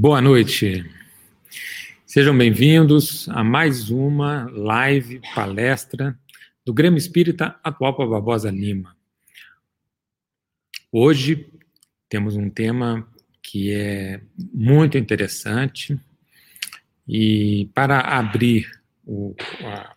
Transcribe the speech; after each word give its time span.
Boa 0.00 0.20
noite. 0.20 0.88
Sejam 2.06 2.38
bem-vindos 2.38 3.28
a 3.30 3.42
mais 3.42 3.90
uma 3.90 4.48
live 4.52 5.20
palestra 5.34 6.16
do 6.64 6.72
Grêmio 6.72 6.98
Espírita 6.98 7.58
Atual 7.64 7.96
para 7.96 8.06
Barbosa 8.06 8.48
Lima. 8.48 8.96
Hoje 10.92 11.50
temos 12.08 12.36
um 12.36 12.48
tema 12.48 13.08
que 13.42 13.74
é 13.74 14.20
muito 14.54 14.96
interessante 14.96 15.98
e 17.08 17.68
para 17.74 17.98
abrir 17.98 18.70
o, 19.04 19.34
a, 19.64 19.96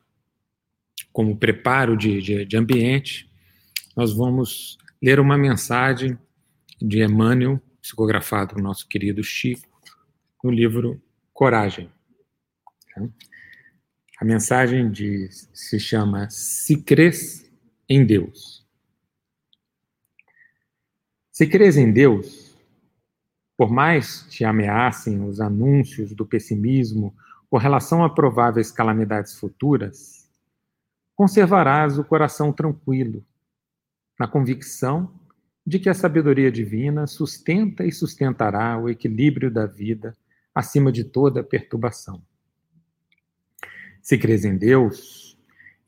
como 1.13 1.38
preparo 1.38 1.95
de, 1.95 2.20
de, 2.23 2.43
de 2.43 2.57
ambiente, 2.57 3.29
nós 3.95 4.11
vamos 4.11 4.79
ler 4.99 5.20
uma 5.20 5.38
mensagem 5.38 6.18
de 6.81 7.04
Emmanuel, 7.04 7.61
psicografado 7.79 8.55
pelo 8.55 8.63
nosso 8.63 8.88
querido 8.88 9.23
Chico, 9.23 9.71
no 10.43 10.50
livro 10.50 11.01
Coragem. 11.33 11.91
A 14.19 14.25
mensagem 14.25 14.91
diz, 14.91 15.49
se 15.54 15.79
chama 15.79 16.29
Se 16.29 16.82
crês 16.82 17.51
em 17.87 18.05
Deus. 18.05 18.65
Se 21.32 21.47
crês 21.47 21.77
em 21.77 21.91
Deus, 21.91 22.55
por 23.57 23.71
mais 23.71 24.25
te 24.29 24.43
ameacem 24.43 25.23
os 25.23 25.39
anúncios 25.39 26.13
do 26.13 26.25
pessimismo 26.25 27.15
com 27.49 27.57
relação 27.57 28.04
a 28.04 28.10
prováveis 28.10 28.71
calamidades 28.71 29.35
futuras, 29.35 30.29
conservarás 31.15 31.97
o 31.97 32.03
coração 32.03 32.52
tranquilo, 32.52 33.25
na 34.19 34.27
convicção 34.27 35.11
de 35.66 35.80
que 35.80 35.89
a 35.89 35.94
sabedoria 35.94 36.52
divina 36.52 37.05
sustenta 37.08 37.85
e 37.85 37.91
sustentará 37.91 38.77
o 38.77 38.89
equilíbrio 38.89 39.52
da 39.52 39.66
vida 39.66 40.16
acima 40.53 40.91
de 40.91 41.03
toda 41.03 41.44
perturbação. 41.44 42.21
Se 44.02 44.17
crês 44.17 44.44
em 44.45 44.57
Deus, 44.57 45.38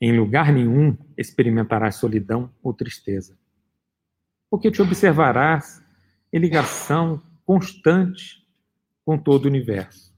em 0.00 0.16
lugar 0.16 0.52
nenhum 0.52 0.96
experimentarás 1.16 1.96
solidão 1.96 2.52
ou 2.62 2.72
tristeza, 2.72 3.38
porque 4.50 4.70
te 4.70 4.82
observarás 4.82 5.82
em 6.32 6.38
ligação 6.38 7.22
constante 7.44 8.44
com 9.04 9.18
todo 9.18 9.44
o 9.44 9.48
universo, 9.48 10.14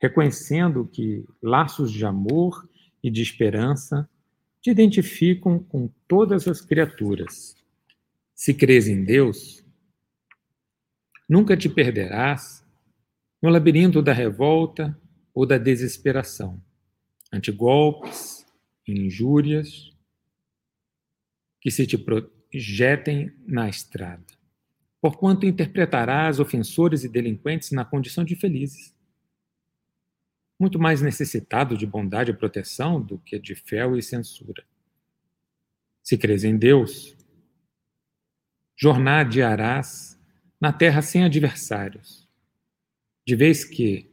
reconhecendo 0.00 0.86
que 0.86 1.24
laços 1.42 1.92
de 1.92 2.04
amor 2.04 2.68
e 3.02 3.10
de 3.10 3.22
esperança 3.22 4.08
te 4.60 4.70
identificam 4.70 5.58
com 5.58 5.88
todas 6.08 6.48
as 6.48 6.60
criaturas. 6.60 7.56
Se 8.34 8.52
crês 8.52 8.88
em 8.88 9.04
Deus, 9.04 9.64
nunca 11.28 11.56
te 11.56 11.68
perderás 11.68 12.65
no 13.42 13.50
labirinto 13.50 14.02
da 14.02 14.12
revolta 14.12 14.98
ou 15.34 15.46
da 15.46 15.58
desesperação, 15.58 16.62
ante 17.32 17.52
golpes 17.52 18.46
injúrias 18.86 19.92
que 21.60 21.70
se 21.70 21.86
te 21.86 21.98
projetem 21.98 23.32
na 23.46 23.68
estrada. 23.68 24.24
Porquanto 25.00 25.46
interpretarás 25.46 26.40
ofensores 26.40 27.04
e 27.04 27.08
delinquentes 27.08 27.70
na 27.70 27.84
condição 27.84 28.24
de 28.24 28.34
felizes, 28.34 28.94
muito 30.58 30.78
mais 30.78 31.02
necessitado 31.02 31.76
de 31.76 31.86
bondade 31.86 32.30
e 32.30 32.34
proteção 32.34 33.00
do 33.00 33.18
que 33.18 33.38
de 33.38 33.54
fel 33.54 33.96
e 33.96 34.02
censura. 34.02 34.64
Se 36.02 36.16
crês 36.16 36.44
em 36.44 36.56
Deus, 36.56 37.16
jornadearás 38.76 40.18
na 40.60 40.72
terra 40.72 41.02
sem 41.02 41.24
adversários, 41.24 42.25
de 43.26 43.34
vez 43.34 43.64
que, 43.64 44.08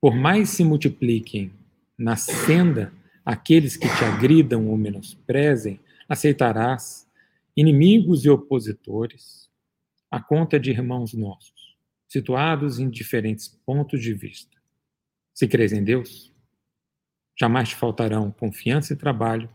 por 0.00 0.14
mais 0.14 0.50
se 0.50 0.62
multipliquem 0.62 1.52
na 1.98 2.14
senda 2.14 2.92
aqueles 3.24 3.76
que 3.76 3.88
te 3.88 4.04
agridam 4.04 4.68
ou 4.68 4.76
menosprezem, 4.76 5.80
aceitarás 6.08 7.10
inimigos 7.56 8.24
e 8.24 8.30
opositores 8.30 9.50
a 10.10 10.20
conta 10.20 10.60
de 10.60 10.70
irmãos 10.70 11.12
nossos, 11.12 11.76
situados 12.06 12.78
em 12.78 12.88
diferentes 12.88 13.48
pontos 13.48 14.00
de 14.00 14.14
vista. 14.14 14.56
Se 15.32 15.48
crês 15.48 15.72
em 15.72 15.82
Deus, 15.82 16.32
jamais 17.36 17.70
te 17.70 17.74
faltarão 17.74 18.30
confiança 18.30 18.92
e 18.92 18.96
trabalho, 18.96 19.50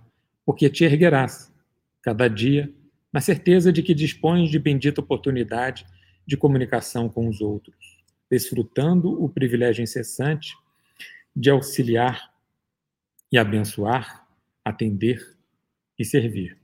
porque 0.46 0.70
te 0.70 0.84
erguerás, 0.84 1.53
cada 2.02 2.28
dia, 2.28 2.74
na 3.14 3.22
certeza 3.22 3.72
de 3.72 3.81
que 3.81 3.94
dispões 3.94 4.50
de 4.50 4.59
bendita 4.59 5.00
oportunidade 5.00 5.86
de 6.28 6.36
comunicação 6.36 7.08
com 7.08 7.30
os 7.30 7.40
outros 7.40 7.99
desfrutando 8.29 9.22
o 9.22 9.28
privilégio 9.28 9.81
incessante 9.81 10.56
de 11.35 11.50
auxiliar 11.50 12.34
e 13.31 13.38
abençoar, 13.38 14.28
atender 14.63 15.38
e 15.97 16.06
servir. 16.06 16.57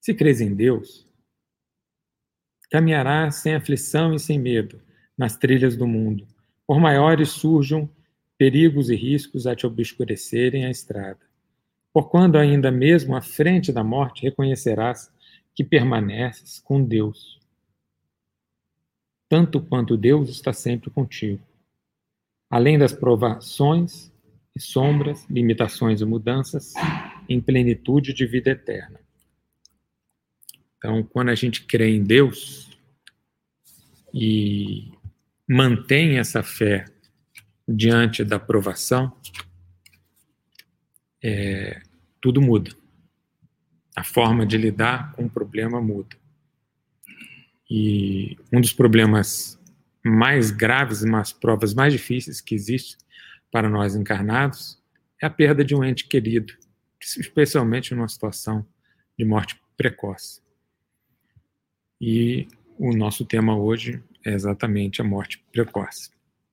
Se 0.00 0.14
crês 0.14 0.40
em 0.40 0.54
Deus, 0.54 1.06
caminharás 2.70 3.36
sem 3.36 3.54
aflição 3.54 4.14
e 4.14 4.18
sem 4.18 4.38
medo 4.38 4.80
nas 5.16 5.36
trilhas 5.36 5.76
do 5.76 5.86
mundo, 5.86 6.26
por 6.66 6.80
maiores 6.80 7.30
surjam 7.30 7.88
perigos 8.36 8.90
e 8.90 8.96
riscos 8.96 9.46
a 9.46 9.54
te 9.54 9.66
obscurecerem 9.66 10.66
a 10.66 10.70
estrada. 10.70 11.20
Por 11.92 12.10
quando 12.10 12.36
ainda 12.36 12.70
mesmo 12.70 13.14
à 13.14 13.20
frente 13.20 13.72
da 13.72 13.84
morte 13.84 14.22
reconhecerás 14.22 15.12
que 15.54 15.62
permaneces 15.62 16.58
com 16.58 16.82
Deus 16.82 17.38
tanto 19.34 19.60
quanto 19.60 19.96
Deus 19.96 20.30
está 20.30 20.52
sempre 20.52 20.90
contigo. 20.90 21.44
Além 22.48 22.78
das 22.78 22.92
provações 22.92 24.12
e 24.54 24.60
sombras, 24.60 25.28
limitações 25.28 26.00
e 26.00 26.04
mudanças, 26.04 26.72
em 27.28 27.40
plenitude 27.40 28.14
de 28.14 28.26
vida 28.26 28.50
eterna. 28.50 29.00
Então, 30.78 31.02
quando 31.02 31.30
a 31.30 31.34
gente 31.34 31.64
crê 31.64 31.96
em 31.96 32.04
Deus 32.04 32.78
e 34.14 34.92
mantém 35.48 36.16
essa 36.16 36.40
fé 36.40 36.84
diante 37.66 38.22
da 38.22 38.38
provação, 38.38 39.12
é, 41.20 41.82
tudo 42.20 42.40
muda. 42.40 42.70
A 43.96 44.04
forma 44.04 44.46
de 44.46 44.56
lidar 44.56 45.10
com 45.10 45.24
o 45.24 45.30
problema 45.30 45.80
muda. 45.80 46.23
E 47.70 48.36
um 48.52 48.60
dos 48.60 48.72
problemas 48.72 49.58
mais 50.04 50.50
graves, 50.50 51.02
umas 51.02 51.32
provas 51.32 51.72
mais 51.72 51.92
difíceis 51.92 52.40
que 52.40 52.54
existe 52.54 52.98
para 53.50 53.68
nós 53.68 53.94
encarnados 53.94 54.78
é 55.22 55.26
a 55.26 55.30
perda 55.30 55.64
de 55.64 55.74
um 55.74 55.82
ente 55.82 56.06
querido, 56.06 56.52
especialmente 57.00 57.94
numa 57.94 58.08
situação 58.08 58.66
de 59.18 59.24
morte 59.24 59.58
precoce. 59.76 60.42
E 62.00 62.46
o 62.78 62.94
nosso 62.94 63.24
tema 63.24 63.56
hoje 63.56 64.02
é 64.24 64.32
exatamente 64.32 65.00
a 65.00 65.04
morte 65.04 65.42
precoce, 65.52 66.10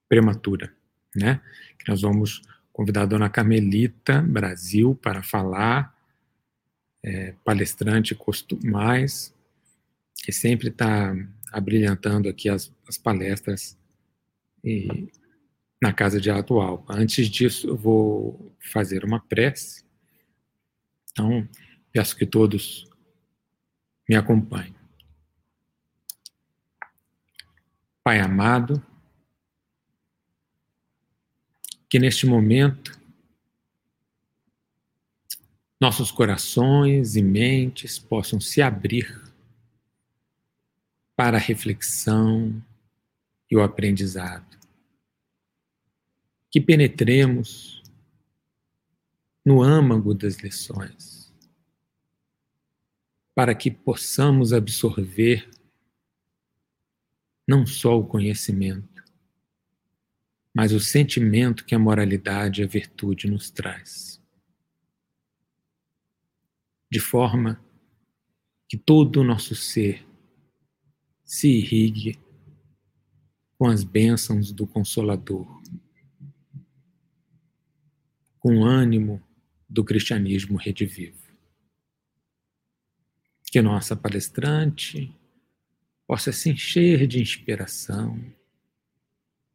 prematura, 0.07 0.73
né? 1.15 1.41
Nós 1.87 2.01
vamos 2.01 2.41
convidar 2.71 3.01
a 3.01 3.05
dona 3.07 3.29
Carmelita 3.29 4.21
Brasil 4.21 4.95
para 4.95 5.21
falar, 5.21 5.93
é, 7.03 7.33
palestrante 7.43 8.13
costumais, 8.13 9.33
que 10.15 10.31
sempre 10.31 10.69
está 10.69 11.13
abrilhantando 11.51 12.29
aqui 12.29 12.49
as, 12.49 12.73
as 12.87 12.97
palestras 12.97 13.77
e, 14.63 15.11
na 15.81 15.91
Casa 15.91 16.21
de 16.21 16.29
Atual. 16.29 16.85
Antes 16.87 17.27
disso, 17.27 17.67
eu 17.67 17.75
vou 17.75 18.55
fazer 18.59 19.03
uma 19.03 19.19
prece. 19.19 19.83
Então, 21.11 21.47
peço 21.91 22.15
que 22.15 22.25
todos 22.25 22.87
me 24.07 24.15
acompanhem. 24.15 24.75
Pai 28.03 28.19
amado, 28.19 28.83
que 31.89 31.99
neste 31.99 32.25
momento 32.25 32.99
nossos 35.79 36.11
corações 36.11 37.15
e 37.15 37.23
mentes 37.23 37.99
possam 37.99 38.39
se 38.39 38.61
abrir 38.61 39.20
para 41.23 41.37
a 41.37 41.39
reflexão 41.39 42.65
e 43.47 43.55
o 43.55 43.61
aprendizado. 43.61 44.57
Que 46.49 46.59
penetremos 46.59 47.83
no 49.45 49.61
âmago 49.61 50.15
das 50.15 50.37
lições, 50.37 51.31
para 53.35 53.53
que 53.53 53.69
possamos 53.69 54.51
absorver 54.51 55.47
não 57.47 57.67
só 57.67 57.99
o 57.99 58.07
conhecimento, 58.07 59.03
mas 60.51 60.73
o 60.73 60.79
sentimento 60.79 61.65
que 61.65 61.75
a 61.75 61.79
moralidade 61.79 62.61
e 62.61 62.63
a 62.63 62.67
virtude 62.67 63.29
nos 63.29 63.51
traz. 63.51 64.19
De 66.89 66.99
forma 66.99 67.63
que 68.67 68.75
todo 68.75 69.17
o 69.17 69.23
nosso 69.23 69.53
ser 69.53 70.09
se 71.31 71.47
irrigue 71.47 72.19
com 73.57 73.67
as 73.67 73.85
bênçãos 73.85 74.51
do 74.51 74.67
Consolador, 74.67 75.47
com 78.37 78.57
o 78.57 78.65
ânimo 78.65 79.23
do 79.69 79.81
cristianismo 79.81 80.57
redivivo. 80.57 81.33
Que 83.45 83.61
nossa 83.61 83.95
palestrante 83.95 85.09
possa 86.05 86.33
se 86.33 86.49
encher 86.49 87.07
de 87.07 87.21
inspiração, 87.21 88.21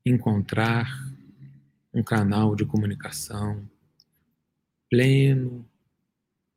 encontrar 0.02 0.90
um 1.92 2.02
canal 2.02 2.56
de 2.56 2.64
comunicação 2.64 3.68
pleno, 4.88 5.68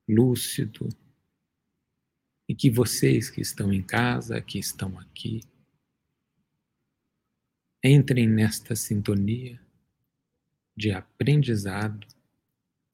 lúcido, 0.07 0.87
e 2.49 2.55
que 2.55 2.67
vocês 2.67 3.29
que 3.29 3.41
estão 3.41 3.71
em 3.71 3.83
casa, 3.83 4.41
que 4.41 4.57
estão 4.57 4.97
aqui, 4.97 5.41
entrem 7.83 8.27
nesta 8.27 8.75
sintonia 8.75 9.61
de 10.75 10.91
aprendizado, 10.91 12.07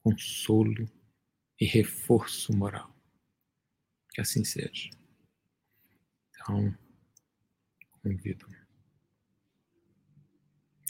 consolo 0.02 0.86
e 1.58 1.64
reforço 1.64 2.54
moral. 2.54 2.94
Que 4.10 4.20
assim 4.20 4.44
seja. 4.44 4.90
Então, 6.30 6.76
convido. 8.02 8.46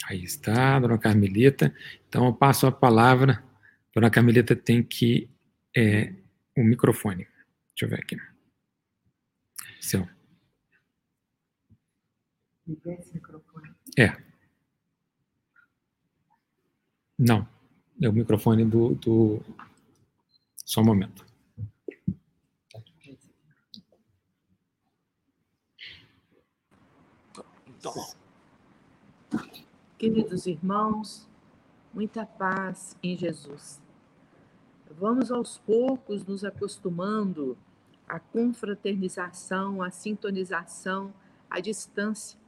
Aí 0.06 0.24
está, 0.24 0.80
dona 0.80 0.98
Carmelita. 0.98 1.72
Então, 2.08 2.26
eu 2.26 2.34
passo 2.34 2.66
a 2.66 2.72
palavra. 2.72 3.44
Dona 3.94 4.10
Carmelita 4.10 4.56
tem 4.56 4.82
que. 4.82 5.30
É, 5.74 6.12
o 6.56 6.64
microfone. 6.64 7.28
Deixa 7.69 7.84
eu 7.84 7.88
ver 7.88 8.00
aqui. 8.00 8.35
Seu. 9.81 10.06
É. 13.99 14.17
Não. 17.19 17.49
É 18.02 18.08
o 18.08 18.12
microfone 18.12 18.64
do. 18.64 18.94
do... 18.94 19.40
Só 20.64 20.81
um 20.81 20.84
momento. 20.84 21.25
Queridos 29.96 30.46
irmãos, 30.46 31.29
muita 31.94 32.26
paz 32.26 32.96
em 33.02 33.17
Jesus. 33.17 33.81
Vamos 34.90 35.31
aos 35.31 35.58
poucos 35.58 36.25
nos 36.25 36.44
acostumando 36.44 37.56
à 38.08 38.19
confraternização, 38.20 39.82
à 39.82 39.91
sintonização, 39.91 41.12
à 41.50 41.61
distância. 41.61 42.38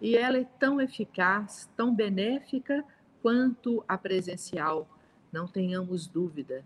E 0.00 0.16
ela 0.16 0.38
é 0.38 0.44
tão 0.58 0.80
eficaz, 0.80 1.70
tão 1.76 1.94
benéfica 1.94 2.84
quanto 3.22 3.84
a 3.86 3.96
presencial, 3.96 4.88
não 5.32 5.46
tenhamos 5.46 6.06
dúvida. 6.06 6.64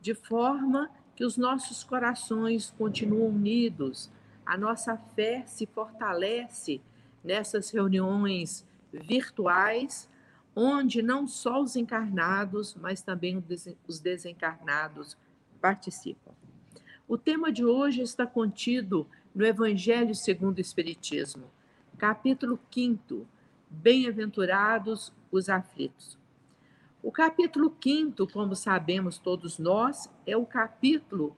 De 0.00 0.14
forma 0.14 0.88
que 1.14 1.24
os 1.24 1.36
nossos 1.36 1.84
corações 1.84 2.70
continuam 2.70 3.28
unidos, 3.28 4.10
a 4.46 4.56
nossa 4.56 4.96
fé 4.96 5.44
se 5.46 5.66
fortalece 5.66 6.80
nessas 7.22 7.70
reuniões 7.70 8.66
virtuais, 8.92 10.08
onde 10.54 11.02
não 11.02 11.28
só 11.28 11.60
os 11.60 11.76
encarnados, 11.76 12.74
mas 12.74 13.02
também 13.02 13.44
os 13.86 14.00
desencarnados 14.00 15.16
participam. 15.60 16.32
O 17.10 17.18
tema 17.18 17.50
de 17.50 17.64
hoje 17.64 18.02
está 18.02 18.24
contido 18.24 19.04
no 19.34 19.44
Evangelho 19.44 20.14
segundo 20.14 20.58
o 20.58 20.60
Espiritismo, 20.60 21.50
capítulo 21.98 22.56
5, 22.72 23.26
Bem-aventurados 23.68 25.12
os 25.28 25.48
aflitos. 25.48 26.16
O 27.02 27.10
capítulo 27.10 27.76
5, 27.82 28.28
como 28.28 28.54
sabemos 28.54 29.18
todos 29.18 29.58
nós, 29.58 30.08
é 30.24 30.36
o 30.36 30.46
capítulo 30.46 31.36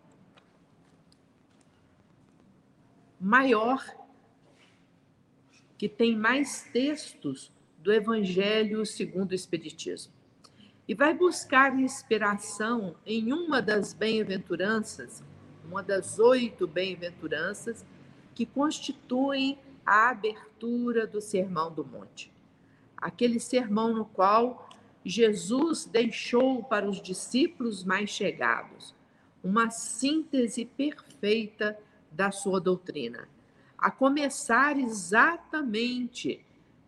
maior 3.18 3.82
que 5.78 5.88
tem 5.88 6.14
mais 6.14 6.64
textos 6.70 7.50
do 7.78 7.90
Evangelho 7.90 8.84
segundo 8.84 9.30
o 9.30 9.34
Espiritismo. 9.34 10.12
E 10.86 10.94
vai 10.94 11.14
buscar 11.14 11.80
inspiração 11.80 12.94
em 13.06 13.32
uma 13.32 13.62
das 13.62 13.94
bem-aventuranças, 13.94 15.24
uma 15.72 15.82
das 15.82 16.18
oito 16.18 16.66
bem-aventuranças 16.66 17.82
que 18.34 18.44
constituem 18.44 19.58
a 19.86 20.10
abertura 20.10 21.06
do 21.06 21.18
Sermão 21.18 21.72
do 21.72 21.82
Monte. 21.82 22.30
Aquele 22.94 23.40
sermão 23.40 23.94
no 23.94 24.04
qual 24.04 24.68
Jesus 25.02 25.86
deixou 25.86 26.62
para 26.62 26.86
os 26.86 27.00
discípulos 27.00 27.84
mais 27.84 28.10
chegados 28.10 28.94
uma 29.42 29.70
síntese 29.70 30.66
perfeita 30.66 31.76
da 32.10 32.30
sua 32.30 32.60
doutrina 32.60 33.26
a 33.78 33.90
começar 33.90 34.78
exatamente 34.78 36.44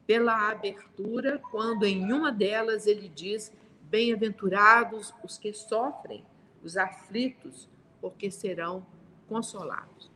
pela 0.06 0.50
abertura, 0.50 1.40
quando 1.50 1.84
em 1.84 2.12
uma 2.12 2.30
delas 2.30 2.86
ele 2.86 3.08
diz: 3.08 3.50
Bem-aventurados 3.82 5.12
os 5.24 5.36
que 5.36 5.52
sofrem, 5.52 6.24
os 6.62 6.76
aflitos, 6.76 7.68
porque 8.04 8.30
serão 8.30 8.84
consolados. 9.26 10.10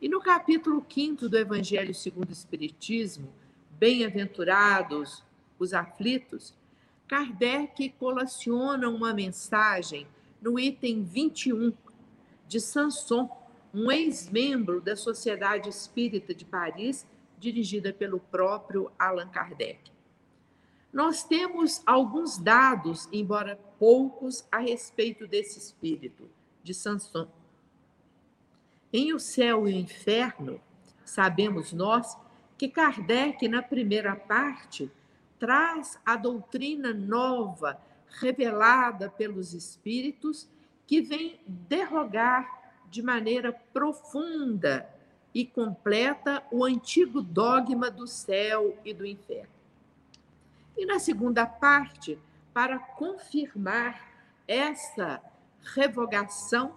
E 0.00 0.08
no 0.08 0.20
capítulo 0.20 0.86
5 0.88 1.28
do 1.28 1.36
Evangelho 1.36 1.92
segundo 1.92 2.28
o 2.28 2.32
Espiritismo, 2.32 3.28
Bem-aventurados 3.72 5.24
os 5.58 5.74
aflitos, 5.74 6.54
Kardec 7.08 7.88
colaciona 7.98 8.88
uma 8.88 9.12
mensagem 9.12 10.06
no 10.40 10.56
item 10.56 11.02
21 11.02 11.72
de 12.46 12.60
Sanson, 12.60 13.28
um 13.74 13.90
ex-membro 13.90 14.80
da 14.80 14.94
Sociedade 14.94 15.68
Espírita 15.68 16.32
de 16.32 16.44
Paris, 16.44 17.04
dirigida 17.40 17.92
pelo 17.92 18.20
próprio 18.20 18.88
Allan 18.96 19.28
Kardec. 19.30 19.90
Nós 20.92 21.24
temos 21.24 21.82
alguns 21.84 22.38
dados, 22.38 23.08
embora 23.10 23.58
poucos, 23.80 24.46
a 24.52 24.58
respeito 24.58 25.26
desse 25.26 25.58
espírito 25.58 26.30
de 26.62 26.74
Sanson. 26.74 27.28
Em 28.92 29.12
O 29.12 29.20
Céu 29.20 29.68
e 29.68 29.72
o 29.72 29.76
Inferno, 29.76 30.60
sabemos 31.04 31.72
nós 31.72 32.16
que 32.58 32.68
Kardec, 32.68 33.48
na 33.48 33.62
primeira 33.62 34.14
parte, 34.14 34.90
traz 35.38 35.98
a 36.04 36.16
doutrina 36.16 36.92
nova 36.92 37.80
revelada 38.20 39.08
pelos 39.08 39.54
espíritos 39.54 40.48
que 40.86 41.00
vem 41.00 41.40
derrogar 41.46 42.74
de 42.90 43.00
maneira 43.02 43.52
profunda 43.52 44.88
e 45.32 45.46
completa 45.46 46.42
o 46.50 46.64
antigo 46.64 47.22
dogma 47.22 47.90
do 47.90 48.06
céu 48.06 48.76
e 48.84 48.92
do 48.92 49.06
inferno. 49.06 49.48
E 50.76 50.84
na 50.84 50.98
segunda 50.98 51.46
parte, 51.46 52.18
para 52.52 52.78
confirmar 52.78 54.10
essa 54.46 55.22
revogação, 55.62 56.74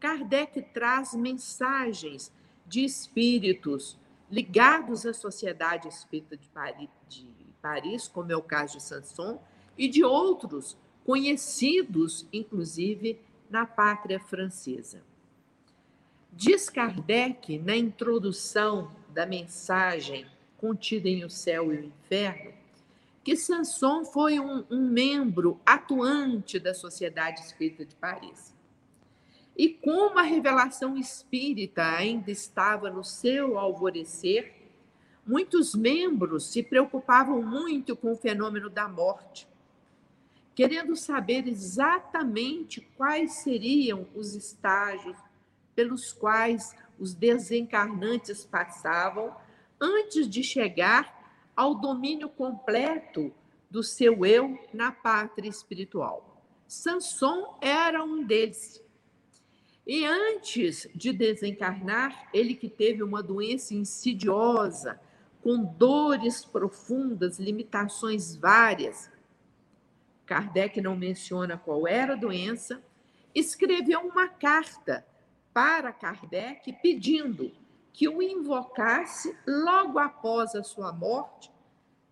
Kardec 0.00 0.60
traz 0.74 1.14
mensagens 1.14 2.32
de 2.66 2.84
espíritos 2.84 3.98
ligados 4.30 5.06
à 5.06 5.12
Sociedade 5.12 5.88
Espírita 5.88 6.36
de 6.36 6.48
Paris, 6.48 6.88
de 7.08 7.26
Paris, 7.62 8.08
como 8.08 8.32
é 8.32 8.36
o 8.36 8.42
caso 8.42 8.78
de 8.78 8.82
Sanson, 8.82 9.40
e 9.76 9.88
de 9.88 10.04
outros 10.04 10.76
conhecidos, 11.04 12.26
inclusive, 12.32 13.20
na 13.48 13.66
pátria 13.66 14.18
francesa. 14.18 15.02
Diz 16.32 16.68
Kardec, 16.68 17.58
na 17.58 17.76
introdução 17.76 18.90
da 19.08 19.24
mensagem 19.24 20.26
contida 20.58 21.08
em 21.08 21.24
O 21.24 21.30
Céu 21.30 21.72
e 21.72 21.76
o 21.76 21.84
Inferno, 21.84 22.52
que 23.24 23.36
Sanson 23.36 24.04
foi 24.04 24.38
um, 24.38 24.64
um 24.70 24.86
membro 24.86 25.58
atuante 25.64 26.58
da 26.58 26.74
Sociedade 26.74 27.40
Espírita 27.40 27.86
de 27.86 27.94
Paris. 27.94 28.54
E 29.56 29.70
como 29.70 30.18
a 30.18 30.22
revelação 30.22 30.96
espírita 30.98 31.82
ainda 31.82 32.30
estava 32.30 32.90
no 32.90 33.02
seu 33.02 33.58
alvorecer, 33.58 34.52
muitos 35.26 35.74
membros 35.74 36.52
se 36.52 36.62
preocupavam 36.62 37.40
muito 37.40 37.96
com 37.96 38.12
o 38.12 38.16
fenômeno 38.16 38.68
da 38.68 38.86
morte, 38.88 39.48
querendo 40.54 40.94
saber 40.94 41.48
exatamente 41.48 42.82
quais 42.94 43.36
seriam 43.36 44.06
os 44.14 44.34
estágios 44.34 45.16
pelos 45.74 46.12
quais 46.12 46.76
os 46.98 47.14
desencarnantes 47.14 48.44
passavam 48.44 49.34
antes 49.80 50.28
de 50.28 50.42
chegar 50.42 51.23
ao 51.56 51.74
domínio 51.74 52.28
completo 52.28 53.32
do 53.70 53.82
seu 53.82 54.24
eu 54.24 54.58
na 54.72 54.92
pátria 54.92 55.48
espiritual. 55.48 56.42
Sanson 56.66 57.58
era 57.60 58.02
um 58.02 58.24
deles. 58.24 58.82
E 59.86 60.04
antes 60.04 60.88
de 60.94 61.12
desencarnar, 61.12 62.28
ele 62.32 62.54
que 62.54 62.68
teve 62.68 63.02
uma 63.02 63.22
doença 63.22 63.74
insidiosa, 63.74 65.00
com 65.42 65.62
dores 65.62 66.44
profundas, 66.44 67.38
limitações 67.38 68.34
várias. 68.34 69.10
Kardec 70.24 70.80
não 70.80 70.96
menciona 70.96 71.58
qual 71.58 71.86
era 71.86 72.14
a 72.14 72.16
doença, 72.16 72.82
escreveu 73.34 74.00
uma 74.00 74.26
carta 74.26 75.06
para 75.52 75.92
Kardec 75.92 76.72
pedindo 76.82 77.52
que 77.94 78.08
o 78.08 78.20
invocasse 78.20 79.38
logo 79.46 80.00
após 80.00 80.56
a 80.56 80.64
sua 80.64 80.92
morte, 80.92 81.50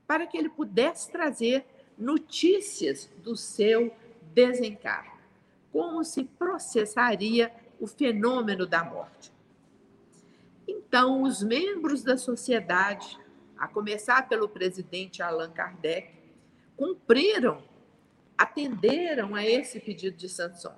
para 0.06 0.28
que 0.28 0.38
ele 0.38 0.48
pudesse 0.48 1.10
trazer 1.10 1.66
notícias 1.98 3.10
do 3.18 3.36
seu 3.36 3.92
desencarno, 4.32 5.18
como 5.72 6.04
se 6.04 6.22
processaria 6.22 7.52
o 7.80 7.88
fenômeno 7.88 8.64
da 8.64 8.84
morte. 8.84 9.32
Então, 10.68 11.22
os 11.22 11.42
membros 11.42 12.04
da 12.04 12.16
sociedade, 12.16 13.18
a 13.58 13.66
começar 13.66 14.28
pelo 14.28 14.48
presidente 14.48 15.20
Allan 15.20 15.50
Kardec, 15.50 16.14
cumpriram, 16.76 17.60
atenderam 18.38 19.34
a 19.34 19.44
esse 19.44 19.80
pedido 19.80 20.16
de 20.16 20.28
Sanson. 20.28 20.76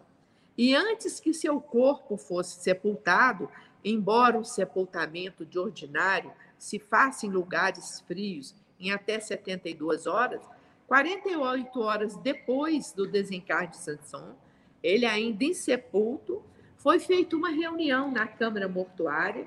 E 0.57 0.75
antes 0.75 1.21
que 1.21 1.35
seu 1.35 1.61
corpo 1.61 2.17
fosse 2.17 2.63
sepultado, 2.63 3.51
embora 3.85 4.39
o 4.39 4.45
sepultamento 4.45 5.45
de 5.45 5.59
ordinário 5.59 6.33
se 6.57 6.79
faça 6.79 7.27
em 7.27 7.31
lugares 7.31 8.01
frios 8.07 8.55
em 8.81 8.91
até 8.91 9.21
72 9.21 10.07
horas, 10.07 10.41
48 10.87 11.81
horas 11.81 12.17
depois 12.17 12.93
do 12.93 13.07
desencarne 13.07 13.69
de 13.69 13.77
Sanson, 13.77 14.35
ele 14.83 15.07
ainda 15.07 15.45
insepulto, 15.45 16.43
foi 16.77 16.99
feita 16.99 17.37
uma 17.37 17.51
reunião 17.51 18.11
na 18.11 18.27
Câmara 18.27 18.69
Mortuária. 18.69 19.47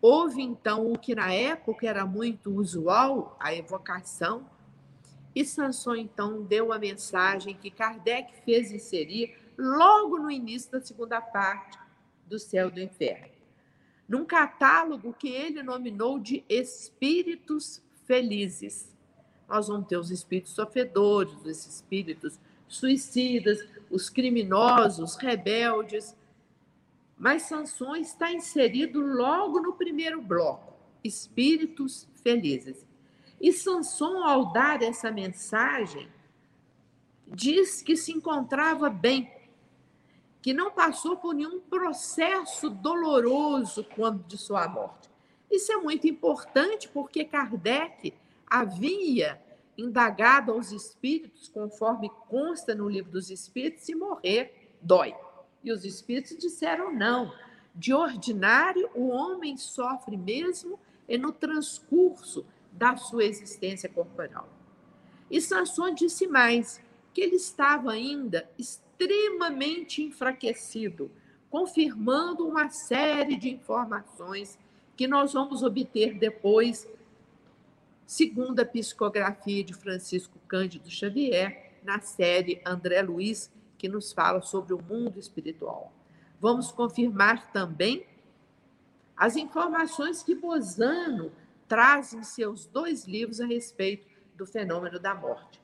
Houve 0.00 0.42
então 0.42 0.92
o 0.92 0.98
que 0.98 1.14
na 1.14 1.32
época 1.32 1.86
era 1.86 2.04
muito 2.04 2.50
usual, 2.50 3.36
a 3.40 3.54
evocação, 3.54 4.44
e 5.34 5.44
Sanson 5.44 5.94
então 5.94 6.42
deu 6.42 6.72
a 6.72 6.78
mensagem 6.78 7.54
que 7.54 7.70
Kardec 7.70 8.34
fez 8.44 8.70
inserir 8.70 9.34
logo 9.56 10.18
no 10.18 10.30
início 10.30 10.70
da 10.70 10.80
segunda 10.80 11.20
parte 11.20 11.78
do 12.32 12.38
Céu 12.38 12.68
e 12.68 12.70
do 12.72 12.80
Inferno, 12.80 13.28
num 14.08 14.24
catálogo 14.24 15.12
que 15.12 15.28
ele 15.28 15.62
nominou 15.62 16.18
de 16.18 16.42
Espíritos 16.48 17.82
Felizes. 18.06 18.90
Nós 19.46 19.68
vamos 19.68 19.86
ter 19.86 19.98
os 19.98 20.10
espíritos 20.10 20.52
sofredores, 20.54 21.34
os 21.44 21.66
espíritos 21.66 22.40
suicidas, 22.66 23.68
os 23.90 24.08
criminosos, 24.08 25.16
rebeldes. 25.16 26.16
Mas 27.18 27.42
Sansão 27.42 27.94
está 27.94 28.32
inserido 28.32 28.98
logo 29.00 29.60
no 29.60 29.74
primeiro 29.74 30.22
bloco, 30.22 30.72
espíritos 31.04 32.08
felizes. 32.22 32.86
E 33.38 33.52
Sansão, 33.52 34.26
ao 34.26 34.52
dar 34.52 34.82
essa 34.82 35.10
mensagem, 35.10 36.08
diz 37.28 37.82
que 37.82 37.94
se 37.94 38.10
encontrava 38.10 38.88
bem, 38.88 39.30
que 40.42 40.52
não 40.52 40.72
passou 40.72 41.16
por 41.16 41.34
nenhum 41.34 41.60
processo 41.60 42.68
doloroso 42.68 43.86
quando 43.94 44.24
de 44.24 44.36
sua 44.36 44.68
morte. 44.68 45.08
Isso 45.48 45.70
é 45.70 45.76
muito 45.76 46.06
importante 46.08 46.88
porque 46.88 47.24
Kardec 47.24 48.12
havia 48.46 49.40
indagado 49.78 50.52
aos 50.52 50.72
espíritos, 50.72 51.48
conforme 51.48 52.10
consta 52.28 52.74
no 52.74 52.88
livro 52.88 53.12
dos 53.12 53.30
espíritos, 53.30 53.84
se 53.84 53.94
morrer 53.94 54.74
dói. 54.82 55.14
E 55.62 55.72
os 55.72 55.84
espíritos 55.84 56.36
disseram 56.36 56.92
não. 56.92 57.32
De 57.74 57.94
ordinário, 57.94 58.90
o 58.94 59.08
homem 59.08 59.56
sofre 59.56 60.16
mesmo 60.16 60.78
e 61.08 61.16
no 61.16 61.32
transcurso 61.32 62.44
da 62.72 62.96
sua 62.96 63.24
existência 63.24 63.88
corporal. 63.88 64.48
E 65.30 65.40
Sansão 65.40 65.94
disse 65.94 66.26
mais, 66.26 66.80
que 67.12 67.20
ele 67.20 67.36
estava 67.36 67.92
ainda 67.92 68.48
extremamente 69.02 70.02
enfraquecido, 70.02 71.10
confirmando 71.50 72.46
uma 72.46 72.70
série 72.70 73.36
de 73.36 73.50
informações 73.50 74.58
que 74.96 75.08
nós 75.08 75.32
vamos 75.32 75.62
obter 75.62 76.18
depois, 76.18 76.88
segundo 78.06 78.60
a 78.60 78.64
psicografia 78.64 79.64
de 79.64 79.74
Francisco 79.74 80.38
Cândido 80.46 80.88
Xavier, 80.88 81.72
na 81.82 82.00
série 82.00 82.62
André 82.64 83.02
Luiz, 83.02 83.50
que 83.76 83.88
nos 83.88 84.12
fala 84.12 84.40
sobre 84.40 84.72
o 84.72 84.82
mundo 84.82 85.18
espiritual. 85.18 85.92
Vamos 86.40 86.70
confirmar 86.70 87.50
também 87.52 88.06
as 89.16 89.36
informações 89.36 90.22
que 90.22 90.34
Bozano 90.34 91.32
traz 91.66 92.12
em 92.12 92.22
seus 92.22 92.66
dois 92.66 93.04
livros 93.06 93.40
a 93.40 93.46
respeito 93.46 94.06
do 94.36 94.46
fenômeno 94.46 94.98
da 95.00 95.14
morte. 95.14 95.60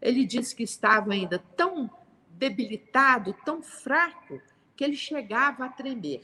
Ele 0.00 0.26
diz 0.26 0.52
que 0.52 0.62
estava 0.62 1.12
ainda 1.12 1.38
tão 1.56 1.90
debilitado, 2.38 3.34
tão 3.44 3.60
fraco, 3.60 4.40
que 4.76 4.84
ele 4.84 4.96
chegava 4.96 5.64
a 5.64 5.68
tremer, 5.68 6.22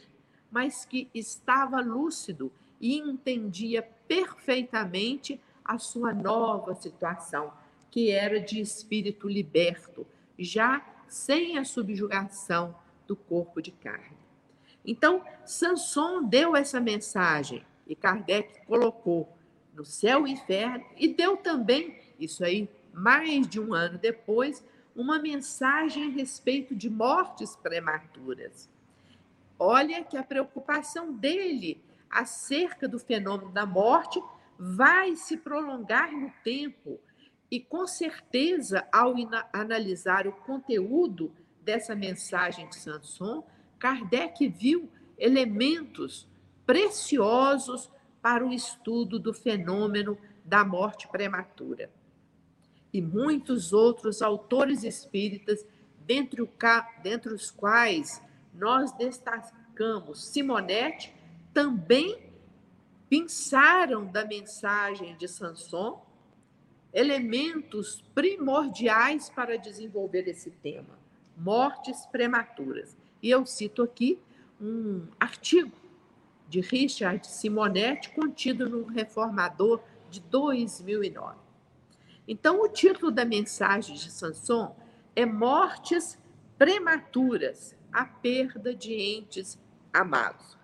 mas 0.51 0.85
que 0.85 1.11
estava 1.13 1.81
lúcido 1.81 2.53
e 2.81 2.97
entendia 2.97 3.83
perfeitamente 4.07 5.41
a 5.65 5.77
sua 5.79 6.15
nova 6.15 6.75
situação, 6.75 7.53
que 7.91 8.11
era 8.11 8.39
de 8.39 8.61
espírito 8.61 9.29
liberto, 9.29 10.07
já 10.39 10.85
sem 11.09 11.59
a 11.59 11.65
subjugação 11.65 12.75
do 13.07 13.17
corpo 13.17 13.61
de 13.61 13.73
carne. 13.73 14.17
Então, 14.87 15.25
Sanson 15.45 16.23
deu 16.23 16.55
essa 16.55 16.81
mensagem 16.81 17.65
e 17.87 17.97
Kardec 17.97 18.65
colocou 18.67 19.29
no 19.75 19.85
céu 19.85 20.27
e 20.27 20.33
inferno 20.33 20.85
e 20.97 21.09
deu 21.09 21.37
também, 21.37 21.99
isso 22.21 22.45
aí 22.45 22.69
mais 22.93 23.49
de 23.49 23.59
um 23.59 23.75
ano 23.75 23.99
depois, 23.99 24.63
uma 24.95 25.19
mensagem 25.19 26.05
a 26.05 26.11
respeito 26.11 26.75
de 26.75 26.89
mortes 26.89 27.57
prematuras. 27.57 28.69
Olha 29.59 30.05
que 30.05 30.17
a 30.17 30.23
preocupação 30.23 31.13
dele 31.13 31.83
acerca 32.09 32.87
do 32.87 32.99
fenômeno 32.99 33.51
da 33.51 33.67
morte 33.67 34.23
vai 34.59 35.17
se 35.17 35.37
prolongar 35.37 36.13
no 36.13 36.33
tempo. 36.45 37.01
E 37.51 37.61
com 37.61 37.87
certeza, 37.87 38.87
ao 38.93 39.15
analisar 39.53 40.27
o 40.27 40.33
conteúdo 40.33 41.33
dessa 41.61 41.95
mensagem 41.95 42.69
de 42.69 42.77
Sanson, 42.77 43.45
Kardec 43.79 44.47
viu 44.49 44.89
elementos 45.19 46.29
preciosos 46.65 47.91
para 48.23 48.47
o 48.47 48.53
estudo 48.53 49.19
do 49.19 49.35
fenômeno 49.35 50.17
da 50.45 50.65
morte 50.65 51.09
prematura 51.09 51.91
e 52.95 53.03
muitos 53.03 53.73
outros 53.73 54.23
autores 54.23 54.85
espíritas, 54.85 55.67
dentre, 56.07 56.41
o, 56.41 56.49
dentre 57.03 57.35
os 57.35 57.51
quais 57.51 58.23
nós 58.55 58.93
destacamos 58.93 60.27
Simonetti, 60.27 61.13
também 61.53 62.33
pensaram 63.11 64.07
da 64.07 64.25
mensagem 64.25 65.17
de 65.17 65.27
Sanson 65.27 66.07
elementos 66.93 68.05
primordiais 68.15 69.29
para 69.29 69.59
desenvolver 69.59 70.29
esse 70.29 70.53
tema, 70.53 70.97
mortes 71.37 72.07
prematuras. 72.07 72.97
E 73.21 73.29
eu 73.29 73.45
cito 73.45 73.83
aqui 73.83 74.21
um 74.61 75.09
artigo 75.19 75.77
de 76.49 76.61
Richard 76.61 77.27
Simonetti 77.27 78.11
contido 78.11 78.69
no 78.69 78.85
Reformador 78.85 79.83
de 80.09 80.21
2009. 80.21 81.44
Então, 82.27 82.63
o 82.63 82.69
título 82.69 83.11
da 83.11 83.25
mensagem 83.25 83.95
de 83.95 84.11
Sanson 84.11 84.75
é 85.15 85.27
Mortes 85.27 86.19
Prematuras, 86.57 87.77
a 87.93 88.05
perda 88.05 88.75
de 88.75 88.95
entes 88.95 89.59
amados. 89.93 90.59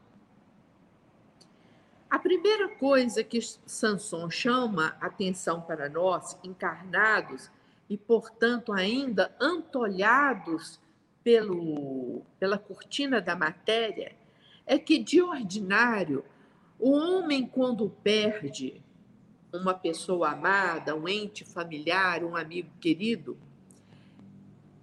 A 2.09 2.19
primeira 2.19 2.69
coisa 2.77 3.23
que 3.23 3.41
Sanson 3.41 4.29
chama 4.31 4.97
atenção 5.01 5.61
para 5.61 5.89
nós, 5.89 6.37
encarnados 6.43 7.51
e, 7.89 7.97
portanto, 7.97 8.73
ainda 8.73 9.35
antolhados 9.39 10.81
pelo, 11.23 12.23
pela 12.39 12.59
cortina 12.59 13.21
da 13.21 13.37
matéria, 13.37 14.17
é 14.67 14.79
que, 14.79 14.99
de 14.99 15.23
ordinário, 15.23 16.25
o 16.79 16.93
homem, 16.93 17.47
quando 17.47 17.91
perde 18.03 18.83
uma 19.53 19.75
pessoa 19.75 20.31
amada, 20.31 20.95
um 20.95 21.09
ente 21.09 21.45
familiar, 21.45 22.25
um 22.25 22.37
amigo 22.37 22.71
querido, 22.81 23.39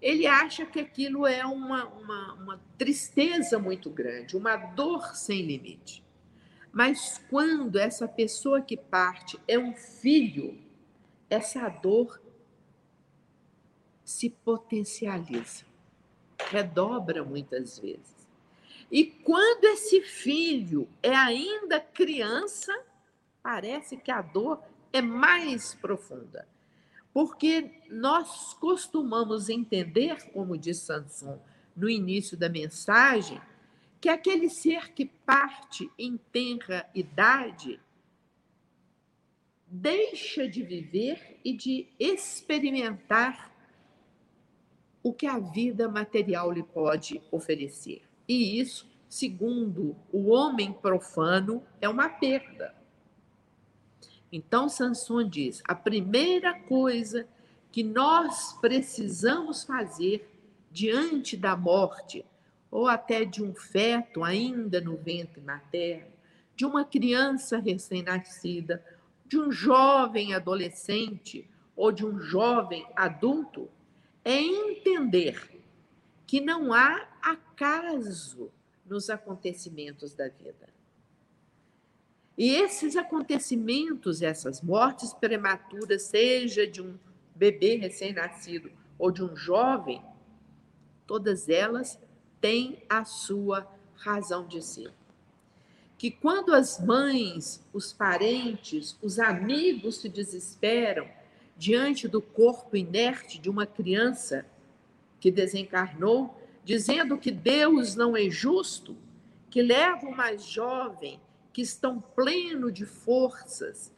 ele 0.02 0.28
acha 0.28 0.66
que 0.66 0.80
aquilo 0.80 1.26
é 1.26 1.46
uma, 1.46 1.86
uma, 1.86 2.34
uma 2.34 2.62
tristeza 2.78 3.58
muito 3.58 3.90
grande, 3.90 4.38
uma 4.38 4.56
dor 4.56 5.16
sem 5.16 5.42
limite. 5.42 6.04
Mas 6.72 7.20
quando 7.30 7.78
essa 7.78 8.08
pessoa 8.08 8.62
que 8.62 8.78
parte 8.78 9.40
é 9.48 9.58
um 9.58 9.74
filho, 9.74 10.60
essa 11.30 11.68
dor 11.70 12.22
se 14.04 14.30
potencializa, 14.30 15.66
redobra 16.50 17.24
muitas 17.24 17.80
vezes. 17.80 18.16
E 18.92 19.06
quando 19.06 19.66
esse 19.66 20.02
filho 20.02 20.88
é 21.02 21.14
ainda 21.14 21.80
criança, 21.80 22.74
Parece 23.42 23.98
que 23.98 24.12
a 24.12 24.22
dor 24.22 24.62
é 24.92 25.02
mais 25.02 25.74
profunda. 25.76 26.48
Porque 27.14 27.82
nós 27.90 28.54
costumamos 28.56 29.50
entender, 29.50 30.32
como 30.32 30.58
diz 30.58 30.78
Sanson 30.80 31.40
no 31.76 31.90
início 31.90 32.38
da 32.38 32.50
mensagem, 32.50 33.42
que 34.00 34.10
aquele 34.10 34.50
ser 34.50 34.94
que 34.94 35.06
parte 35.06 35.90
em 35.98 36.18
tenra 36.32 36.90
idade 36.94 37.80
deixa 39.68 40.48
de 40.48 40.64
viver 40.64 41.40
e 41.44 41.54
de 41.54 41.88
experimentar 42.00 43.52
o 45.04 45.14
que 45.14 45.26
a 45.26 45.40
vida 45.40 45.90
material 45.90 46.52
lhe 46.52 46.64
pode 46.64 47.22
oferecer. 47.32 48.02
E 48.28 48.60
isso, 48.60 48.88
segundo 49.10 49.96
o 50.12 50.30
homem 50.30 50.74
profano, 50.74 51.64
é 51.80 51.88
uma 51.88 52.10
perda. 52.10 52.76
Então, 54.32 54.68
Sanson 54.68 55.28
diz: 55.28 55.62
a 55.68 55.76
primeira 55.76 56.54
coisa 56.54 57.28
que 57.72 57.84
nós 57.84 58.54
precisamos 58.60 59.64
fazer 59.64 60.30
diante 60.72 61.38
da 61.38 61.56
morte, 61.56 62.26
ou 62.70 62.88
até 62.88 63.24
de 63.24 63.44
um 63.44 63.54
feto 63.54 64.24
ainda 64.24 64.82
no 64.82 64.98
ventre 64.98 65.42
materno, 65.42 66.12
de 66.56 66.66
uma 66.66 66.84
criança 66.84 67.60
recém-nascida, 67.60 68.84
de 69.26 69.40
um 69.40 69.52
jovem 69.52 70.34
adolescente 70.34 71.50
ou 71.76 71.92
de 71.92 72.06
um 72.06 72.20
jovem 72.20 72.86
adulto 72.96 73.70
é 74.26 74.42
entender 74.42 75.62
que 76.26 76.42
não 76.42 76.74
há 76.74 77.08
acaso 77.22 78.52
nos 78.86 79.10
acontecimentos 79.10 80.14
da 80.14 80.28
vida. 80.28 80.68
E 82.38 82.52
esses 82.52 82.96
acontecimentos, 82.96 84.22
essas 84.22 84.62
mortes 84.62 85.12
prematuras, 85.12 86.04
seja 86.04 86.68
de 86.68 86.82
um 86.82 86.96
bebê 87.36 87.76
recém-nascido 87.78 88.72
ou 89.00 89.12
de 89.12 89.24
um 89.24 89.36
jovem, 89.36 90.02
todas 91.08 91.50
elas 91.50 92.00
têm 92.40 92.84
a 92.88 93.04
sua 93.04 93.68
razão 93.96 94.46
de 94.46 94.62
ser. 94.62 94.94
Que 95.98 96.12
quando 96.12 96.54
as 96.54 96.80
mães, 96.80 97.66
os 97.74 97.92
parentes, 97.92 98.96
os 99.02 99.18
amigos 99.18 99.98
se 99.98 100.08
desesperam 100.08 101.08
diante 101.58 102.08
do 102.08 102.22
corpo 102.22 102.78
inerte 102.78 103.40
de 103.40 103.50
uma 103.50 103.66
criança 103.66 104.46
que 105.20 105.32
desencarnou, 105.32 106.40
dizendo 106.64 107.18
que 107.18 107.32
Deus 107.32 107.96
não 107.96 108.16
é 108.16 108.30
justo, 108.30 108.96
que 109.50 109.64
leva 109.64 110.06
o 110.06 110.16
mais 110.16 110.44
jovem, 110.44 111.20
que 111.58 111.64
estão 111.64 112.00
pleno 112.00 112.72
de 112.72 112.86
forças 112.86 113.92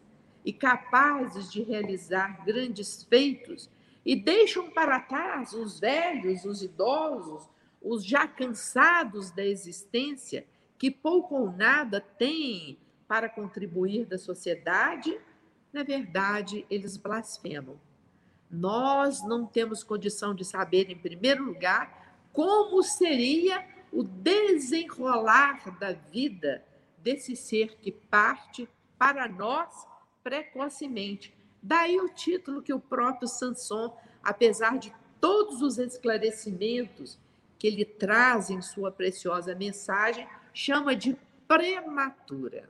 e 0.45 0.53
capazes 0.53 1.51
de 1.51 1.61
realizar 1.61 2.45
grandes 2.45 3.03
feitos, 3.03 3.69
e 4.05 4.15
deixam 4.15 4.71
para 4.71 4.97
trás 5.01 5.51
os 5.51 5.77
velhos, 5.77 6.45
os 6.45 6.63
idosos, 6.63 7.49
os 7.81 8.05
já 8.05 8.25
cansados 8.25 9.29
da 9.31 9.45
existência 9.45 10.45
que 10.77 10.89
pouco 10.89 11.35
ou 11.35 11.51
nada 11.51 11.99
têm 11.99 12.77
para 13.05 13.27
contribuir 13.27 14.05
da 14.05 14.17
sociedade, 14.17 15.19
na 15.73 15.83
verdade, 15.83 16.65
eles 16.69 16.95
blasfemam. 16.95 17.77
Nós 18.49 19.21
não 19.21 19.45
temos 19.45 19.83
condição 19.83 20.33
de 20.33 20.45
saber, 20.45 20.89
em 20.89 20.97
primeiro 20.97 21.43
lugar, 21.43 22.15
como 22.31 22.81
seria 22.81 23.67
o 23.91 24.01
desenrolar 24.01 25.77
da 25.77 25.91
vida 25.91 26.63
desse 27.03 27.35
ser 27.35 27.77
que 27.77 27.91
parte 27.91 28.67
para 28.97 29.27
nós 29.27 29.87
precocemente. 30.23 31.33
Daí 31.61 31.99
o 31.99 32.09
título 32.09 32.61
que 32.61 32.73
o 32.73 32.79
próprio 32.79 33.27
Sanson, 33.27 33.97
apesar 34.23 34.77
de 34.77 34.93
todos 35.19 35.61
os 35.61 35.77
esclarecimentos 35.77 37.17
que 37.57 37.67
ele 37.67 37.83
traz 37.83 38.49
em 38.49 38.61
sua 38.61 38.91
preciosa 38.91 39.53
mensagem, 39.53 40.27
chama 40.53 40.95
de 40.95 41.17
prematura. 41.47 42.69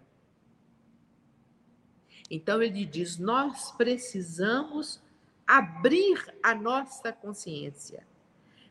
Então 2.29 2.61
ele 2.61 2.85
diz: 2.85 3.17
nós 3.17 3.71
precisamos 3.71 5.01
abrir 5.45 6.33
a 6.43 6.53
nossa 6.53 7.11
consciência 7.11 8.05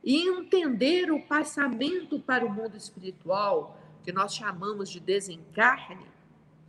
e 0.03 0.29
entender 0.29 1.11
o 1.11 1.21
passamento 1.21 2.21
para 2.21 2.47
o 2.47 2.51
mundo 2.51 2.77
espiritual, 2.77 3.77
que 4.09 4.13
nós 4.13 4.35
chamamos 4.35 4.89
de 4.89 5.01
desencarne, 5.01 6.07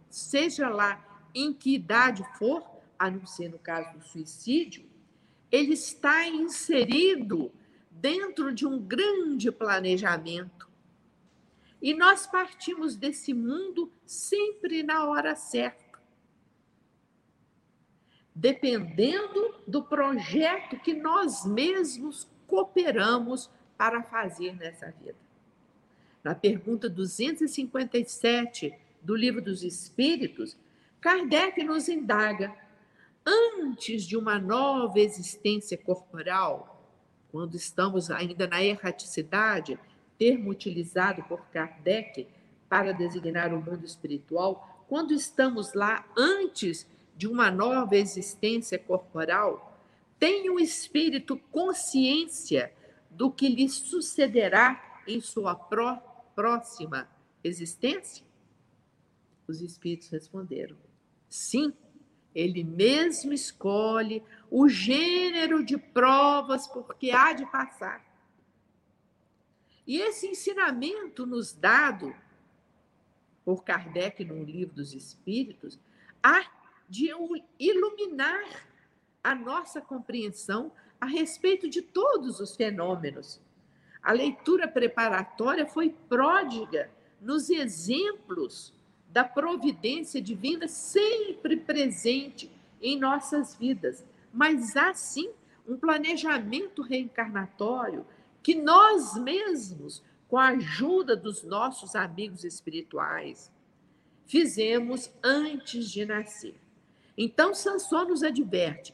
seja 0.10 0.68
lá 0.68 1.02
em 1.34 1.54
que 1.54 1.74
idade 1.74 2.22
for, 2.38 2.62
a 2.98 3.10
não 3.10 3.26
ser 3.26 3.48
no 3.48 3.58
caso 3.58 3.98
do 3.98 4.04
suicídio, 4.04 4.86
ele 5.50 5.72
está 5.72 6.28
inserido 6.28 7.50
dentro 7.90 8.54
de 8.54 8.68
um 8.68 8.78
grande 8.78 9.50
planejamento 9.54 10.68
e 11.82 11.94
nós 11.94 12.28
partimos 12.28 12.98
desse 12.98 13.34
mundo 13.34 13.90
sempre 14.06 14.84
na 14.84 15.06
hora 15.06 15.34
certa. 15.34 15.98
Dependendo 18.36 19.64
do 19.66 19.82
projeto 19.82 20.78
que 20.78 20.94
nós 20.94 21.46
mesmos 21.46 22.28
cooperamos 22.46 23.50
para 23.78 24.04
fazer 24.04 24.54
nessa 24.58 24.92
vida. 24.92 25.29
Na 26.24 26.36
pergunta 26.36 26.90
257 26.90 28.74
do 29.02 29.16
Livro 29.16 29.42
dos 29.42 29.64
Espíritos, 29.64 30.58
Kardec 31.00 31.64
nos 31.64 31.88
indaga: 31.88 32.54
antes 33.26 34.04
de 34.04 34.18
uma 34.18 34.38
nova 34.38 35.00
existência 35.00 35.78
corporal, 35.78 36.84
quando 37.32 37.56
estamos 37.56 38.12
ainda 38.12 38.48
na 38.48 38.62
erraticidade, 38.62 39.80
termo 40.18 40.50
utilizado 40.50 41.24
por 41.24 41.40
Kardec 41.48 42.28
para 42.68 42.92
designar 42.92 43.54
o 43.54 43.62
mundo 43.62 43.86
espiritual, 43.86 44.86
quando 44.90 45.14
estamos 45.14 45.74
lá 45.74 46.06
antes 46.18 46.86
de 47.16 47.28
uma 47.28 47.50
nova 47.50 47.96
existência 47.96 48.78
corporal, 48.78 49.80
tem 50.20 50.50
o 50.50 50.60
espírito 50.60 51.38
consciência 51.52 52.74
do 53.10 53.32
que 53.32 53.48
lhe 53.48 53.70
sucederá 53.70 55.02
em 55.08 55.22
sua 55.22 55.56
pró 55.56 56.09
próxima 56.40 57.06
existência? 57.44 58.26
Os 59.46 59.60
espíritos 59.62 60.08
responderam: 60.08 60.78
sim, 61.28 61.74
ele 62.34 62.64
mesmo 62.64 63.34
escolhe 63.34 64.24
o 64.50 64.70
gênero 64.70 65.66
de 65.66 65.78
provas 65.78 66.66
porque 66.66 67.12
há 67.12 67.34
de 67.34 67.46
passar. 67.48 68.06
E 69.86 69.98
esse 69.98 70.28
ensinamento 70.28 71.26
nos 71.26 71.52
dado 71.52 72.16
por 73.44 73.66
Kardec 73.66 74.24
no 74.24 74.42
Livro 74.42 74.76
dos 74.76 74.94
Espíritos 74.94 75.78
há 76.24 76.50
de 76.88 77.10
iluminar 77.60 78.66
a 79.22 79.36
nossa 79.36 79.82
compreensão 79.82 80.72
a 81.02 81.06
respeito 81.06 81.70
de 81.70 81.82
todos 81.82 82.40
os 82.40 82.56
fenômenos. 82.56 83.42
A 84.02 84.12
leitura 84.12 84.68
preparatória 84.68 85.66
foi 85.66 85.90
pródiga 86.08 86.90
nos 87.22 87.50
exemplos 87.50 88.74
da 89.10 89.24
providência 89.24 90.22
divina 90.22 90.68
sempre 90.68 91.58
presente 91.58 92.50
em 92.82 92.98
nossas 92.98 93.56
vidas, 93.56 94.06
mas 94.34 94.78
há 94.78 94.94
sim 94.94 95.32
um 95.68 95.78
planejamento 95.78 96.82
reencarnatório 96.82 98.06
que 98.42 98.56
nós 98.56 99.16
mesmos, 99.16 100.04
com 100.28 100.38
a 100.38 100.50
ajuda 100.50 101.16
dos 101.16 101.44
nossos 101.44 101.96
amigos 101.96 102.44
espirituais, 102.44 103.52
fizemos 104.26 105.12
antes 105.24 105.92
de 105.92 106.06
nascer. 106.06 106.56
Então, 107.18 107.54
Sansão 107.54 108.08
nos 108.08 108.24
adverte: 108.24 108.94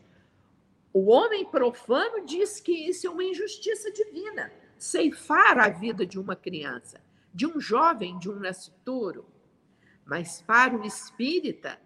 o 0.92 1.12
homem 1.12 1.46
profano 1.46 2.26
diz 2.26 2.60
que 2.60 2.72
isso 2.72 3.06
é 3.06 3.10
uma 3.10 3.24
injustiça 3.24 3.92
divina, 3.92 4.52
ceifar 4.78 5.58
a 5.58 5.70
vida 5.70 6.06
de 6.06 6.20
uma 6.20 6.36
criança, 6.36 7.02
de 7.34 7.46
um 7.46 7.60
jovem, 7.60 8.18
de 8.20 8.30
um 8.30 8.40
nascituro. 8.40 9.26
Mas 10.06 10.42
para 10.42 10.76
o 10.76 10.86
espírita, 10.86 11.80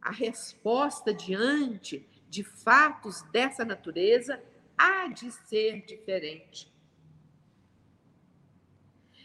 a 0.00 0.10
resposta 0.10 1.14
diante 1.14 2.06
de 2.28 2.42
fatos 2.42 3.22
dessa 3.30 3.64
natureza 3.64 4.42
há 4.76 5.06
de 5.06 5.30
ser 5.30 5.84
diferente. 5.84 6.72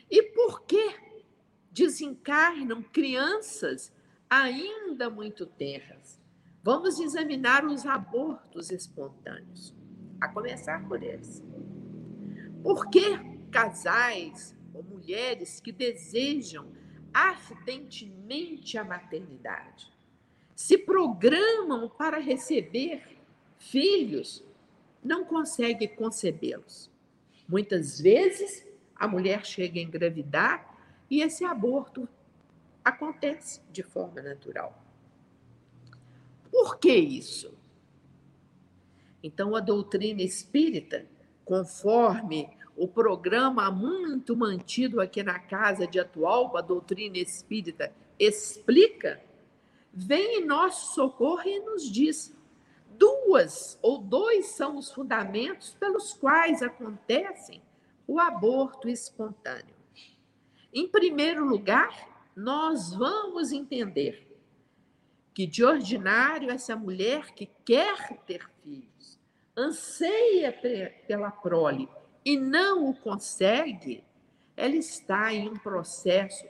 E 0.09 0.21
por 0.23 0.61
que 0.61 0.95
desencarnam 1.71 2.81
crianças 2.81 3.91
ainda 4.29 5.09
muito 5.09 5.45
terras? 5.45 6.21
Vamos 6.63 6.99
examinar 6.99 7.65
os 7.65 7.85
abortos 7.85 8.71
espontâneos, 8.71 9.73
a 10.19 10.27
começar 10.27 10.85
por 10.87 11.01
eles. 11.01 11.41
Por 12.67 12.89
que 12.89 13.17
casais 13.49 14.53
ou 14.73 14.83
mulheres 14.83 15.61
que 15.61 15.71
desejam 15.71 16.67
ardentemente 17.13 18.77
a 18.77 18.83
maternidade, 18.83 19.89
se 20.53 20.77
programam 20.77 21.87
para 21.87 22.19
receber 22.19 23.21
filhos, 23.57 24.43
não 25.01 25.23
conseguem 25.23 25.87
concebê-los. 25.95 26.91
Muitas 27.47 28.01
vezes 28.01 28.67
a 28.97 29.07
mulher 29.07 29.45
chega 29.45 29.79
a 29.79 29.83
engravidar 29.83 30.77
e 31.09 31.21
esse 31.21 31.45
aborto 31.45 32.05
acontece 32.83 33.61
de 33.71 33.81
forma 33.81 34.21
natural. 34.21 34.77
Por 36.51 36.77
que 36.79 36.93
isso? 36.93 37.57
Então, 39.23 39.55
a 39.55 39.61
doutrina 39.61 40.21
espírita, 40.21 41.05
conforme 41.45 42.56
o 42.77 42.87
programa 42.87 43.71
muito 43.71 44.37
mantido 44.37 45.01
aqui 45.01 45.23
na 45.23 45.39
casa 45.39 45.87
de 45.87 45.99
Atual, 45.99 46.55
a 46.55 46.61
doutrina 46.61 47.17
espírita 47.17 47.91
explica, 48.19 49.19
vem 49.91 50.41
em 50.41 50.45
nosso 50.45 50.93
socorro 50.93 51.41
e 51.47 51.59
nos 51.59 51.91
diz: 51.91 52.37
duas 52.91 53.79
ou 53.81 53.97
dois 53.97 54.49
são 54.49 54.77
os 54.77 54.91
fundamentos 54.91 55.71
pelos 55.79 56.13
quais 56.13 56.61
acontecem 56.61 57.63
o 58.05 58.19
aborto 58.19 58.87
espontâneo. 58.87 59.75
Em 60.71 60.87
primeiro 60.87 61.43
lugar, 61.43 62.29
nós 62.35 62.93
vamos 62.93 63.51
entender 63.51 64.23
que 65.33 65.47
de 65.47 65.63
ordinário 65.63 66.51
essa 66.51 66.75
mulher 66.75 67.33
que 67.33 67.49
quer 67.65 68.17
ter 68.25 68.47
filhos, 68.63 69.19
anseia 69.55 70.51
pela 71.07 71.31
prole 71.31 71.89
e 72.27 72.35
não 72.35 72.89
o 72.89 72.93
consegue, 72.93 74.03
ela 74.57 74.75
está 74.75 75.33
em 75.33 75.47
um 75.47 75.53
processo 75.53 76.45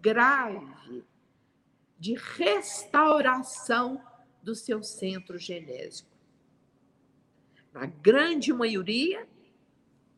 grave 0.00 1.04
de 1.98 2.14
restauração 2.14 4.02
do 4.42 4.54
seu 4.54 4.82
centro 4.82 5.36
genésico. 5.36 6.08
Na 7.74 7.84
grande 7.84 8.54
maioria, 8.54 9.28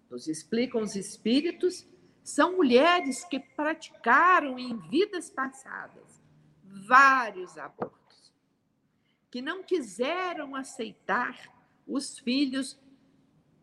nos 0.09 0.29
explicam 0.29 0.81
os 0.81 0.95
espíritos, 0.95 1.85
são 2.23 2.57
mulheres 2.57 3.25
que 3.25 3.41
praticaram 3.41 4.61
em 4.61 4.79
vidas 4.89 5.29
passadas 5.29 6.23
vários 6.87 7.59
abortos 7.59 8.33
que 9.29 9.43
não 9.43 9.65
quiseram 9.65 10.55
aceitar 10.55 11.53
os 11.85 12.17
filhos 12.21 12.79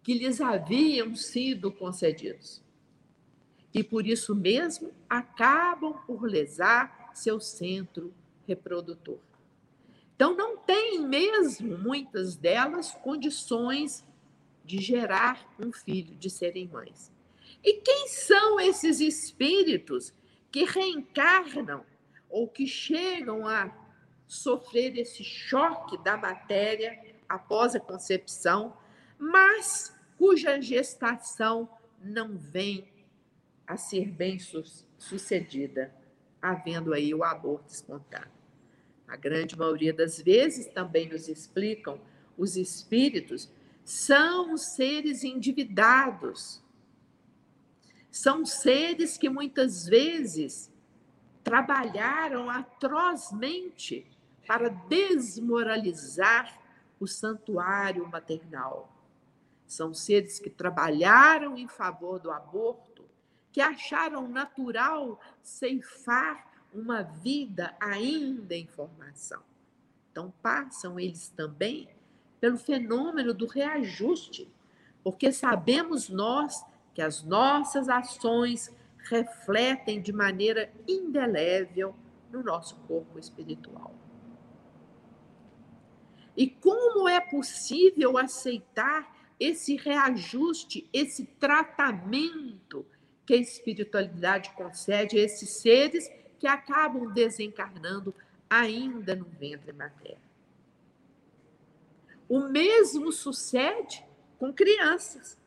que 0.07 0.13
lhes 0.13 0.39
haviam 0.39 1.13
sido 1.17 1.69
concedidos. 1.69 2.63
E 3.73 3.83
por 3.83 4.07
isso 4.07 4.33
mesmo 4.33 4.93
acabam 5.09 5.95
por 6.07 6.23
lesar 6.23 7.11
seu 7.13 7.41
centro 7.41 8.13
reprodutor. 8.47 9.19
Então, 10.15 10.33
não 10.33 10.55
tem 10.55 11.05
mesmo, 11.05 11.77
muitas 11.77 12.37
delas, 12.37 12.91
condições 13.03 14.01
de 14.63 14.77
gerar 14.77 15.45
um 15.59 15.73
filho, 15.73 16.15
de 16.15 16.29
serem 16.29 16.69
mães. 16.69 17.11
E 17.61 17.73
quem 17.81 18.07
são 18.07 18.61
esses 18.61 19.01
espíritos 19.01 20.13
que 20.49 20.63
reencarnam 20.63 21.83
ou 22.29 22.47
que 22.47 22.65
chegam 22.65 23.45
a 23.45 23.69
sofrer 24.25 24.97
esse 24.97 25.25
choque 25.25 25.97
da 25.97 26.15
matéria 26.15 26.97
após 27.27 27.75
a 27.75 27.79
concepção, 27.81 28.73
mas 29.19 29.96
cuja 30.17 30.59
gestação 30.59 31.69
não 32.01 32.37
vem 32.37 32.87
a 33.65 33.77
ser 33.77 34.09
bem 34.09 34.39
sucedida, 34.97 35.93
havendo 36.41 36.93
aí 36.93 37.13
o 37.13 37.23
aborto 37.23 37.71
espontâneo. 37.71 38.31
A 39.07 39.15
grande 39.15 39.57
maioria 39.57 39.93
das 39.93 40.21
vezes, 40.21 40.67
também 40.67 41.07
nos 41.07 41.27
explicam, 41.27 41.99
os 42.37 42.55
espíritos 42.57 43.49
são 43.83 44.57
seres 44.57 45.23
endividados. 45.23 46.61
São 48.11 48.45
seres 48.45 49.17
que 49.17 49.29
muitas 49.29 49.87
vezes 49.87 50.71
trabalharam 51.43 52.49
atrozmente 52.49 54.05
para 54.45 54.69
desmoralizar 54.69 56.59
o 56.99 57.07
santuário 57.07 58.07
maternal. 58.07 58.96
São 59.67 59.93
seres 59.93 60.39
que 60.39 60.49
trabalharam 60.49 61.57
em 61.57 61.67
favor 61.67 62.19
do 62.19 62.31
aborto, 62.31 63.05
que 63.51 63.59
acharam 63.59 64.27
natural 64.27 65.19
ceifar 65.43 66.47
uma 66.73 67.01
vida 67.01 67.75
ainda 67.79 68.55
em 68.55 68.65
formação. 68.65 69.41
Então, 70.11 70.33
passam 70.41 70.99
eles 70.99 71.29
também 71.29 71.89
pelo 72.39 72.57
fenômeno 72.57 73.33
do 73.33 73.45
reajuste, 73.45 74.49
porque 75.03 75.31
sabemos 75.31 76.09
nós 76.09 76.63
que 76.93 77.01
as 77.01 77.23
nossas 77.23 77.89
ações 77.89 78.73
refletem 79.09 80.01
de 80.01 80.11
maneira 80.11 80.71
indelével 80.87 81.95
no 82.31 82.43
nosso 82.43 82.75
corpo 82.87 83.17
espiritual. 83.17 83.93
E 86.35 86.47
como 86.47 87.07
é 87.07 87.19
possível 87.19 88.17
aceitar 88.17 89.16
esse 89.39 89.75
reajuste, 89.75 90.89
esse 90.91 91.25
tratamento 91.39 92.85
que 93.25 93.33
a 93.33 93.37
espiritualidade 93.37 94.51
concede 94.51 95.19
a 95.19 95.23
esses 95.23 95.49
seres 95.49 96.09
que 96.39 96.47
acabam 96.47 97.11
desencarnando 97.13 98.13
ainda 98.49 99.15
no 99.15 99.25
ventre 99.25 99.73
materno? 99.73 100.21
O 102.29 102.39
mesmo 102.41 103.11
sucede 103.11 104.03
com 104.37 104.53
crianças. 104.53 105.37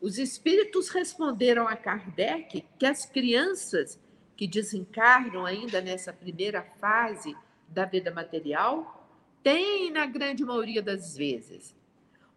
Os 0.00 0.18
espíritos 0.18 0.88
responderam 0.90 1.66
a 1.66 1.76
Kardec 1.76 2.64
que 2.78 2.86
as 2.86 3.06
crianças 3.06 3.98
que 4.36 4.46
desencarnam 4.46 5.46
ainda 5.46 5.80
nessa 5.80 6.12
primeira 6.12 6.62
fase 6.78 7.34
da 7.68 7.84
vida 7.84 8.10
material, 8.10 9.03
têm, 9.44 9.90
na 9.90 10.06
grande 10.06 10.42
maioria 10.42 10.82
das 10.82 11.16
vezes, 11.16 11.76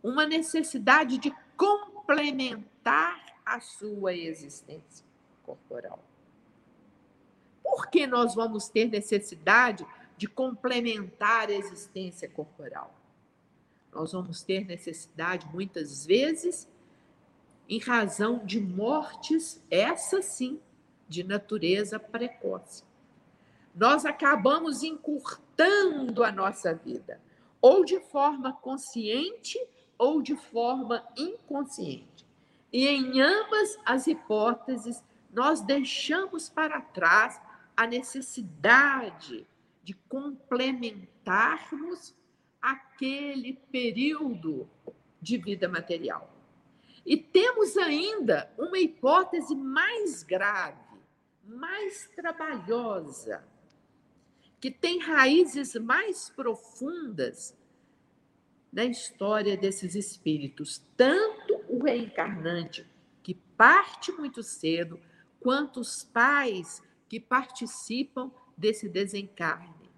uma 0.04 0.28
necessidade 0.28 1.18
de 1.18 1.34
complementar 1.56 3.26
a 3.46 3.60
sua 3.62 4.14
existência 4.14 5.06
corporal. 5.44 6.04
Por 7.64 7.88
que 7.88 8.06
nós 8.06 8.36
vamos 8.36 8.68
ter 8.68 8.90
necessidade 8.90 9.88
de 10.18 10.28
complementar 10.28 11.48
a 11.50 11.54
existência 11.54 12.30
corporal? 12.30 12.94
Nós 13.94 14.12
vamos 14.12 14.44
ter 14.44 14.66
necessidade, 14.66 15.48
muitas 15.54 16.06
vezes, 16.06 16.68
em 17.70 17.80
razão 17.80 18.46
de 18.46 18.60
mortes, 18.60 19.64
essa 19.72 20.22
sim, 20.22 20.60
de 21.08 21.24
natureza 21.24 21.98
precoce. 21.98 22.84
Nós 23.74 24.06
acabamos 24.06 24.84
encurtando 24.84 25.47
a 26.24 26.32
nossa 26.32 26.74
vida, 26.74 27.20
ou 27.62 27.84
de 27.84 28.00
forma 28.00 28.54
consciente 28.54 29.60
ou 29.98 30.22
de 30.22 30.36
forma 30.36 31.04
inconsciente. 31.18 32.26
E 32.72 32.88
em 32.88 33.20
ambas 33.22 33.78
as 33.86 34.08
hipóteses, 34.08 35.04
nós 35.32 35.62
deixamos 35.62 36.50
para 36.50 36.82
trás 36.82 37.40
a 37.76 37.88
necessidade 37.88 39.48
de 39.84 39.94
complementarmos 39.94 42.14
aquele 42.62 43.54
período 43.72 44.70
de 45.22 45.38
vida 45.38 45.70
material. 45.70 46.34
E 47.06 47.16
temos 47.16 47.78
ainda 47.78 48.52
uma 48.58 48.78
hipótese 48.78 49.56
mais 49.56 50.24
grave, 50.24 51.00
mais 51.46 52.10
trabalhosa, 52.16 53.48
que 54.68 54.72
tem 54.72 55.00
raízes 55.00 55.76
mais 55.76 56.30
profundas 56.30 57.56
na 58.70 58.84
história 58.84 59.56
desses 59.56 59.96
espíritos, 59.96 60.84
tanto 60.98 61.64
o 61.70 61.82
reencarnante, 61.82 62.86
que 63.24 63.34
parte 63.56 64.12
muito 64.12 64.44
cedo, 64.44 65.00
quanto 65.40 65.80
os 65.80 66.04
pais 66.04 66.84
que 67.08 67.18
participam 67.18 68.30
desse 68.58 68.90
desencarne. 68.90 69.90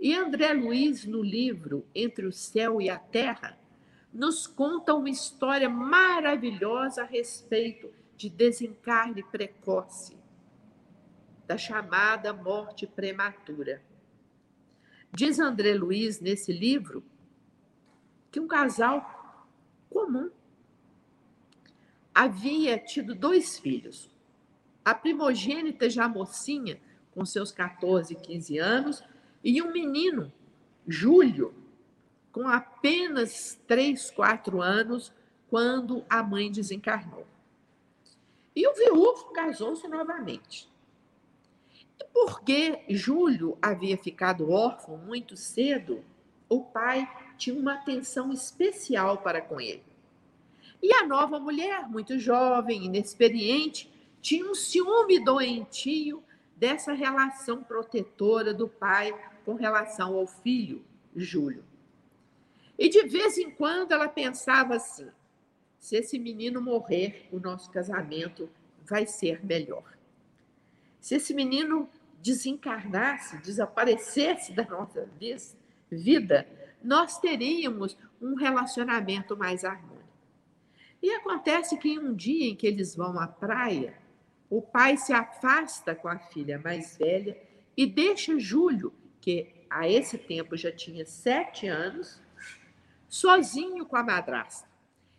E 0.00 0.14
André 0.14 0.54
Luiz, 0.54 1.04
no 1.04 1.22
livro 1.22 1.84
Entre 1.94 2.24
o 2.24 2.32
Céu 2.32 2.80
e 2.80 2.88
a 2.88 2.98
Terra, 2.98 3.58
nos 4.10 4.46
conta 4.46 4.94
uma 4.94 5.10
história 5.10 5.68
maravilhosa 5.68 7.02
a 7.02 7.06
respeito 7.06 7.92
de 8.16 8.30
desencarne 8.30 9.22
precoce 9.24 10.21
da 11.52 11.58
chamada 11.58 12.32
morte 12.32 12.86
prematura. 12.86 13.82
Diz 15.12 15.38
André 15.38 15.74
Luiz 15.74 16.18
nesse 16.18 16.50
livro 16.50 17.04
que 18.30 18.40
um 18.40 18.48
casal 18.48 19.44
comum 19.90 20.30
havia 22.14 22.78
tido 22.78 23.14
dois 23.14 23.58
filhos. 23.58 24.08
A 24.82 24.94
primogênita, 24.94 25.90
já 25.90 26.08
mocinha, 26.08 26.80
com 27.12 27.22
seus 27.26 27.52
14, 27.52 28.14
15 28.14 28.56
anos, 28.56 29.04
e 29.44 29.60
um 29.60 29.70
menino, 29.70 30.32
Júlio, 30.88 31.54
com 32.32 32.48
apenas 32.48 33.60
3, 33.66 34.10
4 34.10 34.62
anos, 34.62 35.12
quando 35.50 36.02
a 36.08 36.22
mãe 36.22 36.50
desencarnou. 36.50 37.26
E 38.56 38.66
o 38.66 38.72
viúvo 38.72 39.32
casou-se 39.34 39.86
novamente. 39.86 40.71
Porque 42.12 42.80
Júlio 42.88 43.56
havia 43.60 43.96
ficado 43.96 44.50
órfão 44.50 44.96
muito 44.98 45.36
cedo, 45.36 46.04
o 46.48 46.60
pai 46.60 47.08
tinha 47.36 47.58
uma 47.58 47.74
atenção 47.74 48.32
especial 48.32 49.18
para 49.18 49.40
com 49.40 49.60
ele. 49.60 49.82
E 50.82 50.92
a 50.94 51.06
nova 51.06 51.38
mulher, 51.38 51.88
muito 51.88 52.18
jovem, 52.18 52.84
inexperiente, 52.84 53.90
tinha 54.20 54.48
um 54.48 54.54
ciúme 54.54 55.24
doentio 55.24 56.22
dessa 56.56 56.92
relação 56.92 57.62
protetora 57.62 58.52
do 58.52 58.68
pai 58.68 59.12
com 59.44 59.54
relação 59.54 60.14
ao 60.14 60.26
filho, 60.26 60.84
Júlio. 61.14 61.64
E 62.78 62.88
de 62.88 63.02
vez 63.02 63.38
em 63.38 63.50
quando 63.50 63.92
ela 63.92 64.08
pensava 64.08 64.76
assim: 64.76 65.08
se 65.78 65.96
esse 65.96 66.18
menino 66.18 66.60
morrer, 66.60 67.28
o 67.32 67.40
nosso 67.40 67.70
casamento 67.70 68.48
vai 68.84 69.06
ser 69.06 69.44
melhor. 69.44 69.84
Se 71.02 71.16
esse 71.16 71.34
menino 71.34 71.90
desencarnasse, 72.22 73.36
desaparecesse 73.38 74.52
da 74.52 74.64
nossa 74.64 75.08
vida, 75.90 76.46
nós 76.82 77.18
teríamos 77.18 77.98
um 78.20 78.36
relacionamento 78.36 79.36
mais 79.36 79.64
harmônico. 79.64 80.00
E 81.02 81.10
acontece 81.10 81.76
que 81.76 81.98
um 81.98 82.14
dia 82.14 82.48
em 82.48 82.54
que 82.54 82.68
eles 82.68 82.94
vão 82.94 83.18
à 83.18 83.26
praia, 83.26 83.98
o 84.48 84.62
pai 84.62 84.96
se 84.96 85.12
afasta 85.12 85.92
com 85.92 86.06
a 86.06 86.18
filha 86.18 86.60
mais 86.62 86.96
velha 86.96 87.36
e 87.76 87.84
deixa 87.84 88.38
Júlio, 88.38 88.94
que 89.20 89.52
a 89.68 89.88
esse 89.88 90.16
tempo 90.16 90.56
já 90.56 90.70
tinha 90.70 91.04
sete 91.04 91.66
anos, 91.66 92.20
sozinho 93.08 93.84
com 93.84 93.96
a 93.96 94.04
madrasta. 94.04 94.68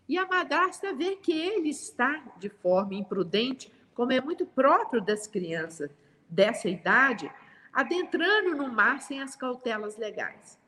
E 0.07 0.17
a 0.17 0.25
madrasta 0.25 0.93
vê 0.93 1.17
que 1.17 1.33
ele 1.33 1.69
está 1.69 2.23
de 2.37 2.47
forma 2.47 2.95
imprudente, 2.95 3.69
como 3.93 4.11
é 4.11 4.21
muito 4.21 4.45
próprio 4.45 5.01
das 5.01 5.27
crianças 5.27 5.91
dessa 6.29 6.67
idade, 6.67 7.31
adentrando 7.71 8.55
no 8.55 8.71
mar 8.71 9.01
sem 9.01 9.21
as 9.21 9.35
cautelas 9.35 9.97
legais. 9.97 10.59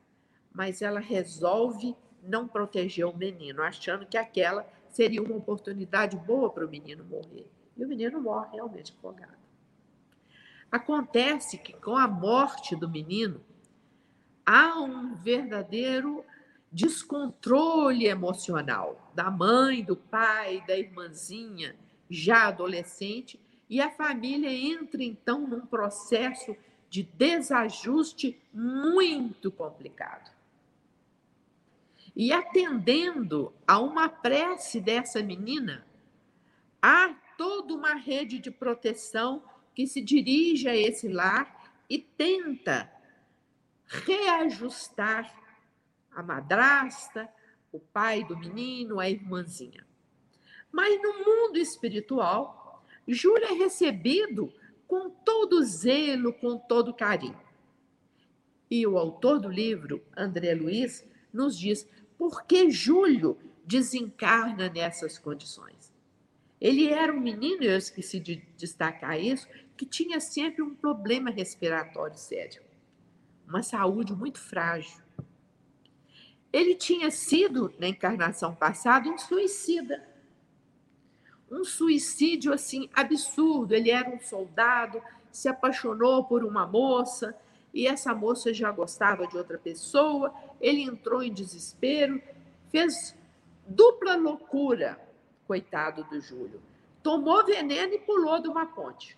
Mas 0.53 0.81
ela 0.81 0.99
resolve 0.99 1.95
não 2.23 2.47
proteger 2.47 3.05
o 3.05 3.15
menino, 3.15 3.61
achando 3.61 4.05
que 4.05 4.17
aquela 4.17 4.67
seria 4.89 5.21
uma 5.21 5.35
oportunidade 5.35 6.15
boa 6.17 6.49
para 6.49 6.65
o 6.65 6.69
menino 6.69 7.03
morrer. 7.03 7.49
E 7.75 7.83
o 7.83 7.87
menino 7.87 8.21
morre 8.21 8.53
realmente 8.53 8.93
afogado. 8.97 9.35
Acontece 10.71 11.57
que 11.57 11.73
com 11.73 11.95
a 11.95 12.07
morte 12.07 12.75
do 12.75 12.89
menino, 12.89 13.41
há 14.45 14.79
um 14.79 15.15
verdadeiro 15.15 16.23
descontrole 16.71 18.05
emocional 18.05 19.11
da 19.13 19.31
mãe, 19.31 19.83
do 19.83 19.95
pai, 19.95 20.63
da 20.67 20.77
irmãzinha, 20.77 21.75
já 22.09 22.47
adolescente, 22.47 23.39
e 23.69 23.81
a 23.81 23.89
família 23.89 24.51
entra 24.51 25.03
então 25.03 25.47
num 25.47 25.65
processo 25.65 26.55
de 26.89 27.03
desajuste 27.03 28.39
muito 28.53 29.51
complicado. 29.51 30.31
E 32.15 32.31
atendendo 32.31 33.53
a 33.67 33.79
uma 33.79 34.07
prece 34.07 34.79
dessa 34.79 35.21
menina, 35.21 35.85
há 36.81 37.13
toda 37.37 37.73
uma 37.73 37.95
rede 37.95 38.39
de 38.39 38.49
proteção 38.49 39.43
que 39.73 39.85
se 39.85 39.99
dirige 40.01 40.69
a 40.69 40.75
esse 40.75 41.09
lar 41.09 41.73
e 41.89 41.99
tenta 41.99 42.89
reajustar 43.85 45.35
a 46.11 46.23
madrasta, 46.23 47.29
o 47.71 47.79
pai 47.79 48.23
do 48.23 48.37
menino, 48.37 48.99
a 48.99 49.09
irmãzinha. 49.09 49.85
Mas 50.75 51.01
no 51.01 51.23
mundo 51.23 51.57
espiritual, 51.57 52.83
Júlio 53.07 53.45
é 53.45 53.53
recebido 53.53 54.53
com 54.85 55.09
todo 55.09 55.63
zelo, 55.63 56.33
com 56.33 56.57
todo 56.57 56.93
carinho. 56.93 57.39
E 58.69 58.85
o 58.85 58.97
autor 58.97 59.39
do 59.39 59.47
livro, 59.47 60.03
André 60.17 60.53
Luiz, 60.53 61.07
nos 61.31 61.57
diz 61.57 61.87
por 62.17 62.43
que 62.43 62.69
Júlio 62.69 63.37
desencarna 63.63 64.67
nessas 64.67 65.17
condições. 65.17 65.93
Ele 66.59 66.89
era 66.89 67.13
um 67.13 67.21
menino, 67.21 67.63
eu 67.63 67.77
esqueci 67.77 68.19
de 68.19 68.45
destacar 68.57 69.17
isso, 69.17 69.47
que 69.77 69.85
tinha 69.85 70.19
sempre 70.19 70.61
um 70.61 70.75
problema 70.75 71.29
respiratório 71.29 72.17
sério, 72.17 72.61
uma 73.47 73.63
saúde 73.63 74.13
muito 74.13 74.41
frágil. 74.41 75.01
Ele 76.51 76.75
tinha 76.75 77.09
sido, 77.11 77.73
na 77.79 77.87
encarnação 77.87 78.53
passada, 78.53 79.09
um 79.09 79.17
suicida. 79.17 80.14
Um 81.55 81.63
suicídio 81.63 82.51
assim 82.51 82.89
absurdo. 82.93 83.73
Ele 83.73 83.89
era 83.89 84.09
um 84.09 84.19
soldado, 84.19 85.01
se 85.31 85.47
apaixonou 85.47 86.25
por 86.25 86.43
uma 86.43 86.67
moça 86.67 87.33
e 87.73 87.87
essa 87.87 88.13
moça 88.13 88.53
já 88.53 88.71
gostava 88.71 89.25
de 89.25 89.37
outra 89.37 89.57
pessoa. 89.57 90.33
Ele 90.59 90.81
entrou 90.81 91.23
em 91.23 91.31
desespero, 91.31 92.21
fez 92.69 93.15
dupla 93.65 94.17
loucura, 94.17 94.99
coitado 95.47 96.03
do 96.03 96.19
Júlio. 96.19 96.61
Tomou 97.01 97.45
veneno 97.45 97.93
e 97.93 97.99
pulou 97.99 98.41
de 98.41 98.49
uma 98.49 98.65
ponte. 98.65 99.17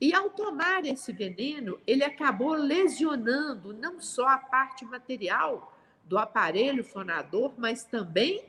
E 0.00 0.12
ao 0.12 0.30
tomar 0.30 0.84
esse 0.84 1.12
veneno, 1.12 1.78
ele 1.86 2.02
acabou 2.02 2.54
lesionando 2.54 3.72
não 3.72 4.00
só 4.00 4.26
a 4.26 4.38
parte 4.38 4.84
material, 4.84 5.76
do 6.04 6.16
aparelho 6.16 6.82
fonador, 6.82 7.52
mas 7.58 7.84
também 7.84 8.42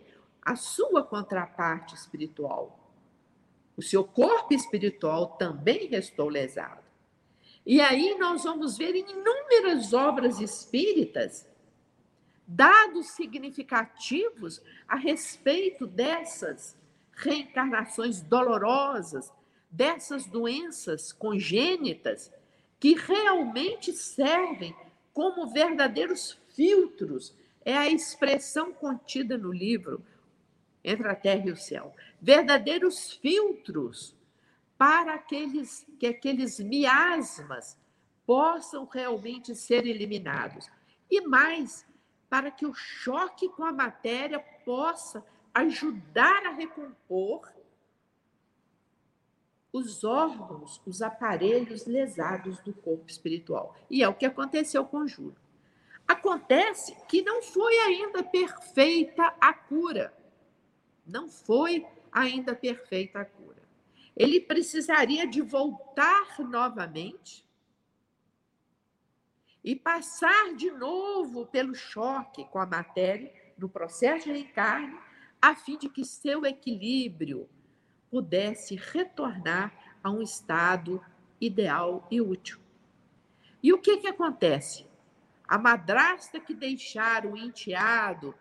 a 0.50 0.56
sua 0.56 1.04
contraparte 1.04 1.94
espiritual. 1.94 2.92
O 3.78 3.84
seu 3.84 4.04
corpo 4.04 4.52
espiritual 4.52 5.38
também 5.38 5.86
restou 5.86 6.28
lesado. 6.28 6.82
E 7.64 7.80
aí 7.80 8.18
nós 8.18 8.46
vamos 8.46 8.76
ver 8.76 8.96
inúmeras 8.96 9.94
obras 9.94 10.40
espíritas 10.40 11.48
dados 12.48 13.12
significativos 13.12 14.60
a 14.88 14.96
respeito 14.96 15.86
dessas 15.86 16.76
reencarnações 17.12 18.20
dolorosas, 18.20 19.32
dessas 19.70 20.26
doenças 20.26 21.14
congênitas 21.14 22.34
que 22.80 22.96
realmente 22.96 23.94
servem 23.94 24.76
como 25.14 25.46
verdadeiros 25.46 26.40
filtros 26.56 27.36
é 27.64 27.78
a 27.78 27.88
expressão 27.88 28.74
contida 28.74 29.38
no 29.38 29.52
livro 29.52 30.04
Entre 30.90 31.08
a 31.08 31.14
Terra 31.14 31.46
e 31.46 31.52
o 31.52 31.56
Céu. 31.56 31.96
Verdadeiros 32.20 33.14
filtros 33.14 34.16
para 34.76 35.14
aqueles, 35.14 35.86
que 36.00 36.08
aqueles 36.08 36.60
miasmas 36.60 37.78
possam 38.26 38.86
realmente 38.86 39.54
ser 39.54 39.86
eliminados. 39.86 40.68
E 41.12 41.22
mais, 41.22 41.86
para 42.28 42.50
que 42.50 42.66
o 42.66 42.74
choque 42.74 43.50
com 43.50 43.64
a 43.64 43.72
matéria 43.72 44.40
possa 44.66 45.24
ajudar 45.54 46.46
a 46.48 46.54
recompor 46.54 47.52
os 49.72 50.04
órgãos, 50.04 50.82
os 50.88 51.04
aparelhos 51.04 51.86
lesados 51.86 52.58
do 52.62 52.74
corpo 52.74 53.06
espiritual. 53.08 53.76
E 53.92 54.02
é 54.02 54.08
o 54.08 54.16
que 54.16 54.26
aconteceu 54.26 54.84
com 54.86 55.06
Júlio. 55.06 55.36
Acontece 56.08 56.96
que 57.08 57.22
não 57.22 57.44
foi 57.44 57.78
ainda 57.78 58.24
perfeita 58.24 59.32
a 59.40 59.54
cura. 59.54 60.12
Não 61.10 61.28
foi 61.28 61.86
ainda 62.12 62.56
perfeita 62.56 63.22
a 63.22 63.26
cura. 63.26 63.64
Ele 64.16 64.40
precisaria 64.40 65.26
de 65.26 65.42
voltar 65.42 66.40
novamente 66.40 67.44
e 69.64 69.76
passar 69.76 70.56
de 70.56 70.70
novo 70.72 71.48
pelo 71.48 71.74
choque 71.74 72.46
com 72.46 72.60
a 72.60 72.66
matéria 72.66 73.34
no 73.58 73.68
processo 73.68 74.26
de 74.26 74.32
reencarne, 74.32 74.98
a 75.42 75.56
fim 75.56 75.78
de 75.78 75.90
que 75.90 76.06
seu 76.06 76.46
equilíbrio 76.46 77.50
pudesse 78.12 78.76
retornar 78.76 79.74
a 80.04 80.12
um 80.12 80.22
estado 80.22 81.04
ideal 81.42 82.08
e 82.12 82.22
útil. 82.22 82.60
E 83.64 83.74
o 83.74 83.80
que, 83.80 83.98
que 83.98 84.08
acontece? 84.08 84.86
A 85.48 85.58
madrasta 85.58 86.40
que 86.40 86.54
deixara 86.54 87.28
o 87.28 87.36
enteado 87.36 88.36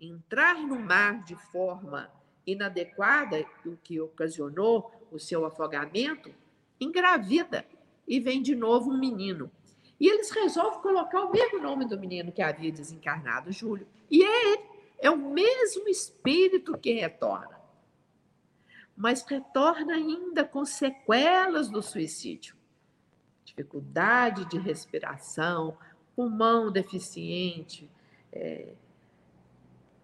entrar 0.00 0.54
no 0.54 0.78
mar 0.78 1.22
de 1.24 1.36
forma 1.36 2.10
inadequada, 2.46 3.44
o 3.66 3.76
que 3.76 4.00
ocasionou 4.00 4.92
o 5.10 5.18
seu 5.18 5.44
afogamento, 5.44 6.32
engravida 6.80 7.66
e 8.06 8.18
vem 8.18 8.42
de 8.42 8.54
novo 8.54 8.90
um 8.90 8.98
menino. 8.98 9.50
E 9.98 10.08
eles 10.08 10.30
resolvem 10.30 10.80
colocar 10.80 11.20
o 11.20 11.30
mesmo 11.30 11.60
nome 11.60 11.84
do 11.84 11.98
menino 11.98 12.32
que 12.32 12.40
havia 12.40 12.72
desencarnado, 12.72 13.52
Júlio. 13.52 13.86
E 14.10 14.24
é 14.24 14.52
ele, 14.52 14.62
é 14.98 15.10
o 15.10 15.16
mesmo 15.16 15.88
espírito 15.88 16.78
que 16.78 16.92
retorna. 16.92 17.60
Mas 18.96 19.22
retorna 19.22 19.94
ainda 19.94 20.44
com 20.44 20.64
sequelas 20.64 21.68
do 21.68 21.82
suicídio. 21.82 22.56
dificuldade 23.44 24.44
de 24.44 24.58
respiração, 24.58 25.76
pulmão 26.14 26.70
deficiente, 26.70 27.90
é, 28.32 28.74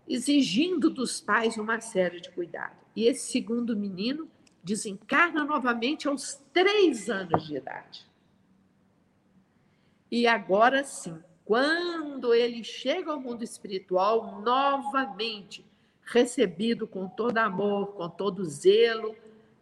exigindo 0.08 0.88
dos 0.88 1.20
pais 1.20 1.56
uma 1.56 1.80
série 1.80 2.20
de 2.20 2.30
cuidados. 2.30 2.78
E 2.94 3.06
esse 3.06 3.30
segundo 3.30 3.76
menino 3.76 4.28
desencarna 4.62 5.44
novamente 5.44 6.08
aos 6.08 6.42
três 6.52 7.08
anos 7.08 7.46
de 7.46 7.56
idade. 7.56 8.06
E 10.10 10.26
agora 10.26 10.84
sim, 10.84 11.18
quando 11.44 12.34
ele 12.34 12.64
chega 12.64 13.12
ao 13.12 13.20
mundo 13.20 13.44
espiritual, 13.44 14.40
novamente 14.40 15.64
recebido 16.02 16.86
com 16.86 17.08
todo 17.08 17.38
amor, 17.38 17.94
com 17.94 18.08
todo 18.08 18.44
zelo 18.44 19.14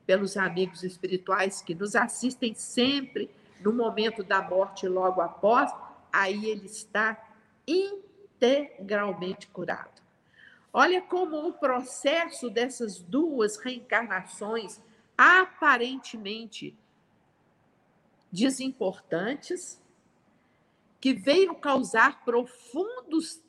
pelos 0.06 0.36
amigos 0.36 0.82
espirituais 0.82 1.62
que 1.62 1.74
nos 1.74 1.96
assistem 1.96 2.54
sempre 2.54 3.30
no 3.60 3.72
momento 3.72 4.22
da 4.22 4.42
morte 4.42 4.86
logo 4.86 5.20
após, 5.20 5.72
aí 6.12 6.46
ele 6.46 6.66
está 6.66 7.18
integralmente 7.66 9.46
curado. 9.48 9.93
Olha 10.76 11.00
como 11.00 11.36
o 11.46 11.52
processo 11.52 12.50
dessas 12.50 12.98
duas 12.98 13.56
reencarnações 13.56 14.82
aparentemente 15.16 16.76
desimportantes, 18.32 19.80
que 21.00 21.14
veio 21.14 21.54
causar 21.54 22.24
profundos, 22.24 23.40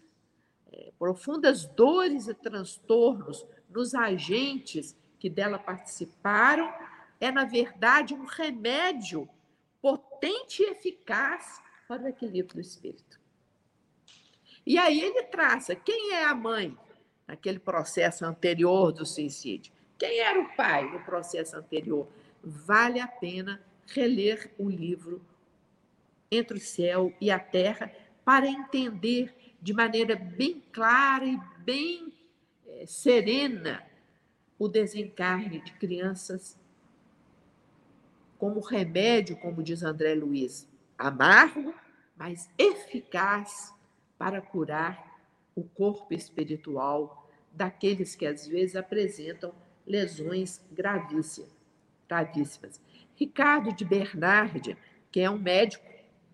é, 0.71 0.91
profundas 0.99 1.65
dores 1.65 2.27
e 2.27 2.33
transtornos 2.35 3.43
nos 3.71 3.95
agentes 3.95 4.95
que 5.17 5.27
dela 5.27 5.57
participaram, 5.57 6.71
é, 7.19 7.31
na 7.31 7.43
verdade, 7.43 8.13
um 8.13 8.25
remédio 8.25 9.27
potente 9.81 10.61
e 10.61 10.69
eficaz 10.69 11.59
para 11.87 12.03
o 12.03 12.07
equilíbrio 12.07 12.53
do 12.57 12.61
espírito. 12.61 13.19
E 14.63 14.77
aí 14.77 15.01
ele 15.01 15.23
traça 15.23 15.75
quem 15.75 16.13
é 16.13 16.23
a 16.23 16.35
mãe 16.35 16.77
naquele 17.27 17.59
processo 17.59 18.25
anterior 18.25 18.91
do 18.91 19.05
suicídio, 19.05 19.73
quem 19.97 20.19
era 20.19 20.39
o 20.39 20.55
pai 20.55 20.89
no 20.89 20.99
processo 21.01 21.55
anterior. 21.55 22.07
Vale 22.43 22.99
a 22.99 23.07
pena 23.07 23.61
reler 23.87 24.51
o 24.57 24.69
livro 24.69 25.21
Entre 26.31 26.57
o 26.57 26.61
Céu 26.61 27.13
e 27.19 27.31
a 27.31 27.39
Terra 27.39 27.91
para 28.23 28.47
entender 28.47 29.33
de 29.61 29.73
maneira 29.73 30.15
bem 30.15 30.61
clara 30.71 31.25
e 31.25 31.39
bem 31.59 32.13
é, 32.67 32.85
serena 32.85 33.83
o 34.59 34.67
desencarne 34.67 35.59
de 35.61 35.71
crianças 35.73 36.57
como 38.37 38.59
remédio, 38.59 39.37
como 39.37 39.63
diz 39.63 39.81
André 39.81 40.13
Luiz, 40.13 40.67
amargo, 40.97 41.73
mas 42.15 42.49
eficaz 42.57 43.73
para 44.17 44.41
curar 44.41 45.14
o 45.55 45.63
corpo 45.63 46.13
espiritual 46.13 47.29
daqueles 47.51 48.15
que 48.15 48.25
às 48.25 48.45
vezes 48.45 48.75
apresentam 48.75 49.53
lesões 49.87 50.61
gravíssimas. 50.71 51.49
Ricardo 53.15 53.71
de 53.73 53.85
Bernardi, 53.85 54.77
que 55.11 55.21
é 55.21 55.29
um 55.29 55.37
médico, 55.37 55.85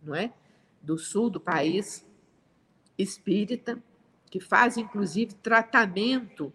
não 0.01 0.15
é, 0.15 0.33
do 0.81 0.97
sul 0.97 1.29
do 1.29 1.39
país, 1.39 2.03
espírita, 2.97 3.81
que 4.29 4.39
faz 4.39 4.77
inclusive 4.77 5.35
tratamento 5.35 6.51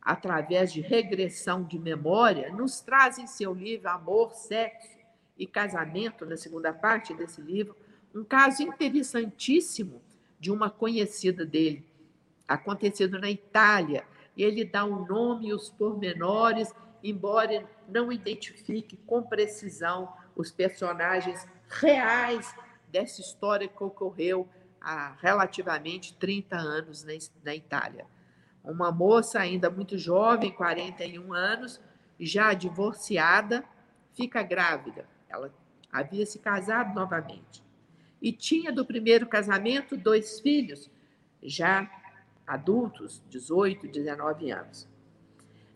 através 0.00 0.72
de 0.72 0.80
regressão 0.80 1.62
de 1.62 1.78
memória, 1.78 2.52
nos 2.52 2.80
traz 2.80 3.18
em 3.18 3.26
seu 3.26 3.54
livro 3.54 3.88
Amor, 3.88 4.34
Sexo 4.34 4.98
e 5.38 5.46
Casamento, 5.46 6.26
na 6.26 6.36
segunda 6.36 6.72
parte 6.72 7.14
desse 7.14 7.40
livro, 7.40 7.76
um 8.14 8.24
caso 8.24 8.62
interessantíssimo 8.62 10.02
de 10.38 10.50
uma 10.50 10.68
conhecida 10.68 11.46
dele, 11.46 11.86
acontecido 12.54 13.18
na 13.18 13.30
Itália. 13.30 14.04
E 14.36 14.42
ele 14.42 14.64
dá 14.64 14.84
o 14.84 15.02
um 15.02 15.06
nome 15.06 15.48
e 15.48 15.52
os 15.52 15.70
pormenores, 15.70 16.72
embora 17.02 17.64
não 17.88 18.12
identifique 18.12 18.96
com 19.06 19.22
precisão 19.22 20.12
os 20.34 20.50
personagens 20.50 21.46
reais 21.68 22.54
dessa 22.88 23.20
história 23.20 23.68
que 23.68 23.82
ocorreu 23.82 24.48
há 24.80 25.14
relativamente 25.20 26.14
30 26.14 26.56
anos 26.56 27.04
na 27.44 27.54
Itália. 27.54 28.06
Uma 28.64 28.92
moça 28.92 29.40
ainda 29.40 29.68
muito 29.70 29.98
jovem, 29.98 30.50
41 30.52 31.32
anos, 31.32 31.80
já 32.18 32.54
divorciada, 32.54 33.64
fica 34.14 34.42
grávida. 34.42 35.06
Ela 35.28 35.52
havia 35.90 36.24
se 36.24 36.38
casado 36.38 36.94
novamente. 36.94 37.62
E 38.20 38.32
tinha 38.32 38.70
do 38.70 38.84
primeiro 38.84 39.26
casamento 39.26 39.96
dois 39.96 40.38
filhos, 40.38 40.88
já 41.42 41.90
adultos, 42.46 43.22
18, 43.28 43.88
19 43.88 44.50
anos. 44.50 44.88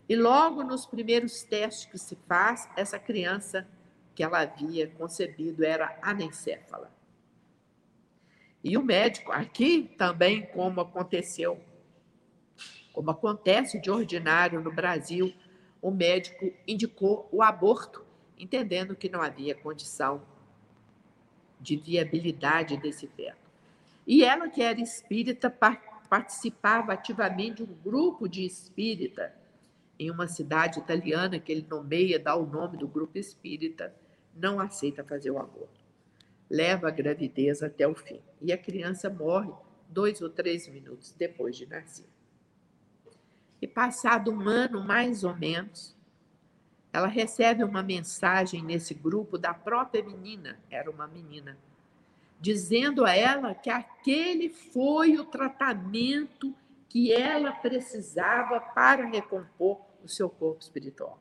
E 0.07 0.15
logo 0.15 0.63
nos 0.63 0.85
primeiros 0.85 1.43
testes 1.43 1.85
que 1.85 1.97
se 1.97 2.15
faz, 2.27 2.69
essa 2.75 2.97
criança 2.97 3.67
que 4.15 4.23
ela 4.23 4.39
havia 4.39 4.87
concebido 4.87 5.63
era 5.63 5.97
anencéfala. 6.01 6.91
E 8.63 8.77
o 8.77 8.83
médico, 8.83 9.31
aqui 9.31 9.93
também, 9.97 10.45
como 10.47 10.81
aconteceu 10.81 11.61
como 12.97 13.11
acontece 13.11 13.79
de 13.79 13.91
ordinário 13.91 14.59
no 14.59 14.71
Brasil, 14.71 15.31
o 15.79 15.91
médico 15.91 16.51
indicou 16.67 17.29
o 17.31 17.43
aborto, 17.43 18.03
entendendo 18.35 18.95
que 18.95 19.07
não 19.07 19.21
havia 19.21 19.53
condição 19.53 20.19
de 21.61 21.77
viabilidade 21.77 22.75
desse 22.75 23.05
feto. 23.05 23.37
E 24.07 24.23
ela, 24.23 24.49
que 24.49 24.63
era 24.63 24.81
espírita, 24.81 25.47
participava 26.09 26.93
ativamente 26.93 27.57
de 27.57 27.63
um 27.63 27.75
grupo 27.83 28.27
de 28.27 28.45
espírita 28.45 29.33
em 29.99 30.11
uma 30.11 30.27
cidade 30.27 30.79
italiana 30.79 31.39
que 31.39 31.51
ele 31.51 31.65
nomeia, 31.69 32.19
dá 32.19 32.35
o 32.35 32.45
nome 32.45 32.77
do 32.77 32.87
grupo 32.87 33.17
espírita, 33.17 33.93
não 34.35 34.59
aceita 34.59 35.03
fazer 35.03 35.31
o 35.31 35.39
aborto. 35.39 35.85
Leva 36.49 36.87
a 36.87 36.91
gravidez 36.91 37.63
até 37.63 37.87
o 37.87 37.95
fim. 37.95 38.21
E 38.41 38.53
a 38.53 38.57
criança 38.57 39.09
morre 39.09 39.51
dois 39.89 40.21
ou 40.21 40.29
três 40.29 40.67
minutos 40.67 41.13
depois 41.17 41.55
de 41.55 41.65
nascer. 41.65 42.07
E 43.61 43.67
passado 43.67 44.31
um 44.31 44.47
ano, 44.47 44.83
mais 44.83 45.23
ou 45.23 45.35
menos, 45.35 45.95
ela 46.93 47.07
recebe 47.07 47.63
uma 47.63 47.81
mensagem 47.81 48.63
nesse 48.63 48.93
grupo 48.93 49.37
da 49.37 49.53
própria 49.53 50.03
menina, 50.03 50.59
era 50.69 50.89
uma 50.89 51.07
menina, 51.07 51.57
dizendo 52.39 53.05
a 53.05 53.15
ela 53.15 53.55
que 53.55 53.69
aquele 53.69 54.49
foi 54.49 55.17
o 55.17 55.25
tratamento 55.25 56.53
que 56.87 57.11
ela 57.11 57.51
precisava 57.51 58.59
para 58.59 59.05
recompor 59.05 59.79
o 60.03 60.07
seu 60.07 60.29
corpo 60.29 60.61
espiritual. 60.61 61.19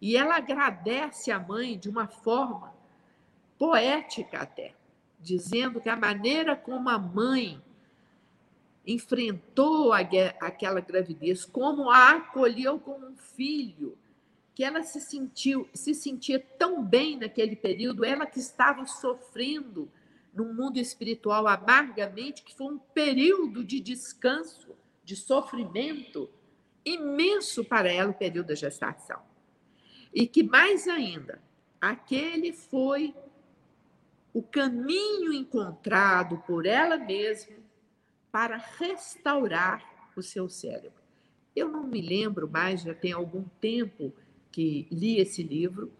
E 0.00 0.16
ela 0.16 0.36
agradece 0.36 1.30
a 1.30 1.38
mãe 1.38 1.78
de 1.78 1.88
uma 1.88 2.08
forma 2.08 2.74
poética 3.56 4.40
até, 4.40 4.74
dizendo 5.20 5.80
que 5.80 5.88
a 5.88 5.96
maneira 5.96 6.56
como 6.56 6.88
a 6.88 6.98
mãe 6.98 7.62
enfrentou 8.84 9.92
aquela 9.92 10.80
gravidez, 10.80 11.44
como 11.44 11.88
a 11.88 12.16
acolheu 12.16 12.80
como 12.80 13.06
um 13.06 13.16
filho, 13.16 13.96
que 14.54 14.64
ela 14.64 14.82
se 14.82 15.00
sentiu, 15.00 15.68
se 15.72 15.94
sentia 15.94 16.38
tão 16.58 16.84
bem 16.84 17.18
naquele 17.18 17.56
período, 17.56 18.04
ela 18.04 18.26
que 18.26 18.38
estava 18.38 18.84
sofrendo 18.86 19.90
no 20.32 20.52
mundo 20.52 20.78
espiritual 20.78 21.46
amargamente, 21.46 22.42
que 22.42 22.54
foi 22.54 22.74
um 22.74 22.78
período 22.78 23.64
de 23.64 23.80
descanso, 23.80 24.74
de 25.04 25.16
sofrimento 25.16 26.30
imenso 26.84 27.64
para 27.64 27.90
ela 27.90 28.10
o 28.10 28.14
período 28.14 28.48
da 28.48 28.54
gestação. 28.54 29.20
E 30.12 30.26
que 30.26 30.42
mais 30.42 30.88
ainda, 30.88 31.42
aquele 31.80 32.52
foi 32.52 33.14
o 34.32 34.42
caminho 34.42 35.32
encontrado 35.32 36.38
por 36.46 36.66
ela 36.66 36.96
mesma 36.96 37.56
para 38.30 38.56
restaurar 38.56 40.10
o 40.16 40.22
seu 40.22 40.48
cérebro. 40.48 41.02
Eu 41.54 41.68
não 41.68 41.84
me 41.84 42.00
lembro 42.00 42.48
mais, 42.48 42.82
já 42.82 42.94
tem 42.94 43.12
algum 43.12 43.44
tempo 43.60 44.12
que 44.52 44.86
li 44.90 45.18
esse 45.18 45.42
livro, 45.42 45.90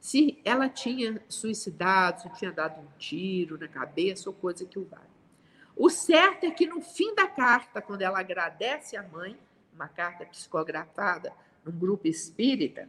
se 0.00 0.40
ela 0.44 0.68
tinha 0.68 1.20
suicidado, 1.28 2.22
se 2.22 2.32
tinha 2.34 2.52
dado 2.52 2.80
um 2.80 2.86
tiro 2.96 3.58
na 3.58 3.66
cabeça 3.66 4.30
ou 4.30 4.34
coisa 4.34 4.64
que 4.64 4.78
o 4.78 4.84
vale. 4.84 5.04
O 5.76 5.90
certo 5.90 6.44
é 6.44 6.50
que 6.50 6.66
no 6.66 6.80
fim 6.80 7.14
da 7.14 7.26
carta, 7.26 7.82
quando 7.82 8.02
ela 8.02 8.20
agradece 8.20 8.96
à 8.96 9.02
mãe, 9.02 9.36
uma 9.74 9.88
carta 9.88 10.24
psicografada 10.24 11.32
num 11.64 11.76
grupo 11.76 12.06
espírita, 12.06 12.88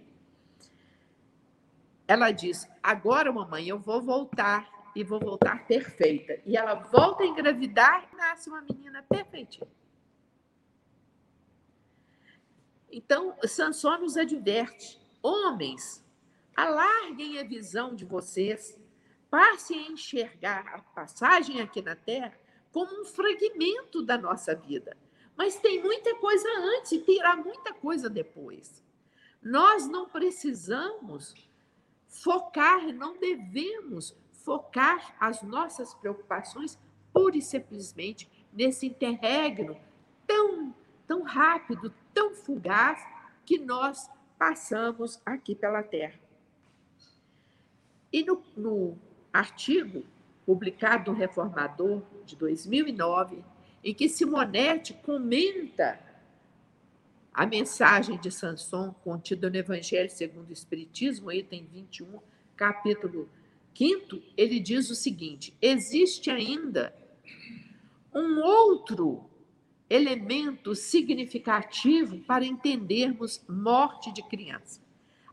ela 2.08 2.32
diz: 2.32 2.70
Agora, 2.82 3.34
mamãe, 3.34 3.68
eu 3.68 3.78
vou 3.78 4.02
voltar 4.02 4.70
e 4.96 5.04
vou 5.04 5.20
voltar 5.20 5.66
perfeita. 5.68 6.40
E 6.46 6.56
ela 6.56 6.76
volta 6.76 7.24
a 7.24 7.28
engravidar 7.28 8.08
e 8.12 8.16
nasce 8.16 8.50
uma 8.50 8.62
menina 8.62 9.04
perfeitinha. 9.04 9.68
Então, 12.90 13.36
Sansão 13.44 14.00
nos 14.00 14.16
adverte: 14.16 15.00
homens, 15.28 16.04
alarguem 16.56 17.38
a 17.40 17.44
visão 17.44 17.94
de 17.94 18.06
vocês, 18.06 18.80
passem 19.30 19.88
a 19.88 19.92
enxergar 19.92 20.66
a 20.74 20.82
passagem 20.82 21.60
aqui 21.60 21.82
na 21.82 21.96
Terra 21.96 22.34
como 22.72 23.02
um 23.02 23.06
fragmento 23.06 24.02
da 24.02 24.18
nossa 24.18 24.56
vida. 24.56 24.96
Mas 25.36 25.58
tem 25.58 25.82
muita 25.82 26.16
coisa 26.16 26.48
antes 26.78 26.94
e 26.94 27.00
terá 27.00 27.36
muita 27.36 27.74
coisa 27.74 28.10
depois. 28.10 28.84
Nós 29.42 29.88
não 29.88 30.08
precisamos 30.08 31.36
focar, 32.08 32.88
não 32.94 33.18
devemos 33.18 34.16
focar 34.32 35.16
as 35.20 35.42
nossas 35.44 35.94
preocupações 35.94 36.80
pura 37.14 37.38
e 37.38 37.42
simplesmente 37.42 38.30
nesse 38.54 38.88
interregno 38.88 39.78
tão, 40.26 40.74
tão 41.06 41.24
rápido, 41.24 41.94
tão 42.14 42.34
fugaz 42.34 43.06
que 43.46 43.60
nós 43.60 44.10
passamos 44.38 45.20
aqui 45.26 45.56
pela 45.56 45.84
Terra. 45.84 46.20
E 48.12 48.24
no, 48.24 48.42
no 48.56 48.98
artigo 49.34 50.04
publicado 50.46 51.12
no 51.12 51.18
Reformador 51.18 52.02
de 52.26 52.36
2009, 52.36 53.44
em 53.84 53.94
que 53.94 54.08
Simonetti 54.08 54.94
comenta 54.94 56.00
a 57.34 57.46
mensagem 57.46 58.18
de 58.18 58.32
Sanson 58.32 58.94
contida 59.04 59.50
no 59.50 59.56
Evangelho 59.56 60.10
segundo 60.10 60.50
o 60.50 60.54
Espiritismo, 60.54 61.32
item 61.32 61.68
21, 61.72 62.20
capítulo 62.56 63.30
5, 63.76 64.20
ele 64.36 64.60
diz 64.60 64.90
o 64.90 64.96
seguinte: 64.96 65.54
existe 65.62 66.32
ainda 66.32 66.96
um 68.14 68.42
outro 68.42 69.30
elemento 69.90 70.76
significativo 70.76 72.20
para 72.20 72.46
entendermos 72.46 73.44
morte 73.48 74.12
de 74.12 74.22
criança. 74.24 74.82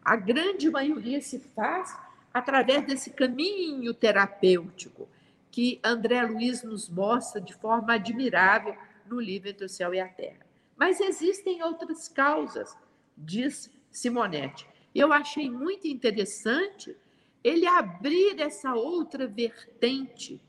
A 0.04 0.16
grande 0.16 0.70
maioria 0.70 1.20
se 1.20 1.38
faz 1.38 1.96
através 2.32 2.86
desse 2.86 3.10
caminho 3.10 3.92
terapêutico 3.94 5.08
que 5.50 5.80
André 5.84 6.22
Luiz 6.22 6.62
nos 6.62 6.88
mostra 6.88 7.40
de 7.40 7.54
forma 7.54 7.94
admirável 7.94 8.76
no 9.06 9.20
livro 9.20 9.48
Entre 9.48 9.64
o 9.64 9.68
Céu 9.68 9.94
e 9.94 10.00
a 10.00 10.08
Terra. 10.08 10.44
Mas 10.76 11.00
existem 11.00 11.62
outras 11.62 12.08
causas, 12.08 12.76
diz 13.16 13.70
Simonetti. 13.90 14.66
Eu 14.94 15.12
achei 15.12 15.48
muito 15.48 15.86
interessante 15.86 16.96
ele 17.42 17.66
abrir 17.66 18.40
essa 18.40 18.74
outra 18.74 19.26
vertente 19.26 20.40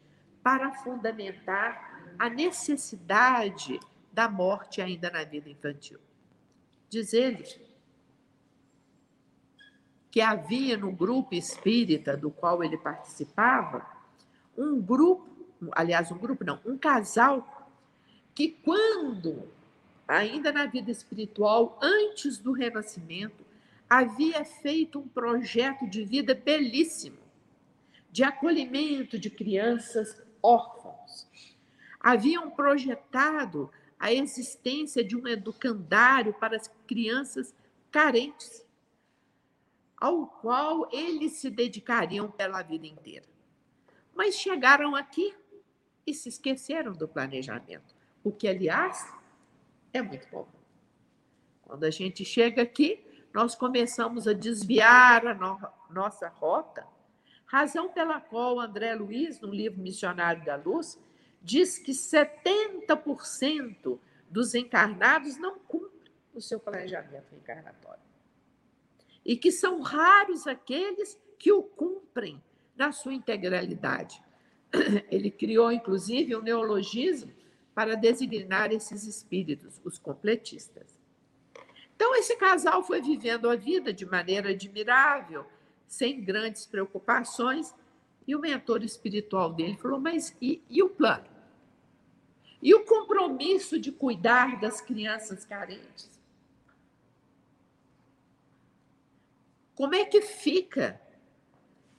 para 0.42 0.72
fundamentar 0.72 2.16
a 2.18 2.30
necessidade 2.30 3.80
da 4.16 4.30
morte 4.30 4.82
ainda 4.82 5.12
na 5.12 5.26
vida 5.26 5.50
infantil. 5.50 6.00
Diz 6.90 7.12
ele 7.12 7.44
que 10.10 10.22
havia 10.22 10.78
no 10.78 10.90
grupo 10.94 11.36
espírita 11.36 12.16
do 12.16 12.32
qual 12.32 12.64
ele 12.64 12.78
participava 12.78 13.86
um 14.58 14.82
grupo, 14.82 15.28
aliás, 15.74 16.10
um 16.14 16.18
grupo 16.18 16.46
não, 16.46 16.62
um 16.66 16.78
casal 16.78 17.70
que 18.34 18.48
quando 18.64 19.52
ainda 20.08 20.50
na 20.50 20.66
vida 20.66 20.90
espiritual, 20.90 21.78
antes 21.82 22.38
do 22.38 22.54
renascimento, 22.54 23.44
havia 23.90 24.46
feito 24.46 25.00
um 25.00 25.08
projeto 25.10 25.86
de 25.90 26.06
vida 26.06 26.34
belíssimo, 26.34 27.18
de 28.10 28.24
acolhimento 28.24 29.20
de 29.20 29.30
crianças 29.30 30.22
órfãos. 30.42 31.28
Haviam 32.00 32.50
projetado 32.50 33.70
a 34.06 34.14
existência 34.14 35.04
de 35.04 35.18
um 35.18 35.28
educandário 35.28 36.32
para 36.36 36.56
as 36.56 36.68
crianças 36.86 37.56
carentes, 37.90 38.64
ao 39.98 40.28
qual 40.28 40.88
eles 40.92 41.38
se 41.38 41.50
dedicariam 41.50 42.30
pela 42.30 42.62
vida 42.62 42.86
inteira. 42.86 43.26
Mas 44.14 44.36
chegaram 44.36 44.96
aqui 44.96 45.34
e 46.06 46.14
se 46.14 46.30
esqueceram 46.30 46.94
do 46.94 47.08
planejamento, 47.08 47.96
o 48.24 48.32
que, 48.32 48.48
aliás, 48.48 49.12
é 49.92 50.04
muito 50.04 50.30
bom. 50.30 50.48
Quando 51.64 51.84
a 51.84 51.90
gente 51.90 52.24
chega 52.24 52.62
aqui, 52.62 53.04
nós 53.34 53.56
começamos 53.56 54.28
a 54.28 54.34
desviar 54.34 55.26
a 55.26 55.34
no 55.34 55.60
nossa 55.90 56.28
rota, 56.28 56.86
razão 57.48 57.90
pela 57.92 58.22
qual 58.22 58.60
André 58.60 58.94
Luiz, 58.94 59.42
no 59.42 59.50
livro 59.50 59.82
Missionário 59.82 60.46
da 60.46 60.58
Luz, 60.58 61.00
diz 61.46 61.78
que 61.78 61.92
70% 61.92 64.00
dos 64.30 64.56
encarnados 64.56 65.38
não 65.38 65.60
cumprem 65.60 66.12
o 66.34 66.42
seu 66.42 66.60
planejamento 66.60 67.36
encarnatório. 67.36 68.02
E 69.24 69.38
que 69.38 69.52
são 69.52 69.82
raros 69.82 70.48
aqueles 70.48 71.20
que 71.38 71.52
o 71.52 71.62
cumprem 71.62 72.42
na 72.76 72.92
sua 72.92 73.14
integralidade. 73.14 74.20
Ele 75.10 75.30
criou, 75.30 75.72
inclusive, 75.72 76.36
um 76.36 76.42
neologismo 76.42 77.32
para 77.76 77.96
designar 77.96 78.72
esses 78.72 79.06
espíritos, 79.06 79.80
os 79.84 80.00
completistas. 80.00 81.00
Então, 81.96 82.16
esse 82.16 82.36
casal 82.38 82.84
foi 82.84 83.02
vivendo 83.02 83.50
a 83.50 83.56
vida 83.56 83.94
de 83.94 84.06
maneira 84.06 84.50
admirável, 84.50 85.46
sem 85.88 86.22
grandes 86.22 86.66
preocupações, 86.66 87.74
e 88.28 88.36
o 88.36 88.40
mentor 88.40 88.84
espiritual 88.84 89.54
dele 89.54 89.78
falou: 89.78 90.00
Mas 90.00 90.36
e, 90.42 90.62
e 90.70 90.82
o 90.82 90.90
plano? 90.90 91.35
E 92.62 92.74
o 92.74 92.86
compromisso 92.86 93.80
de 93.80 93.92
cuidar 93.92 94.60
das 94.60 94.82
crianças 94.82 95.46
carentes? 95.46 96.10
Como 99.76 99.94
é 99.94 100.06
que 100.06 100.22
fica 100.22 101.02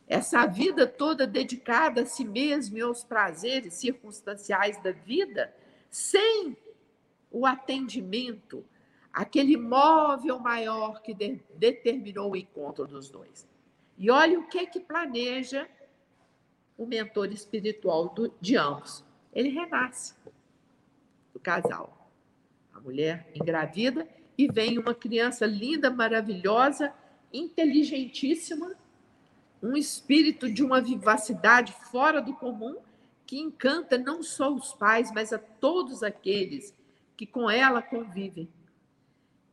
essa 0.08 0.46
vida 0.46 0.86
toda 0.86 1.26
dedicada 1.26 2.02
a 2.02 2.06
si 2.06 2.24
mesmo 2.24 2.78
e 2.78 2.80
aos 2.80 3.04
prazeres 3.04 3.74
circunstanciais 3.74 4.80
da 4.82 4.92
vida, 4.92 5.54
sem 5.90 6.56
o 7.30 7.44
atendimento, 7.44 8.64
aquele 9.12 9.56
móvel 9.56 10.38
maior 10.38 11.02
que 11.02 11.12
de, 11.12 11.40
determinou 11.56 12.32
o 12.32 12.36
encontro 12.36 12.86
dos 12.86 13.10
dois? 13.10 13.46
E 13.98 14.10
olha 14.10 14.38
o 14.38 14.46
que 14.46 14.66
que 14.66 14.80
planeja 14.80 15.68
o 16.78 16.86
mentor 16.86 17.32
espiritual 17.32 18.08
do, 18.10 18.32
de 18.40 18.56
ambos. 18.56 19.04
Ele 19.32 19.48
renasce 19.48 20.14
casal. 21.46 22.10
A 22.74 22.80
mulher 22.80 23.30
engravida 23.32 24.08
e 24.36 24.48
vem 24.48 24.78
uma 24.78 24.92
criança 24.92 25.46
linda, 25.46 25.88
maravilhosa, 25.88 26.92
inteligentíssima, 27.32 28.74
um 29.62 29.76
espírito 29.76 30.52
de 30.52 30.64
uma 30.64 30.80
vivacidade 30.80 31.72
fora 31.92 32.20
do 32.20 32.34
comum 32.34 32.78
que 33.24 33.38
encanta 33.38 33.96
não 33.96 34.24
só 34.24 34.52
os 34.52 34.74
pais, 34.74 35.12
mas 35.14 35.32
a 35.32 35.38
todos 35.38 36.02
aqueles 36.02 36.74
que 37.16 37.24
com 37.24 37.48
ela 37.48 37.80
convivem. 37.80 38.48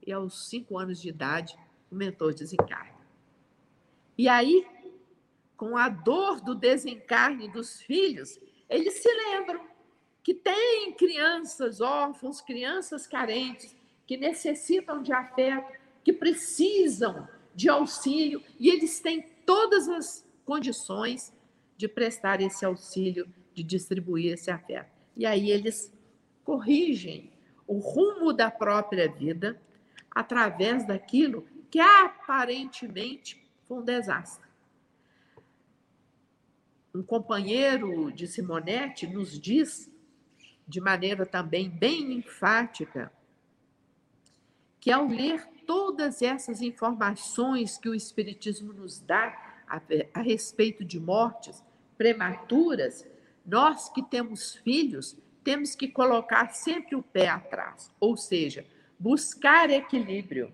E 0.05 0.11
aos 0.11 0.49
cinco 0.49 0.79
anos 0.79 0.99
de 0.99 1.09
idade, 1.09 1.55
o 1.91 1.95
mentor 1.95 2.33
desencarna. 2.33 3.01
E 4.17 4.27
aí, 4.27 4.65
com 5.55 5.77
a 5.77 5.89
dor 5.89 6.41
do 6.41 6.55
desencarne 6.55 7.47
dos 7.49 7.81
filhos, 7.81 8.39
eles 8.67 8.95
se 8.95 9.09
lembram 9.09 9.72
que 10.23 10.33
tem 10.33 10.93
crianças 10.93 11.81
órfãos, 11.81 12.39
crianças 12.39 13.05
carentes, 13.05 13.75
que 14.07 14.15
necessitam 14.15 15.03
de 15.03 15.11
afeto, 15.11 15.77
que 16.03 16.13
precisam 16.13 17.27
de 17.53 17.69
auxílio, 17.69 18.41
e 18.57 18.69
eles 18.69 18.99
têm 18.99 19.21
todas 19.45 19.87
as 19.89 20.25
condições 20.45 21.33
de 21.77 21.87
prestar 21.87 22.41
esse 22.41 22.65
auxílio, 22.65 23.27
de 23.53 23.63
distribuir 23.63 24.33
esse 24.33 24.49
afeto. 24.49 24.91
E 25.15 25.25
aí 25.25 25.51
eles 25.51 25.93
corrigem 26.43 27.31
o 27.67 27.77
rumo 27.77 28.33
da 28.33 28.49
própria 28.49 29.11
vida 29.11 29.61
através 30.09 30.85
daquilo 30.85 31.45
que 31.69 31.79
aparentemente 31.79 33.43
foi 33.65 33.77
um 33.77 33.83
desastre. 33.83 34.47
Um 36.93 37.03
companheiro 37.03 38.11
de 38.11 38.27
Simonetti 38.27 39.07
nos 39.07 39.39
diz 39.39 39.92
de 40.67 40.79
maneira 40.79 41.25
também 41.25 41.69
bem 41.69 42.13
enfática, 42.13 43.11
que 44.79 44.91
ao 44.91 45.07
ler 45.07 45.47
todas 45.65 46.21
essas 46.21 46.61
informações 46.61 47.77
que 47.77 47.89
o 47.89 47.95
Espiritismo 47.95 48.73
nos 48.73 48.99
dá 48.99 49.61
a, 49.67 49.81
a 50.13 50.21
respeito 50.21 50.83
de 50.83 50.99
mortes 50.99 51.63
prematuras, 51.97 53.07
nós 53.45 53.89
que 53.89 54.03
temos 54.03 54.55
filhos, 54.55 55.17
temos 55.43 55.75
que 55.75 55.87
colocar 55.87 56.49
sempre 56.53 56.95
o 56.95 57.03
pé 57.03 57.27
atrás, 57.27 57.91
ou 57.99 58.15
seja, 58.15 58.65
buscar 58.97 59.69
equilíbrio. 59.69 60.53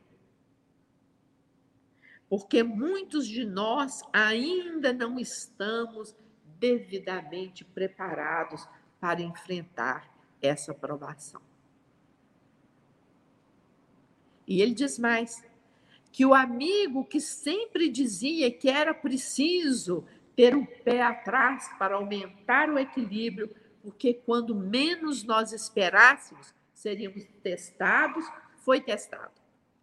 Porque 2.28 2.62
muitos 2.62 3.28
de 3.28 3.45
nós 3.45 4.03
ainda 4.14 4.93
não 4.93 5.20
estamos 5.20 6.16
devidamente 6.60 7.64
preparados 7.64 8.68
para 9.00 9.22
enfrentar 9.22 10.10
essa 10.41 10.74
provação. 10.74 11.41
E 14.47 14.62
ele 14.62 14.74
diz 14.74 14.97
mais: 14.97 15.43
que 16.12 16.26
o 16.26 16.34
amigo 16.34 17.06
que 17.06 17.22
sempre 17.22 17.89
dizia 17.89 18.52
que 18.52 18.70
era 18.70 18.93
preciso 18.93 20.06
ter 20.36 20.56
um 20.56 20.66
pé 20.66 21.02
atrás 21.02 21.70
para 21.78 21.95
aumentar 21.95 22.70
o 22.70 22.80
equilíbrio, 22.80 23.54
porque 23.82 24.14
quando 24.14 24.56
menos 24.56 25.24
nós 25.24 25.52
esperássemos, 25.52 26.54
seríamos 26.74 27.26
testados, 27.43 28.26
foi 28.58 28.82
testado. 28.82 29.34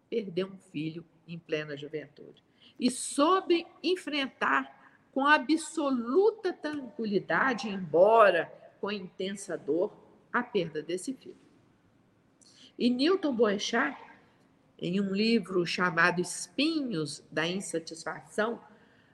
Perdeu 0.09 0.47
um 0.47 0.57
filho 0.71 1.05
em 1.27 1.37
plena 1.37 1.77
juventude. 1.77 2.43
E 2.79 2.89
soube 2.89 3.65
enfrentar 3.83 4.75
com 5.11 5.25
absoluta 5.25 6.53
tranquilidade, 6.53 7.69
embora 7.69 8.51
com 8.79 8.91
intensa 8.91 9.57
dor, 9.57 9.93
a 10.31 10.43
perda 10.43 10.81
desse 10.81 11.13
filho. 11.13 11.37
E 12.77 12.89
Newton 12.89 13.35
Boechat, 13.35 13.97
em 14.77 15.01
um 15.01 15.13
livro 15.13 15.65
chamado 15.65 16.21
Espinhos 16.21 17.23
da 17.31 17.47
Insatisfação, 17.47 18.61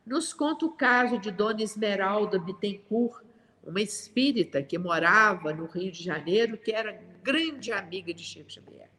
nos 0.05 0.33
conta 0.33 0.65
o 0.65 0.71
caso 0.71 1.17
de 1.17 1.31
Dona 1.31 1.63
Esmeralda 1.63 2.37
Bittencourt, 2.37 3.23
uma 3.63 3.79
espírita 3.79 4.61
que 4.61 4.77
morava 4.77 5.53
no 5.53 5.65
Rio 5.65 5.91
de 5.91 6.03
Janeiro, 6.03 6.57
que 6.57 6.73
era 6.73 7.01
grande 7.23 7.71
amiga 7.71 8.13
de 8.13 8.21
Chico 8.21 8.51
Xavier. 8.51 8.89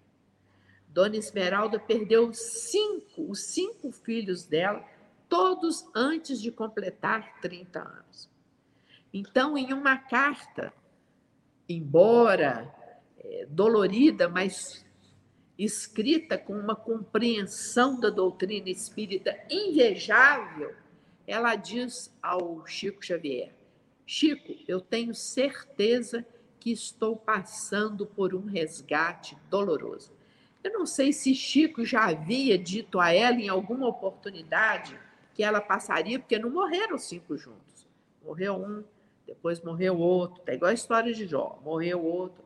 Dona 0.89 1.17
Esmeralda 1.17 1.79
perdeu 1.79 2.33
cinco, 2.33 3.29
os 3.29 3.45
cinco 3.47 3.93
filhos 3.93 4.45
dela, 4.45 4.83
todos 5.29 5.85
antes 5.95 6.41
de 6.41 6.51
completar 6.51 7.41
30 7.41 7.81
anos. 7.81 8.31
Então, 9.17 9.57
em 9.57 9.73
uma 9.73 9.97
carta, 9.97 10.75
embora 11.69 12.75
é, 13.17 13.47
dolorida, 13.49 14.29
mas 14.29 14.85
escrita 15.57 16.37
com 16.37 16.53
uma 16.53 16.75
compreensão 16.75 18.01
da 18.01 18.11
doutrina 18.11 18.69
espírita 18.69 19.39
invejável, 19.49 20.75
ela 21.29 21.55
diz 21.55 22.12
ao 22.21 22.67
Chico 22.67 23.07
Xavier: 23.07 23.55
Chico, 24.05 24.53
eu 24.67 24.81
tenho 24.81 25.15
certeza 25.15 26.27
que 26.59 26.73
estou 26.73 27.15
passando 27.15 28.05
por 28.05 28.35
um 28.35 28.47
resgate 28.47 29.39
doloroso. 29.49 30.12
Eu 30.65 30.73
não 30.73 30.85
sei 30.85 31.12
se 31.12 31.37
Chico 31.37 31.85
já 31.85 32.09
havia 32.09 32.59
dito 32.59 32.99
a 32.99 33.12
ela 33.12 33.37
em 33.37 33.49
alguma 33.49 33.87
oportunidade 33.87 34.99
que 35.35 35.45
ela 35.45 35.61
passaria, 35.61 36.19
porque 36.19 36.37
não 36.37 36.51
morreram 36.51 36.99
cinco 36.99 37.37
juntos. 37.37 37.87
Morreu 38.25 38.57
um, 38.57 38.83
depois 39.27 39.61
morreu 39.62 39.99
outro, 39.99 40.43
é 40.47 40.55
igual 40.55 40.70
a 40.70 40.75
história 40.75 41.12
de 41.12 41.27
Jó, 41.27 41.59
morreu 41.64 42.05
outro. 42.05 42.45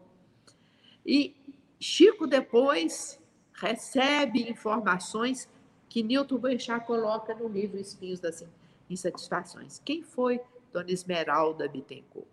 E 1.04 1.34
Chico 1.80 2.26
depois 2.26 3.20
recebe 3.52 4.48
informações 4.48 5.48
que 5.88 6.02
Newton 6.02 6.38
Boechat 6.38 6.86
coloca 6.86 7.34
no 7.34 7.48
livro 7.48 7.78
Espinhos 7.78 8.20
das 8.20 8.44
Insatisfações. 8.88 9.80
Quem 9.84 10.02
foi 10.02 10.40
Dona 10.72 10.90
Esmeralda 10.90 11.68
Bittencourt? 11.68 12.26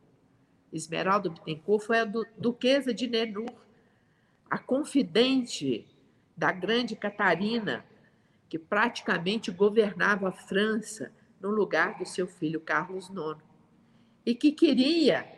Esmeralda 0.72 1.30
Bittencourt 1.30 1.84
foi 1.84 2.00
a 2.00 2.06
duquesa 2.38 2.94
de 2.94 3.08
Nenur, 3.08 3.50
a 4.50 4.58
confidente 4.58 5.88
da 6.36 6.52
grande 6.52 6.96
Catarina, 6.96 7.86
que 8.50 8.60
praticamente 8.60 9.52
governava 9.52 10.30
a 10.30 10.32
França 10.32 11.12
no 11.42 11.50
lugar 11.50 11.98
do 11.98 12.06
seu 12.06 12.28
filho 12.28 12.60
Carlos 12.60 13.10
IX, 13.10 13.42
e 14.26 14.34
que 14.34 14.52
queria, 14.52 15.30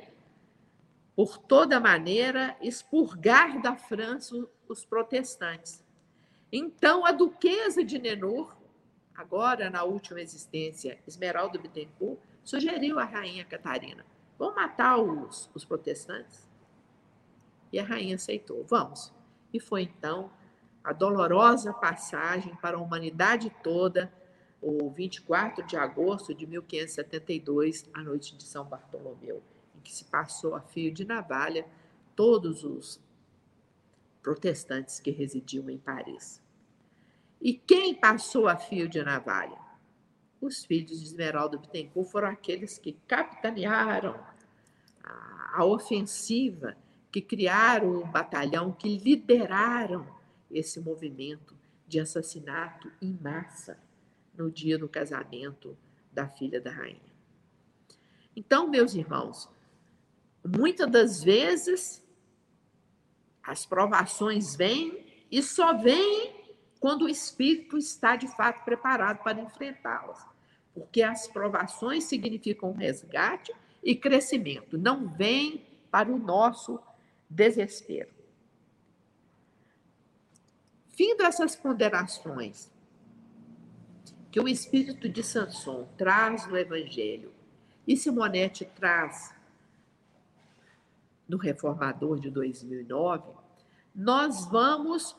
por 1.15 1.37
toda 1.37 1.79
maneira, 1.79 2.55
expurgar 2.61 3.61
da 3.61 3.75
França 3.75 4.47
os 4.67 4.85
protestantes. 4.85 5.83
Então, 6.51 7.05
a 7.05 7.11
duquesa 7.11 7.83
de 7.83 7.99
Nenur, 7.99 8.55
agora 9.13 9.69
na 9.69 9.83
última 9.83 10.21
existência, 10.21 10.99
Esmeralda 11.05 11.59
Bittencourt, 11.59 12.19
sugeriu 12.43 12.99
à 12.99 13.03
rainha 13.03 13.43
Catarina: 13.43 14.05
vamos 14.39 14.55
matar 14.55 14.97
os, 14.97 15.49
os 15.53 15.65
protestantes? 15.65 16.47
E 17.71 17.79
a 17.79 17.83
rainha 17.83 18.15
aceitou, 18.15 18.63
vamos. 18.63 19.11
E 19.53 19.59
foi 19.59 19.81
então 19.81 20.31
a 20.83 20.93
dolorosa 20.93 21.73
passagem 21.73 22.55
para 22.61 22.77
a 22.77 22.79
humanidade 22.79 23.53
toda, 23.61 24.11
o 24.67 24.89
24 24.89 25.65
de 25.65 25.77
agosto 25.77 26.33
de 26.33 26.45
1572, 26.45 27.89
a 27.93 28.03
noite 28.03 28.35
de 28.35 28.43
São 28.43 28.65
Bartolomeu, 28.65 29.41
em 29.73 29.79
que 29.79 29.93
se 29.93 30.03
passou 30.05 30.55
a 30.55 30.61
fio 30.61 30.91
de 30.91 31.05
navalha 31.05 31.65
todos 32.15 32.65
os 32.65 32.99
protestantes 34.21 34.99
que 34.99 35.09
residiam 35.09 35.69
em 35.69 35.77
Paris. 35.77 36.41
E 37.39 37.53
quem 37.53 37.95
passou 37.95 38.47
a 38.47 38.57
fio 38.57 38.89
de 38.89 39.01
navalha? 39.01 39.57
Os 40.41 40.65
filhos 40.65 40.99
de 40.99 41.05
Esmeralda 41.05 41.57
Bittencourt 41.57 42.09
foram 42.09 42.27
aqueles 42.27 42.77
que 42.77 42.97
capitanearam 43.07 44.19
a, 45.01 45.61
a 45.61 45.65
ofensiva, 45.65 46.75
que 47.09 47.21
criaram 47.21 48.01
o 48.01 48.05
batalhão, 48.05 48.73
que 48.73 48.97
lideraram 48.97 50.05
esse 50.51 50.81
movimento 50.81 51.55
de 51.87 51.99
assassinato 51.99 52.91
em 53.01 53.17
massa 53.21 53.77
no 54.37 54.51
dia 54.51 54.77
do 54.77 54.87
casamento 54.87 55.77
da 56.11 56.27
filha 56.27 56.61
da 56.61 56.71
rainha. 56.71 57.01
Então, 58.35 58.67
meus 58.67 58.93
irmãos, 58.93 59.49
muitas 60.45 60.89
das 60.89 61.23
vezes 61.23 62.03
as 63.43 63.65
provações 63.65 64.55
vêm 64.55 65.05
e 65.31 65.41
só 65.41 65.73
vêm 65.73 66.35
quando 66.79 67.05
o 67.05 67.09
espírito 67.09 67.77
está 67.77 68.15
de 68.15 68.27
fato 68.27 68.63
preparado 68.63 69.23
para 69.23 69.41
enfrentá-las. 69.41 70.23
Porque 70.73 71.01
as 71.01 71.27
provações 71.27 72.03
significam 72.03 72.71
resgate 72.73 73.51
e 73.81 73.95
crescimento, 73.95 74.77
não 74.77 75.07
vem 75.07 75.65
para 75.89 76.11
o 76.11 76.17
nosso 76.17 76.79
desespero. 77.29 78.09
Findo 80.89 81.23
essas 81.23 81.55
ponderações 81.55 82.71
que 84.37 84.41
o 84.41 84.47
espírito 84.47 85.09
de 85.09 85.23
Sanson 85.23 85.89
traz 85.97 86.45
no 86.45 86.55
Evangelho 86.55 87.33
e 87.87 87.97
Simonete 87.97 88.65
traz 88.65 89.33
no 91.27 91.37
Reformador 91.37 92.19
de 92.19 92.29
2009, 92.29 93.31
nós 93.95 94.45
vamos 94.45 95.15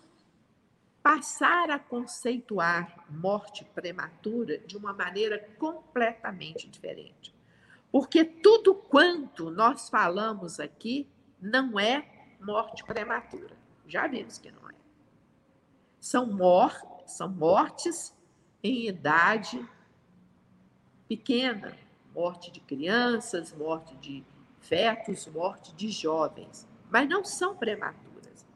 passar 1.02 1.68
a 1.68 1.80
conceituar 1.80 3.06
morte 3.10 3.64
prematura 3.64 4.58
de 4.58 4.76
uma 4.76 4.92
maneira 4.92 5.36
completamente 5.58 6.68
diferente. 6.68 7.34
Porque 7.90 8.24
tudo 8.24 8.72
quanto 8.72 9.50
nós 9.50 9.88
falamos 9.88 10.60
aqui 10.60 11.08
não 11.40 11.76
é 11.80 12.08
morte 12.40 12.84
prematura. 12.84 13.56
Já 13.84 14.06
vimos 14.06 14.38
que 14.38 14.52
não 14.52 14.70
é. 14.70 14.74
São, 15.98 16.24
mor 16.24 16.72
são 17.04 17.28
mortes 17.28 18.16
em 18.62 18.88
idade 18.88 19.64
pequena, 21.08 21.76
morte 22.14 22.50
de 22.50 22.60
crianças, 22.60 23.52
morte 23.52 23.94
de 23.96 24.24
fetos, 24.60 25.26
morte 25.26 25.74
de 25.74 25.88
jovens, 25.90 26.68
mas 26.90 27.08
não 27.08 27.24
são 27.24 27.56
prematuras. 27.56 28.46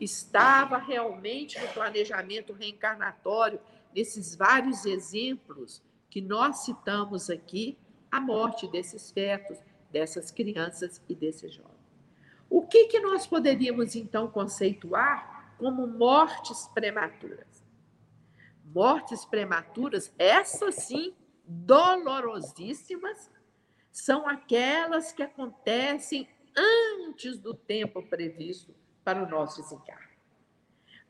Estava 0.00 0.78
realmente 0.78 1.58
no 1.58 1.68
planejamento 1.68 2.52
reencarnatório, 2.52 3.60
nesses 3.94 4.34
vários 4.34 4.86
exemplos 4.86 5.82
que 6.08 6.20
nós 6.20 6.64
citamos 6.64 7.28
aqui, 7.28 7.76
a 8.10 8.20
morte 8.20 8.66
desses 8.68 9.10
fetos, 9.10 9.58
dessas 9.90 10.30
crianças 10.30 11.02
e 11.08 11.14
desses 11.14 11.52
jovens. 11.52 11.76
O 12.48 12.66
que, 12.66 12.86
que 12.86 13.00
nós 13.00 13.26
poderíamos 13.26 13.94
então 13.94 14.28
conceituar 14.28 15.54
como 15.58 15.86
mortes 15.86 16.68
prematuras? 16.72 17.47
Mortes 18.78 19.24
prematuras, 19.24 20.14
essas 20.16 20.76
sim, 20.76 21.12
dolorosíssimas, 21.44 23.28
são 23.90 24.28
aquelas 24.28 25.10
que 25.10 25.20
acontecem 25.20 26.28
antes 26.56 27.40
do 27.40 27.54
tempo 27.54 28.00
previsto 28.04 28.72
para 29.02 29.20
o 29.20 29.28
nosso 29.28 29.62
desencarne. 29.62 30.16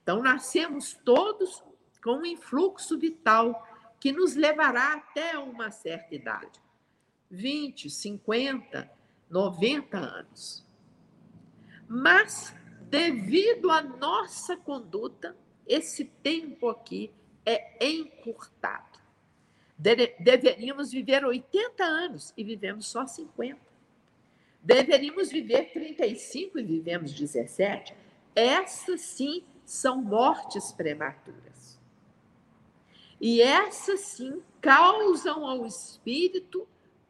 Então, 0.03 0.23
nascemos 0.23 0.95
todos 1.05 1.63
com 2.03 2.13
um 2.13 2.25
influxo 2.25 2.99
vital 2.99 3.63
que 4.01 4.13
nos 4.13 4.35
levará 4.35 4.95
até 4.95 5.37
uma 5.39 5.71
certa 5.71 6.15
idade 6.15 6.59
20, 7.31 7.91
50, 7.91 8.91
90 9.29 9.99
anos. 9.99 10.67
Mas, 11.87 12.57
devido 12.89 13.71
à 13.71 13.83
nossa 13.83 14.57
conduta, 14.57 15.37
esse 15.67 16.07
tempo 16.07 16.71
aqui 16.71 17.13
é 17.49 17.79
encurtado. 17.81 18.99
deveríamos 19.79 20.91
viver 20.91 21.25
80 21.25 21.85
anos 21.85 22.35
e 22.37 22.45
vivemos 22.45 22.87
só 22.87 23.07
50. 23.07 23.59
Deveríamos 24.63 25.31
viver 25.31 25.73
35 25.73 26.59
e 26.59 26.63
vivemos 26.63 27.13
17. 27.13 27.95
Essas 28.35 29.01
sim 29.01 29.45
são 29.65 30.03
mortes 30.03 30.73
prematuras. 30.73 31.79
E 33.21 33.41
essas 33.41 34.01
sim 34.01 34.43
causam 34.61 35.47
ao 35.47 35.65
espírito 35.65 36.69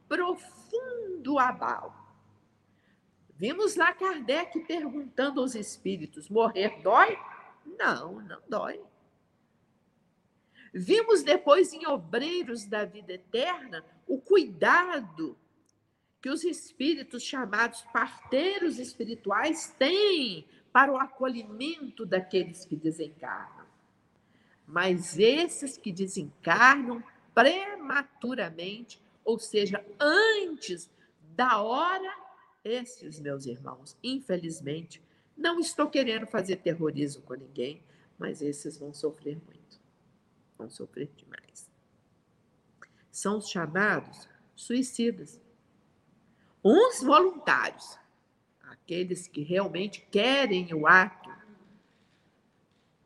profundo 0.09 1.39
abalo. 1.39 1.95
Vimos 3.36 3.76
lá 3.76 3.93
Kardec 3.93 4.59
perguntando 4.61 5.41
aos 5.41 5.55
espíritos: 5.55 6.28
morrer 6.28 6.80
dói? 6.82 7.18
Não, 7.64 8.20
não 8.20 8.41
dói. 8.49 8.80
Vimos 10.79 11.24
depois 11.24 11.72
em 11.72 11.85
Obreiros 11.89 12.64
da 12.64 12.85
Vida 12.85 13.14
Eterna 13.14 13.85
o 14.07 14.20
cuidado 14.20 15.37
que 16.22 16.31
os 16.31 16.45
espíritos 16.45 17.24
chamados 17.24 17.83
parteiros 17.93 18.79
espirituais 18.79 19.74
têm 19.76 20.47
para 20.72 20.93
o 20.93 20.97
acolhimento 20.97 22.07
daqueles 22.07 22.64
que 22.64 22.76
desencarnam. 22.76 23.66
Mas 24.64 25.18
esses 25.18 25.76
que 25.76 25.91
desencarnam 25.91 27.03
prematuramente, 27.35 29.03
ou 29.24 29.37
seja, 29.37 29.85
antes 29.99 30.89
da 31.35 31.61
hora, 31.61 32.16
esses, 32.64 33.18
meus 33.18 33.47
irmãos, 33.47 33.97
infelizmente, 34.01 35.03
não 35.37 35.59
estou 35.59 35.89
querendo 35.89 36.26
fazer 36.26 36.57
terrorismo 36.57 37.22
com 37.22 37.35
ninguém, 37.35 37.83
mas 38.16 38.41
esses 38.41 38.79
vão 38.79 38.95
sofrer 38.95 39.37
muito. 39.45 39.58
Vão 40.59 40.69
sofrer 40.69 41.09
demais. 41.17 41.71
São 43.11 43.39
os 43.39 43.49
chamados 43.49 44.29
suicidas. 44.55 45.41
Uns 46.63 47.01
voluntários, 47.01 47.97
aqueles 48.63 49.29
que 49.29 49.43
realmente 49.43 50.07
querem 50.11 50.75
o 50.75 50.87
ato, 50.87 51.31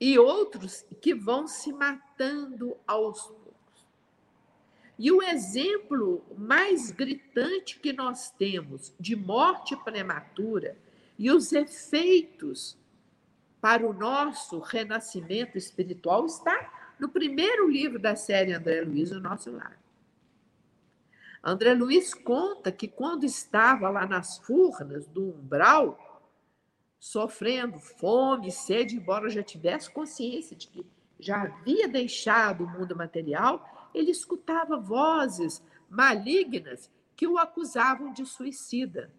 e 0.01 0.19
outros 0.19 0.85
que 1.01 1.15
vão 1.15 1.47
se 1.47 1.73
matando 1.73 2.77
aos 2.87 3.23
poucos. 3.23 3.87
E 4.99 5.13
o 5.13 5.23
exemplo 5.23 6.25
mais 6.37 6.91
gritante 6.91 7.79
que 7.79 7.93
nós 7.93 8.31
temos 8.31 8.93
de 8.99 9.15
morte 9.15 9.77
prematura 9.77 10.77
e 11.17 11.31
os 11.31 11.53
efeitos 11.53 12.77
para 13.61 13.87
o 13.87 13.93
nosso 13.93 14.59
renascimento 14.59 15.57
espiritual 15.57 16.27
está 16.27 16.82
no 16.99 17.09
primeiro 17.09 17.69
livro 17.69 17.99
da 17.99 18.15
série 18.17 18.53
André 18.53 18.83
Luiz, 18.83 19.11
O 19.11 19.21
Nosso 19.21 19.51
Lar. 19.51 19.81
André 21.43 21.75
Luiz 21.75 22.15
conta 22.15 22.71
que 22.71 22.87
quando 22.87 23.25
estava 23.25 23.91
lá 23.91 24.07
nas 24.07 24.39
furnas 24.39 25.09
do 25.09 25.31
umbral, 25.31 26.31
sofrendo 27.01 27.81
fome, 27.81 28.53
sede, 28.53 28.97
embora 28.97 29.29
já 29.29 29.43
tivesse 29.43 29.91
consciência 29.91 30.57
de 30.57 30.69
que 30.69 30.87
já 31.19 31.43
havia 31.43 31.89
deixado 31.89 32.65
o 32.65 32.69
mundo 32.69 32.95
material, 32.95 33.91
ele 33.93 34.13
escutava 34.13 34.77
vozes 34.77 35.63
malignas 35.91 36.91
que 37.17 37.27
o 37.27 37.39
acusavam 37.39 38.13
de 38.13 38.25
suicida. 38.25 39.13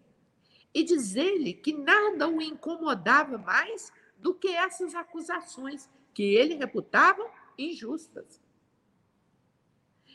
E 0.72 0.82
diz 0.82 1.14
ele 1.14 1.52
que 1.52 1.72
nada 1.72 2.28
o 2.28 2.40
incomodava 2.40 3.38
mais 3.38 3.92
do 4.18 4.34
que 4.34 4.48
essas 4.48 4.94
acusações 4.94 5.88
que 6.14 6.22
ele 6.22 6.54
reputava 6.54 7.24
injustas. 7.58 8.42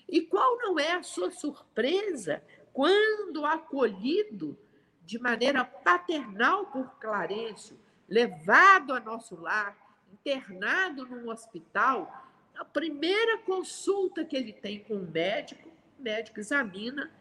E 0.07 0.21
qual 0.21 0.57
não 0.57 0.79
é 0.79 0.93
a 0.93 1.03
sua 1.03 1.31
surpresa 1.31 2.43
quando 2.73 3.45
acolhido 3.45 4.57
de 5.05 5.19
maneira 5.19 5.63
paternal 5.63 6.67
por 6.67 6.99
Clarencio, 6.99 7.79
levado 8.07 8.93
a 8.93 8.99
nosso 8.99 9.35
lar, 9.35 9.77
internado 10.11 11.05
num 11.05 11.29
hospital, 11.29 12.29
a 12.55 12.65
primeira 12.65 13.37
consulta 13.39 14.25
que 14.25 14.35
ele 14.35 14.53
tem 14.53 14.83
com 14.83 14.95
o 14.95 15.11
médico, 15.11 15.69
o 15.97 16.01
médico 16.01 16.39
examina 16.39 17.11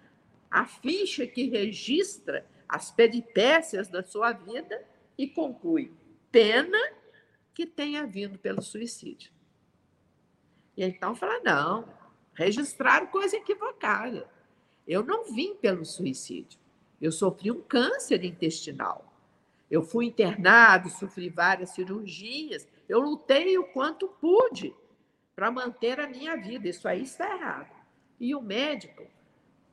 a 0.50 0.66
ficha 0.66 1.26
que 1.26 1.48
registra 1.48 2.46
as 2.68 2.90
peripécias 2.90 3.88
da 3.88 4.02
sua 4.02 4.32
vida 4.32 4.84
e 5.16 5.26
conclui: 5.28 5.92
pena 6.30 6.78
que 7.54 7.66
tenha 7.66 8.06
vindo 8.06 8.38
pelo 8.38 8.62
suicídio. 8.62 9.32
E 10.78 10.84
então 10.84 11.16
fala: 11.16 11.40
não, 11.40 11.84
registraram 12.34 13.08
coisa 13.08 13.36
equivocada. 13.36 14.28
Eu 14.86 15.02
não 15.02 15.24
vim 15.24 15.56
pelo 15.56 15.84
suicídio. 15.84 16.58
Eu 17.00 17.10
sofri 17.10 17.50
um 17.50 17.60
câncer 17.60 18.24
intestinal. 18.24 19.04
Eu 19.68 19.82
fui 19.82 20.06
internado, 20.06 20.88
sofri 20.88 21.28
várias 21.28 21.70
cirurgias. 21.70 22.66
Eu 22.88 23.00
lutei 23.00 23.58
o 23.58 23.64
quanto 23.64 24.06
pude 24.20 24.72
para 25.34 25.50
manter 25.50 25.98
a 25.98 26.08
minha 26.08 26.36
vida. 26.36 26.68
Isso 26.68 26.86
aí 26.86 27.02
está 27.02 27.28
errado. 27.34 27.76
E 28.20 28.34
o 28.34 28.40
médico, 28.40 29.04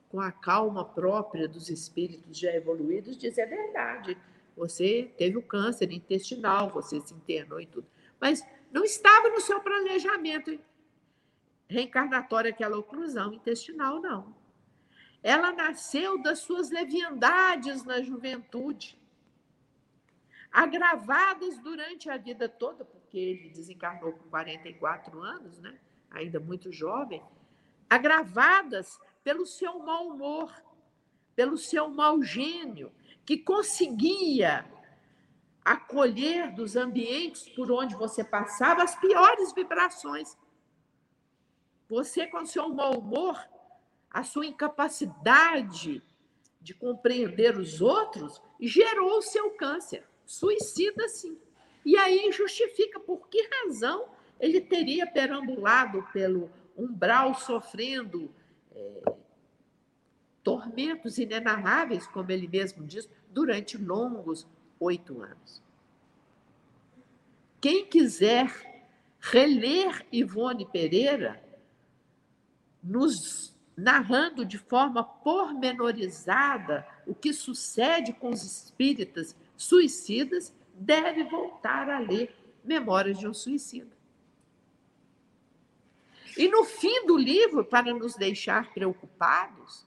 com 0.09 0.19
a 0.19 0.31
calma 0.31 0.83
própria 0.83 1.47
dos 1.47 1.69
espíritos 1.69 2.35
já 2.35 2.51
evoluídos, 2.51 3.15
diz: 3.15 3.37
é 3.37 3.45
verdade. 3.45 4.17
Você 4.57 5.11
teve 5.19 5.37
o 5.37 5.43
câncer 5.43 5.91
intestinal, 5.91 6.71
você 6.71 6.99
se 6.99 7.13
internou 7.13 7.61
e 7.61 7.67
tudo. 7.67 7.85
Mas 8.19 8.43
não 8.71 8.83
estava 8.83 9.29
no 9.29 9.39
seu 9.39 9.59
planejamento 9.59 10.59
reencarnatória, 11.67 12.51
aquela 12.51 12.77
oclusão 12.77 13.33
intestinal, 13.33 13.99
não. 13.99 14.35
Ela 15.21 15.51
nasceu 15.51 16.21
das 16.21 16.39
suas 16.39 16.69
leviandades 16.69 17.83
na 17.83 18.01
juventude, 18.01 18.99
agravadas 20.51 21.57
durante 21.59 22.09
a 22.09 22.17
vida 22.17 22.47
toda, 22.47 22.85
porque 22.85 23.17
ele 23.17 23.49
desencarnou 23.49 24.13
com 24.13 24.29
44 24.29 25.21
anos, 25.21 25.59
né? 25.59 25.77
ainda 26.11 26.39
muito 26.39 26.71
jovem, 26.71 27.21
agravadas 27.89 28.99
pelo 29.23 29.45
seu 29.45 29.79
mau 29.79 30.07
humor, 30.07 30.53
pelo 31.35 31.57
seu 31.57 31.89
mau 31.89 32.21
gênio, 32.21 32.91
que 33.25 33.37
conseguia 33.37 34.65
acolher 35.63 36.53
dos 36.53 36.75
ambientes 36.75 37.49
por 37.49 37.71
onde 37.71 37.95
você 37.95 38.23
passava 38.23 38.83
as 38.83 38.95
piores 38.95 39.51
vibrações 39.53 40.37
você, 41.89 42.27
com 42.27 42.45
seu 42.45 42.69
mau 42.69 42.99
humor, 42.99 43.37
a 44.09 44.23
sua 44.23 44.45
incapacidade 44.45 46.01
de 46.61 46.73
compreender 46.73 47.57
os 47.57 47.81
outros, 47.81 48.41
gerou 48.59 49.17
o 49.17 49.21
seu 49.21 49.51
câncer. 49.51 50.03
Suicida, 50.25 51.07
sim. 51.07 51.37
E 51.85 51.95
aí 51.97 52.31
justifica 52.31 52.99
por 52.99 53.27
que 53.27 53.47
razão 53.63 54.07
ele 54.39 54.59
teria 54.59 55.05
perambulado 55.05 56.07
pelo 56.11 56.49
umbral 56.75 57.35
sofrendo 57.35 58.33
é, 58.73 59.13
tormentos 60.43 61.17
inenarráveis, 61.17 62.07
como 62.07 62.31
ele 62.31 62.47
mesmo 62.47 62.83
diz, 62.83 63.07
durante 63.29 63.77
longos 63.77 64.47
oito 64.79 65.21
anos. 65.21 65.61
Quem 67.61 67.85
quiser 67.85 68.49
reler 69.19 70.05
Ivone 70.11 70.65
Pereira, 70.65 71.41
nos 72.85 73.53
narrando 73.75 74.45
de 74.45 74.57
forma 74.57 75.03
pormenorizada 75.03 76.87
o 77.05 77.13
que 77.13 77.33
sucede 77.33 78.13
com 78.13 78.29
os 78.29 78.43
espíritas 78.43 79.35
suicidas, 79.57 80.53
deve 80.73 81.23
voltar 81.23 81.89
a 81.89 81.99
ler 81.99 82.33
Memórias 82.63 83.19
de 83.19 83.27
um 83.27 83.33
Suicida. 83.33 83.95
E 86.37 86.47
no 86.47 86.63
fim 86.63 87.05
do 87.05 87.17
livro, 87.17 87.63
para 87.63 87.93
nos 87.93 88.15
deixar 88.15 88.73
preocupados, 88.73 89.85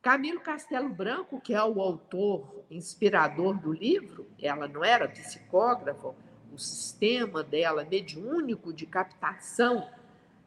Camilo 0.00 0.40
Castelo 0.40 0.88
Branco, 0.88 1.40
que 1.40 1.52
é 1.52 1.62
o 1.62 1.80
autor 1.80 2.64
inspirador 2.70 3.58
do 3.58 3.72
livro, 3.72 4.26
ela 4.40 4.66
não 4.66 4.82
era 4.82 5.08
psicógrafa, 5.08 6.14
o 6.52 6.58
sistema 6.58 7.42
dela 7.42 7.84
mediúnico 7.84 8.72
de 8.72 8.86
captação 8.86 9.86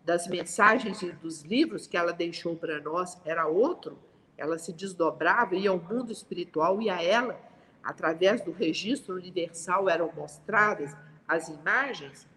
das 0.03 0.27
mensagens 0.27 1.01
e 1.01 1.11
dos 1.11 1.43
livros 1.43 1.87
que 1.87 1.95
ela 1.95 2.11
deixou 2.11 2.55
para 2.55 2.79
nós 2.81 3.17
era 3.23 3.47
outro, 3.47 3.97
ela 4.37 4.57
se 4.57 4.73
desdobrava, 4.73 5.55
ia 5.55 5.69
ao 5.69 5.79
mundo 5.79 6.11
espiritual 6.11 6.81
e 6.81 6.89
a 6.89 7.01
ela, 7.01 7.39
através 7.81 8.41
do 8.41 8.51
registro 8.51 9.15
universal, 9.15 9.89
eram 9.89 10.11
mostradas 10.13 10.95
as 11.27 11.47
imagens. 11.47 12.27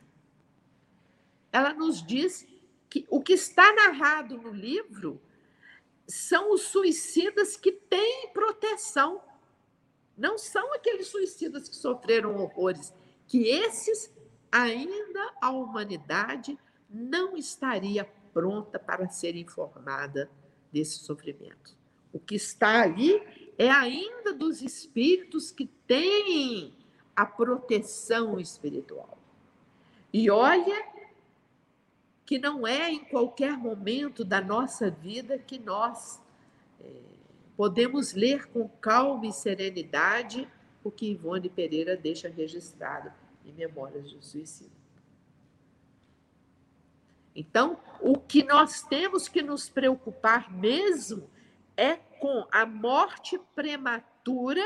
Ela 1.50 1.72
nos 1.72 2.02
diz 2.02 2.46
que 2.88 3.06
o 3.10 3.20
que 3.20 3.32
está 3.32 3.72
narrado 3.74 4.36
no 4.36 4.50
livro 4.50 5.20
são 6.06 6.52
os 6.52 6.62
suicidas 6.62 7.56
que 7.56 7.72
têm 7.72 8.30
proteção. 8.32 9.20
Não 10.16 10.38
são 10.38 10.72
aqueles 10.72 11.08
suicidas 11.08 11.68
que 11.68 11.76
sofreram 11.76 12.36
horrores, 12.36 12.94
que 13.26 13.48
esses 13.48 14.14
ainda 14.52 15.34
a 15.40 15.50
humanidade 15.50 16.56
não 16.88 17.36
estaria 17.36 18.08
pronta 18.32 18.78
para 18.78 19.08
ser 19.08 19.36
informada 19.36 20.30
desse 20.72 20.98
sofrimento. 20.98 21.76
O 22.12 22.18
que 22.18 22.34
está 22.34 22.82
ali 22.82 23.22
é 23.58 23.70
ainda 23.70 24.32
dos 24.32 24.62
espíritos 24.62 25.50
que 25.50 25.66
têm 25.86 26.74
a 27.14 27.24
proteção 27.24 28.38
espiritual. 28.38 29.18
E 30.12 30.30
olha 30.30 30.86
que 32.24 32.38
não 32.38 32.66
é 32.66 32.90
em 32.90 33.04
qualquer 33.04 33.56
momento 33.56 34.24
da 34.24 34.40
nossa 34.40 34.90
vida 34.90 35.38
que 35.38 35.58
nós 35.58 36.20
é, 36.80 36.90
podemos 37.56 38.12
ler 38.12 38.46
com 38.48 38.68
calma 38.68 39.26
e 39.26 39.32
serenidade 39.32 40.48
o 40.82 40.90
que 40.90 41.10
Ivone 41.10 41.48
Pereira 41.48 41.96
deixa 41.96 42.28
registrado 42.28 43.12
em 43.44 43.52
Memórias 43.52 44.12
do 44.12 44.22
Suicídio. 44.22 44.75
Então, 47.36 47.78
o 48.00 48.18
que 48.18 48.42
nós 48.42 48.82
temos 48.82 49.28
que 49.28 49.42
nos 49.42 49.68
preocupar 49.68 50.50
mesmo 50.50 51.28
é 51.76 51.96
com 51.96 52.46
a 52.50 52.64
morte 52.64 53.38
prematura, 53.54 54.64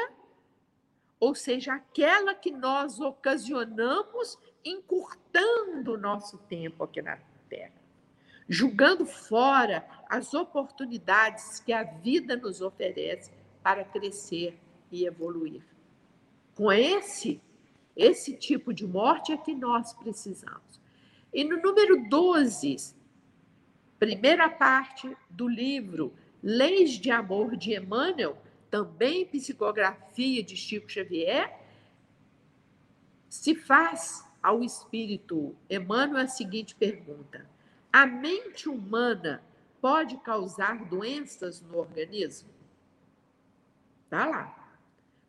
ou 1.19 1.35
seja, 1.35 1.75
aquela 1.75 2.33
que 2.33 2.53
nós 2.53 3.01
ocasionamos 3.01 4.39
encurtando 4.65 5.95
o 5.95 5.99
nosso 5.99 6.39
tempo 6.39 6.85
aqui 6.85 7.03
na 7.03 7.19
Terra, 7.49 7.75
julgando 8.49 9.05
fora 9.05 9.85
as 10.09 10.33
oportunidades 10.33 11.59
que 11.59 11.73
a 11.73 11.83
vida 11.83 12.37
nos 12.37 12.61
oferece 12.61 13.33
para 13.65 13.85
crescer 13.85 14.57
e 14.93 15.05
evoluir. 15.05 15.63
Com 16.55 16.71
esse 16.71 17.43
esse 17.97 18.35
tipo 18.35 18.73
de 18.73 18.87
morte 18.87 19.33
é 19.33 19.37
que 19.37 19.55
nós 19.55 19.93
precisamos. 19.93 20.80
E 21.33 21.45
no 21.45 21.61
número 21.61 22.09
12, 22.09 22.95
primeira 23.99 24.49
parte 24.49 25.17
do 25.29 25.47
livro 25.47 26.13
Leis 26.43 26.93
de 26.93 27.11
Amor 27.11 27.57
de 27.57 27.75
Emmanuel, 27.75 28.37
também 28.71 29.27
psicografia 29.27 30.43
de 30.43 30.57
Chico 30.57 30.91
Xavier, 30.91 31.59
se 33.29 33.55
faz 33.55 34.25
ao 34.43 34.65
espírito 34.65 35.55
Emmanuel 35.69 36.25
a 36.25 36.29
seguinte 36.29 36.75
pergunta: 36.75 37.49
A 37.93 38.07
mente 38.07 38.69
humana 38.69 39.43
pode 39.81 40.17
causar 40.19 40.85
doenças 40.85 41.61
no 41.61 41.79
organismo? 41.79 42.51
Tá 44.09 44.27
lá. 44.27 44.57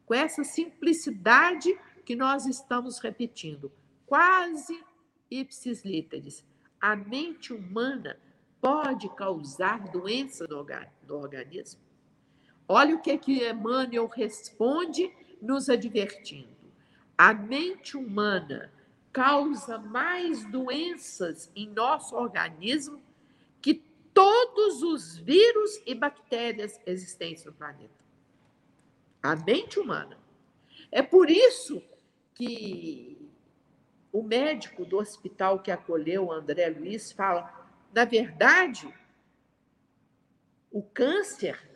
Com 0.06 0.14
essa 0.14 0.44
simplicidade 0.44 1.78
que 2.04 2.16
nós 2.16 2.46
estamos 2.46 3.00
repetindo, 3.00 3.72
quase 4.06 4.84
ipsis 5.32 5.84
literis. 5.84 6.46
A 6.80 6.96
mente 6.96 7.54
humana 7.54 8.20
pode 8.60 9.10
causar 9.16 9.90
doença 9.90 10.46
no, 10.48 10.66
organismo? 11.16 11.80
Olha 12.68 12.96
o 12.96 13.02
que, 13.02 13.18
que 13.18 13.50
Emmanuel 13.50 14.08
responde, 14.08 15.12
nos 15.42 15.70
advertindo. 15.70 16.50
A 17.18 17.34
mente 17.34 17.98
humana 17.98 18.72
causa 19.12 19.78
mais 19.78 20.46
doenças 20.52 21.52
em 21.56 21.68
nosso 21.70 22.16
organismo 22.16 23.02
que 23.62 23.76
todos 24.14 24.84
os 24.84 25.18
vírus 25.18 25.82
e 25.86 25.94
bactérias 25.94 26.80
existentes 26.86 27.46
no 27.46 27.54
planeta. 27.54 28.02
A 29.22 29.36
mente 29.36 29.80
humana. 29.80 30.18
É 30.92 31.02
por 31.02 31.30
isso 31.30 31.82
que 32.34 33.21
o 34.12 34.22
médico 34.22 34.86
do 34.86 34.98
hospital 34.98 35.60
que 35.60 35.72
acolheu 35.72 36.32
André 36.32 36.70
Luiz 36.70 37.12
fala: 37.12 37.68
na 37.94 38.06
verdade, 38.06 38.94
o 40.72 40.82
câncer 40.82 41.70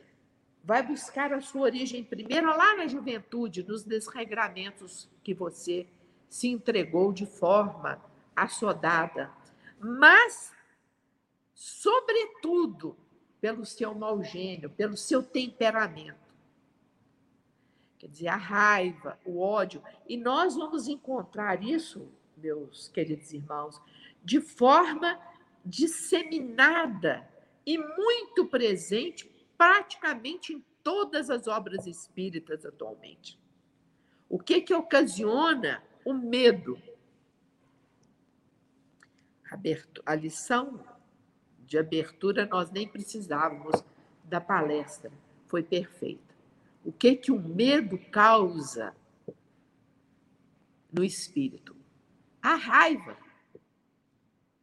vai 0.63 0.81
buscar 0.81 1.31
a 1.31 1.41
sua 1.41 1.61
origem 1.61 2.03
primeiro 2.03 2.47
lá 2.47 2.75
na 2.75 2.87
juventude, 2.87 3.63
nos 3.63 3.83
desregramentos 3.83 5.09
que 5.23 5.33
você 5.33 5.87
se 6.27 6.47
entregou 6.47 7.13
de 7.13 7.25
forma 7.25 8.01
assodada, 8.35 9.31
mas, 9.79 10.51
sobretudo, 11.53 12.97
pelo 13.39 13.65
seu 13.65 13.93
mau 13.93 14.23
gênio, 14.23 14.69
pelo 14.69 14.97
seu 14.97 15.21
temperamento. 15.21 16.25
Quer 17.99 18.07
dizer, 18.07 18.27
a 18.27 18.35
raiva, 18.35 19.19
o 19.23 19.39
ódio. 19.39 19.81
E 20.07 20.17
nós 20.17 20.55
vamos 20.55 20.87
encontrar 20.87 21.63
isso, 21.63 22.11
meus 22.37 22.87
queridos 22.89 23.31
irmãos, 23.33 23.81
de 24.23 24.41
forma 24.41 25.19
disseminada 25.63 27.27
e 27.65 27.77
muito 27.77 28.45
presente 28.45 29.29
praticamente 29.57 30.53
em 30.53 30.63
todas 30.83 31.29
as 31.29 31.47
obras 31.47 31.87
espíritas 31.87 32.65
atualmente. 32.65 33.39
O 34.29 34.37
que 34.37 34.61
que 34.61 34.73
ocasiona 34.73 35.83
o 36.03 36.13
medo? 36.13 36.79
A 40.05 40.15
lição 40.15 40.83
de 41.65 41.77
abertura 41.77 42.45
nós 42.45 42.69
nem 42.69 42.87
precisávamos 42.87 43.83
da 44.23 44.41
palestra, 44.41 45.11
foi 45.47 45.63
perfeita. 45.63 46.35
O 46.83 46.91
que 46.91 47.15
que 47.15 47.31
o 47.31 47.39
medo 47.39 47.97
causa 48.11 48.95
no 50.91 51.03
espírito? 51.03 51.74
A 52.45 52.53
raiva. 52.53 53.17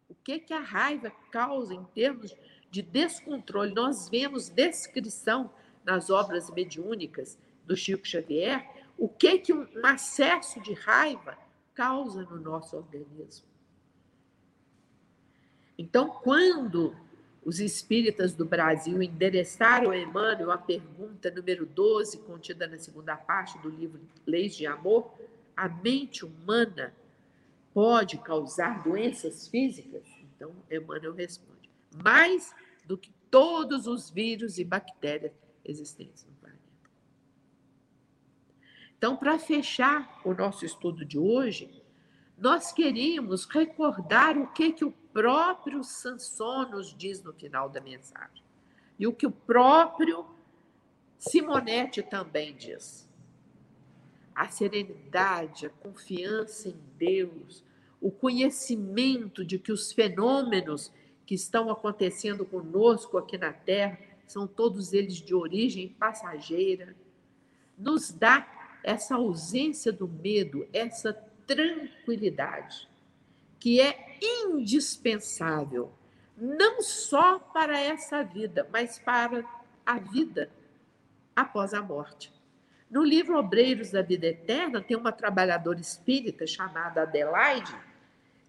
O 0.08 0.14
que 0.14 0.38
que 0.38 0.54
a 0.54 0.60
raiva 0.60 1.10
causa 1.32 1.74
em 1.74 1.82
termos 1.86 2.32
de 2.70 2.80
descontrole? 2.80 3.74
Nós 3.74 4.08
vemos 4.08 4.48
descrição 4.48 5.52
nas 5.84 6.08
obras 6.08 6.48
mediúnicas 6.48 7.36
do 7.66 7.76
Chico 7.76 8.06
Xavier 8.06 8.64
o 8.96 9.08
que 9.08 9.36
que 9.38 9.52
um 9.52 9.66
acesso 9.82 10.60
de 10.60 10.74
raiva 10.74 11.36
causa 11.74 12.22
no 12.22 12.38
nosso 12.38 12.76
organismo. 12.76 13.48
Então, 15.76 16.08
quando 16.08 16.94
os 17.44 17.58
espíritas 17.58 18.32
do 18.32 18.44
Brasil 18.44 19.02
endereçaram 19.02 19.90
a 19.90 19.98
Emmanuel 19.98 20.52
a 20.52 20.58
pergunta 20.58 21.32
número 21.32 21.66
12, 21.66 22.18
contida 22.18 22.68
na 22.68 22.78
segunda 22.78 23.16
parte 23.16 23.58
do 23.58 23.68
livro 23.68 24.00
Leis 24.24 24.54
de 24.54 24.68
Amor, 24.68 25.12
a 25.56 25.68
mente 25.68 26.24
humana 26.24 26.94
pode 27.72 28.18
causar 28.18 28.82
doenças 28.82 29.48
físicas? 29.48 30.02
Então, 30.34 30.54
Emmanuel 30.70 31.14
responde: 31.14 31.70
mais 32.02 32.54
do 32.86 32.96
que 32.98 33.12
todos 33.30 33.86
os 33.86 34.10
vírus 34.10 34.58
e 34.58 34.64
bactérias 34.64 35.32
existentes 35.64 36.24
no 36.24 36.32
planeta. 36.34 36.60
Então, 38.98 39.16
para 39.16 39.38
fechar 39.38 40.20
o 40.24 40.34
nosso 40.34 40.64
estudo 40.64 41.04
de 41.04 41.18
hoje, 41.18 41.82
nós 42.36 42.72
queríamos 42.72 43.44
recordar 43.46 44.36
o 44.36 44.48
que, 44.48 44.72
que 44.72 44.84
o 44.84 44.92
próprio 45.12 45.82
Sanson 45.84 46.66
nos 46.66 46.94
diz 46.94 47.22
no 47.22 47.32
final 47.32 47.68
da 47.68 47.80
mensagem. 47.80 48.42
E 48.98 49.06
o 49.06 49.12
que 49.12 49.26
o 49.26 49.30
próprio 49.30 50.26
Simonetti 51.18 52.02
também 52.02 52.54
diz. 52.54 53.08
A 54.34 54.48
serenidade, 54.48 55.66
a 55.66 55.70
confiança 55.70 56.68
em 56.68 56.80
Deus, 56.96 57.64
o 58.00 58.10
conhecimento 58.10 59.44
de 59.44 59.58
que 59.58 59.70
os 59.70 59.92
fenômenos 59.92 60.92
que 61.24 61.34
estão 61.34 61.70
acontecendo 61.70 62.44
conosco 62.44 63.16
aqui 63.18 63.38
na 63.38 63.52
Terra 63.52 63.98
são 64.26 64.46
todos 64.46 64.92
eles 64.92 65.16
de 65.16 65.34
origem 65.34 65.88
passageira, 65.88 66.96
nos 67.76 68.10
dá 68.10 68.46
essa 68.82 69.14
ausência 69.14 69.92
do 69.92 70.08
medo, 70.08 70.66
essa 70.72 71.12
tranquilidade, 71.46 72.88
que 73.58 73.80
é 73.80 74.18
indispensável, 74.20 75.92
não 76.36 76.80
só 76.80 77.38
para 77.38 77.78
essa 77.78 78.22
vida, 78.22 78.68
mas 78.72 78.98
para 78.98 79.44
a 79.84 79.98
vida 79.98 80.50
após 81.36 81.74
a 81.74 81.82
morte. 81.82 82.32
No 82.92 83.02
livro 83.02 83.38
Obreiros 83.38 83.90
da 83.90 84.02
Vida 84.02 84.26
Eterna, 84.26 84.82
tem 84.82 84.94
uma 84.94 85.10
trabalhadora 85.10 85.80
espírita 85.80 86.46
chamada 86.46 87.00
Adelaide, 87.00 87.74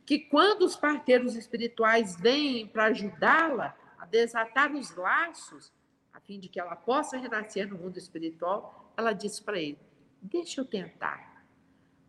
que 0.05 0.19
quando 0.19 0.63
os 0.63 0.75
parteiros 0.75 1.37
espirituais 1.37 2.17
vêm 2.19 2.67
para 2.67 2.87
ajudá-la 2.87 3.73
a 3.97 4.05
desatar 4.05 4.75
os 4.75 4.93
laços, 4.97 5.71
a 6.11 6.19
fim 6.19 6.41
de 6.41 6.49
que 6.49 6.59
ela 6.59 6.75
possa 6.75 7.17
renascer 7.17 7.69
no 7.69 7.77
mundo 7.77 7.97
espiritual, 7.97 8.93
ela 8.97 9.13
diz 9.13 9.39
para 9.39 9.57
ele: 9.57 9.79
Deixa 10.21 10.59
eu 10.59 10.65
tentar. 10.65 11.45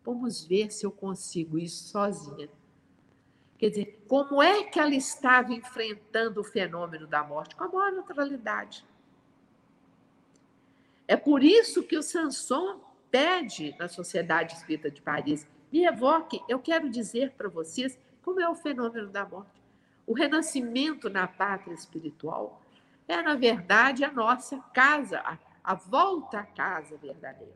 Vamos 0.03 0.43
ver 0.43 0.73
se 0.73 0.85
eu 0.85 0.91
consigo 0.91 1.57
isso 1.57 1.87
sozinha. 1.87 2.49
Quer 3.57 3.69
dizer, 3.69 4.03
como 4.09 4.43
é 4.43 4.65
que 4.65 4.77
ela 4.77 4.93
estava 4.93 5.53
enfrentando 5.53 6.41
o 6.41 6.43
fenômeno 6.43 7.07
da 7.07 7.23
morte? 7.23 7.55
Com 7.55 7.63
a 7.63 7.69
maior 7.69 7.93
naturalidade. 7.93 8.83
É 11.07 11.15
por 11.15 11.43
isso 11.43 11.83
que 11.83 11.97
o 11.97 12.03
Sanson 12.03 12.79
pede 13.11 13.75
na 13.77 13.87
Sociedade 13.87 14.53
Espírita 14.55 14.89
de 14.89 15.01
Paris: 15.01 15.47
me 15.71 15.85
evoque, 15.85 16.41
eu 16.49 16.59
quero 16.59 16.89
dizer 16.89 17.31
para 17.31 17.49
vocês 17.49 17.97
como 18.23 18.39
é 18.39 18.49
o 18.49 18.55
fenômeno 18.55 19.09
da 19.09 19.25
morte. 19.25 19.63
O 20.07 20.13
renascimento 20.13 21.09
na 21.09 21.27
pátria 21.27 21.73
espiritual 21.73 22.61
é, 23.07 23.21
na 23.21 23.35
verdade, 23.35 24.03
a 24.03 24.11
nossa 24.11 24.59
casa, 24.73 25.19
a, 25.19 25.37
a 25.63 25.75
volta 25.75 26.39
à 26.39 26.43
casa 26.43 26.97
verdadeira. 26.97 27.53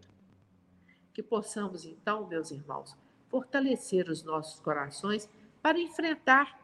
Que 1.13 1.23
possamos, 1.23 1.85
então, 1.85 2.27
meus 2.27 2.51
irmãos, 2.51 2.95
fortalecer 3.29 4.09
os 4.09 4.23
nossos 4.23 4.59
corações 4.59 5.29
para 5.61 5.79
enfrentar 5.79 6.59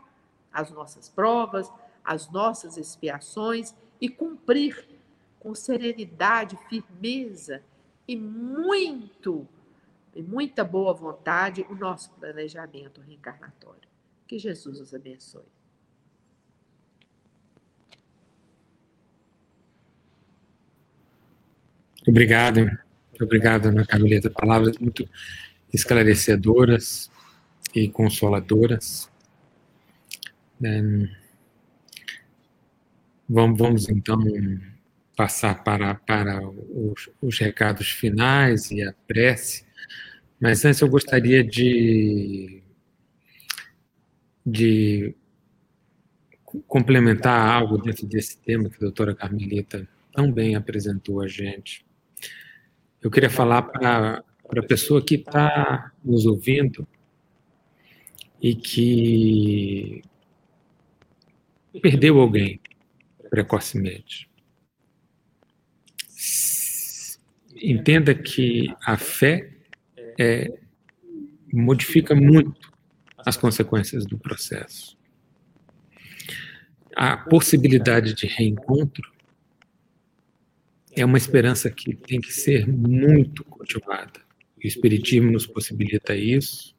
as 0.52 0.72
nossas 0.72 1.10
provas, 1.10 1.72
as 2.04 2.30
nossas 2.30 2.78
expiações 2.78 3.76
e 4.00 4.08
cumprir 4.08 4.88
com 5.46 5.54
serenidade, 5.54 6.58
firmeza 6.68 7.62
e 8.08 8.16
muito 8.16 9.48
e 10.16 10.24
muita 10.24 10.64
boa 10.64 10.92
vontade 10.92 11.64
o 11.70 11.76
nosso 11.76 12.10
planejamento 12.14 13.00
reencarnatório. 13.00 13.88
Que 14.28 14.40
Jesus 14.40 14.80
os 14.80 14.92
abençoe. 14.92 15.44
Obrigado, 22.08 22.68
obrigado, 23.22 23.68
Ana 23.68 23.86
Carmelita. 23.86 24.32
Palavras 24.32 24.80
muito 24.80 25.08
esclarecedoras 25.72 27.12
e 27.76 27.88
consoladoras. 27.88 29.12
Vamos, 33.30 33.60
vamos 33.60 33.90
então 33.90 34.18
passar 35.16 35.64
para, 35.64 35.96
para 35.96 36.46
os, 36.46 37.10
os 37.22 37.40
recados 37.40 37.90
finais 37.90 38.70
e 38.72 38.82
a 38.82 38.94
prece, 39.08 39.66
mas 40.40 40.66
antes 40.66 40.82
eu 40.82 40.90
gostaria 40.90 41.44
de, 41.44 42.62
de 44.46 45.16
complementar 46.68 47.50
algo 47.50 47.78
dentro 47.78 48.06
desse 48.06 48.38
tema 48.40 48.70
que 48.70 48.76
a 48.76 48.80
doutora 48.80 49.16
Carmelita 49.16 49.88
tão 50.12 50.32
bem 50.32 50.56
apresentou 50.56 51.22
a 51.22 51.28
gente. 51.28 51.86
Eu 53.02 53.10
queria 53.10 53.30
falar 53.30 53.62
para 53.62 54.24
a 54.50 54.64
pessoa 54.64 55.04
que 55.04 55.16
está 55.16 55.92
nos 56.04 56.26
ouvindo 56.26 56.88
e 58.42 58.56
que 58.56 60.02
perdeu 61.82 62.20
alguém 62.20 62.60
precocemente. 63.30 64.30
Entenda 67.68 68.14
que 68.14 68.72
a 68.86 68.96
fé 68.96 69.50
é, 70.20 70.56
modifica 71.52 72.14
muito 72.14 72.72
as 73.18 73.36
consequências 73.36 74.06
do 74.06 74.20
processo. 74.20 74.96
A 76.96 77.18
possibilidade 77.18 78.14
de 78.14 78.28
reencontro 78.28 79.12
é 80.96 81.04
uma 81.04 81.18
esperança 81.18 81.72
que 81.72 81.96
tem 81.96 82.22
que 82.22 82.32
ser 82.32 82.68
muito 82.68 83.44
cultivada. 83.46 84.22
O 84.64 84.68
Espiritismo 84.68 85.32
nos 85.32 85.48
possibilita 85.48 86.16
isso, 86.16 86.76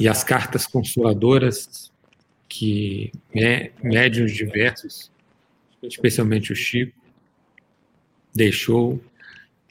e 0.00 0.08
as 0.08 0.24
cartas 0.24 0.66
consoladoras 0.66 1.92
que 2.48 3.12
médios 3.80 4.32
diversos, 4.32 5.12
especialmente 5.84 6.52
o 6.52 6.56
Chico, 6.56 6.98
deixou 8.34 9.00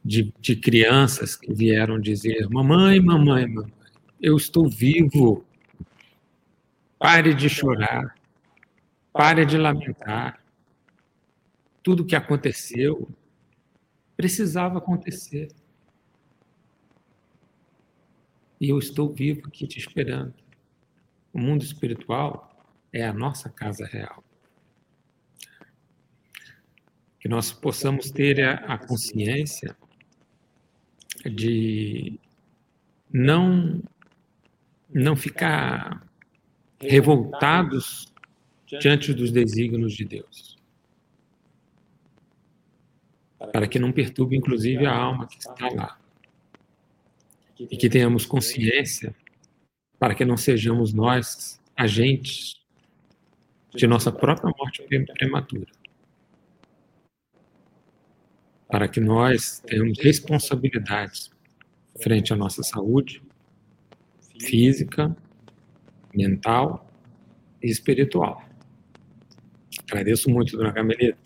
de, 0.08 0.34
de 0.40 0.56
crianças 0.56 1.36
que 1.36 1.54
vieram 1.54 2.00
dizer: 2.00 2.48
Mamãe, 2.50 3.02
mamãe, 3.02 3.46
mamãe, 3.46 3.74
eu 4.22 4.38
estou 4.38 4.70
vivo. 4.70 5.46
Pare 6.98 7.34
de 7.34 7.50
chorar, 7.50 8.16
pare 9.12 9.46
de 9.46 9.58
lamentar. 9.58 10.42
Tudo 11.84 12.06
que 12.06 12.16
aconteceu 12.16 13.08
precisava 14.16 14.78
acontecer. 14.78 15.50
E 18.60 18.70
eu 18.70 18.80
estou 18.80 19.14
vivo 19.14 19.42
aqui 19.46 19.68
te 19.68 19.78
esperando. 19.78 20.34
O 21.32 21.40
mundo 21.40 21.64
espiritual 21.64 22.66
é 22.92 23.06
a 23.06 23.14
nossa 23.14 23.50
casa 23.50 23.86
real. 23.86 24.24
Que 27.20 27.28
nós 27.28 27.52
possamos 27.52 28.10
ter 28.10 28.42
a, 28.44 28.78
consciência 28.78 29.76
de 31.26 32.20
não 33.12 33.82
não 34.94 35.16
ficar 35.16 36.06
revoltados 36.80 38.14
diante 38.80 39.14
dos 39.14 39.32
desígnios 39.32 39.94
de 39.94 40.06
Deus 40.06 40.58
para 43.52 43.68
que 43.68 43.80
não 43.80 43.92
perturbe, 43.92 44.36
inclusive, 44.36 44.86
a 44.86 44.96
alma 44.96 45.28
que 45.28 45.38
está 45.38 45.70
lá. 45.70 45.98
E 47.60 47.78
que 47.78 47.90
tenhamos 47.90 48.26
consciência 48.26 49.16
para 50.00 50.14
que 50.14 50.26
não 50.26 50.38
sejamos 50.38 50.94
nós 50.94 51.60
agentes 51.76 52.56
de 53.74 53.88
nossa 53.88 54.12
própria 54.12 54.54
morte 54.58 54.84
prematura. 55.14 55.68
Para 58.70 58.88
que 58.88 59.00
nós 59.00 59.62
tenhamos 59.66 60.00
responsabilidades 60.00 61.32
frente 62.02 62.34
à 62.34 62.36
nossa 62.36 62.62
saúde 62.64 63.22
física, 64.40 65.16
mental 66.14 66.90
e 67.62 67.70
espiritual. 67.70 68.44
Agradeço 69.90 70.30
muito, 70.30 70.58
dona 70.58 70.74
Camelita. 70.74 71.18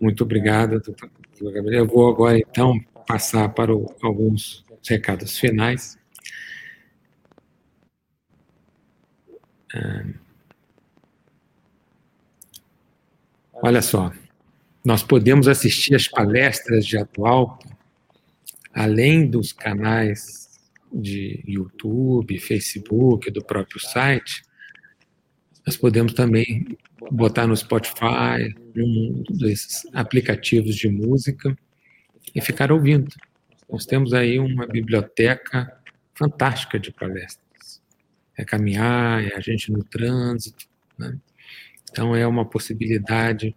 Muito 0.00 0.24
obrigado, 0.24 0.80
doutor 0.80 1.10
Gabriel. 1.52 1.84
Eu 1.84 1.86
vou 1.86 2.08
agora, 2.08 2.38
então, 2.38 2.80
passar 3.06 3.48
para 3.50 3.72
alguns 4.02 4.64
recados 4.88 5.38
finais. 5.38 5.98
Olha 13.52 13.80
só, 13.80 14.12
nós 14.84 15.02
podemos 15.02 15.46
assistir 15.46 15.94
as 15.94 16.08
palestras 16.08 16.84
de 16.86 16.98
atual, 16.98 17.58
além 18.74 19.28
dos 19.28 19.52
canais 19.52 20.60
de 20.92 21.42
YouTube, 21.46 22.38
Facebook, 22.38 23.30
do 23.30 23.44
próprio 23.44 23.80
site, 23.80 24.42
nós 25.66 25.76
podemos 25.76 26.12
também 26.12 26.76
botar 27.10 27.46
no 27.46 27.56
Spotify, 27.56 28.54
num 28.74 29.22
desses 29.30 29.86
aplicativos 29.92 30.74
de 30.74 30.88
música 30.88 31.56
e 32.34 32.40
ficar 32.40 32.72
ouvindo. 32.72 33.14
Nós 33.70 33.86
temos 33.86 34.12
aí 34.12 34.38
uma 34.38 34.66
biblioteca 34.66 35.72
fantástica 36.14 36.78
de 36.78 36.92
palestras. 36.92 37.80
É 38.36 38.44
caminhar, 38.44 39.24
é 39.24 39.36
a 39.36 39.40
gente 39.40 39.70
no 39.70 39.84
trânsito. 39.84 40.66
Né? 40.98 41.16
Então, 41.90 42.14
é 42.14 42.26
uma 42.26 42.44
possibilidade 42.44 43.54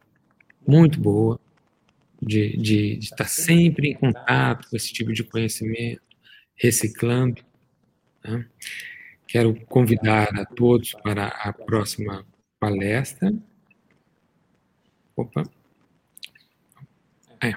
muito 0.67 0.99
boa 0.99 1.39
de, 2.21 2.57
de, 2.57 2.97
de, 2.97 3.05
estar 3.05 3.27
sempre 3.27 3.89
em 3.89 3.93
contato 3.93 4.69
com 4.69 4.75
esse 4.75 4.91
tipo 4.91 5.13
de 5.13 5.23
conhecimento, 5.23 6.01
reciclando. 6.55 7.43
Né? 8.23 8.45
Quero 9.27 9.55
convidar 9.65 10.29
a 10.39 10.45
todos 10.45 10.93
para 11.03 11.27
a 11.27 11.53
próxima 11.53 12.25
palestra. 12.59 13.33
Opa. 15.15 15.43
É, 17.41 17.53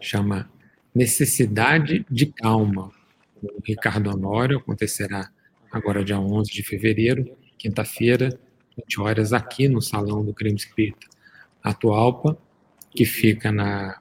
chama 0.00 0.50
Necessidade 0.94 2.04
de 2.10 2.26
Calma. 2.26 2.92
O 3.42 3.60
Ricardo 3.64 4.10
Honório 4.10 4.58
acontecerá 4.58 5.30
agora 5.70 6.04
dia 6.04 6.18
11 6.18 6.50
de 6.50 6.62
fevereiro, 6.62 7.36
quinta-feira, 7.56 8.38
20 8.76 9.00
horas, 9.00 9.32
aqui 9.32 9.68
no 9.68 9.80
Salão 9.80 10.24
do 10.24 10.34
Crime 10.34 10.56
Espírita 10.56 11.06
Atualpa, 11.62 12.38
que 12.90 13.04
fica 13.04 13.52
na, 13.52 14.00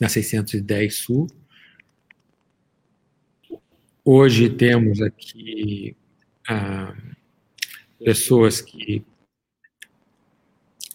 na 0.00 0.08
610 0.08 0.94
Sul. 0.94 1.26
Hoje 4.04 4.48
temos 4.50 5.02
aqui 5.02 5.96
ah, 6.48 6.96
pessoas 8.04 8.60
que, 8.60 9.04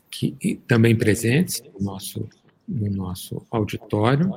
que 0.10 0.62
também 0.68 0.96
presentes 0.96 1.62
no 1.74 1.84
nosso, 1.84 2.30
no 2.68 2.90
nosso 2.90 3.46
auditório. 3.52 4.32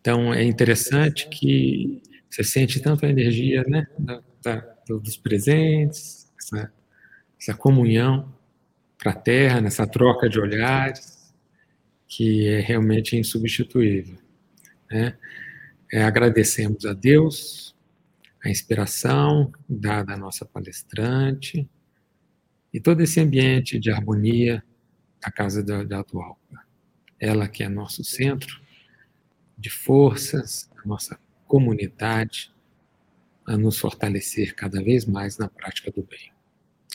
Então, 0.00 0.32
é 0.32 0.42
interessante 0.42 1.28
que 1.28 2.00
você 2.30 2.44
sente 2.44 2.80
tanto 2.80 3.04
a 3.04 3.10
energia 3.10 3.62
né, 3.64 3.86
da, 3.98 4.22
da, 4.42 4.76
dos 4.88 5.16
presentes, 5.16 6.32
essa, 6.38 6.72
essa 7.38 7.54
comunhão 7.54 8.35
fraterna, 8.98 9.68
essa 9.68 9.86
troca 9.86 10.28
de 10.28 10.38
olhares, 10.38 11.34
que 12.06 12.46
é 12.48 12.60
realmente 12.60 13.16
insubstituível. 13.16 14.18
Né? 14.90 15.16
É, 15.92 16.02
agradecemos 16.02 16.84
a 16.84 16.92
Deus 16.92 17.74
a 18.44 18.48
inspiração 18.48 19.52
dada 19.68 20.14
à 20.14 20.16
nossa 20.16 20.44
palestrante 20.44 21.68
e 22.72 22.80
todo 22.80 23.00
esse 23.00 23.20
ambiente 23.20 23.78
de 23.78 23.90
harmonia 23.90 24.62
da 25.20 25.30
Casa 25.30 25.62
da, 25.62 25.82
da 25.82 26.00
Atual. 26.00 26.38
Ela 27.18 27.48
que 27.48 27.62
é 27.62 27.68
nosso 27.68 28.04
centro 28.04 28.60
de 29.58 29.70
forças, 29.70 30.70
a 30.76 30.86
nossa 30.86 31.18
comunidade, 31.46 32.52
a 33.46 33.56
nos 33.56 33.78
fortalecer 33.78 34.54
cada 34.54 34.82
vez 34.82 35.04
mais 35.04 35.38
na 35.38 35.48
prática 35.48 35.90
do 35.90 36.02
bem. 36.02 36.32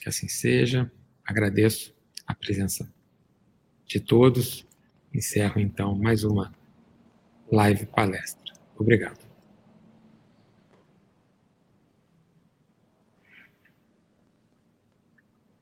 Que 0.01 0.09
assim 0.09 0.27
seja. 0.27 0.91
Agradeço 1.25 1.93
a 2.25 2.33
presença 2.33 2.91
de 3.85 3.99
todos. 3.99 4.65
Encerro 5.13 5.59
então 5.59 5.95
mais 5.95 6.23
uma 6.23 6.53
live 7.51 7.85
palestra. 7.85 8.53
Obrigado. 8.77 9.30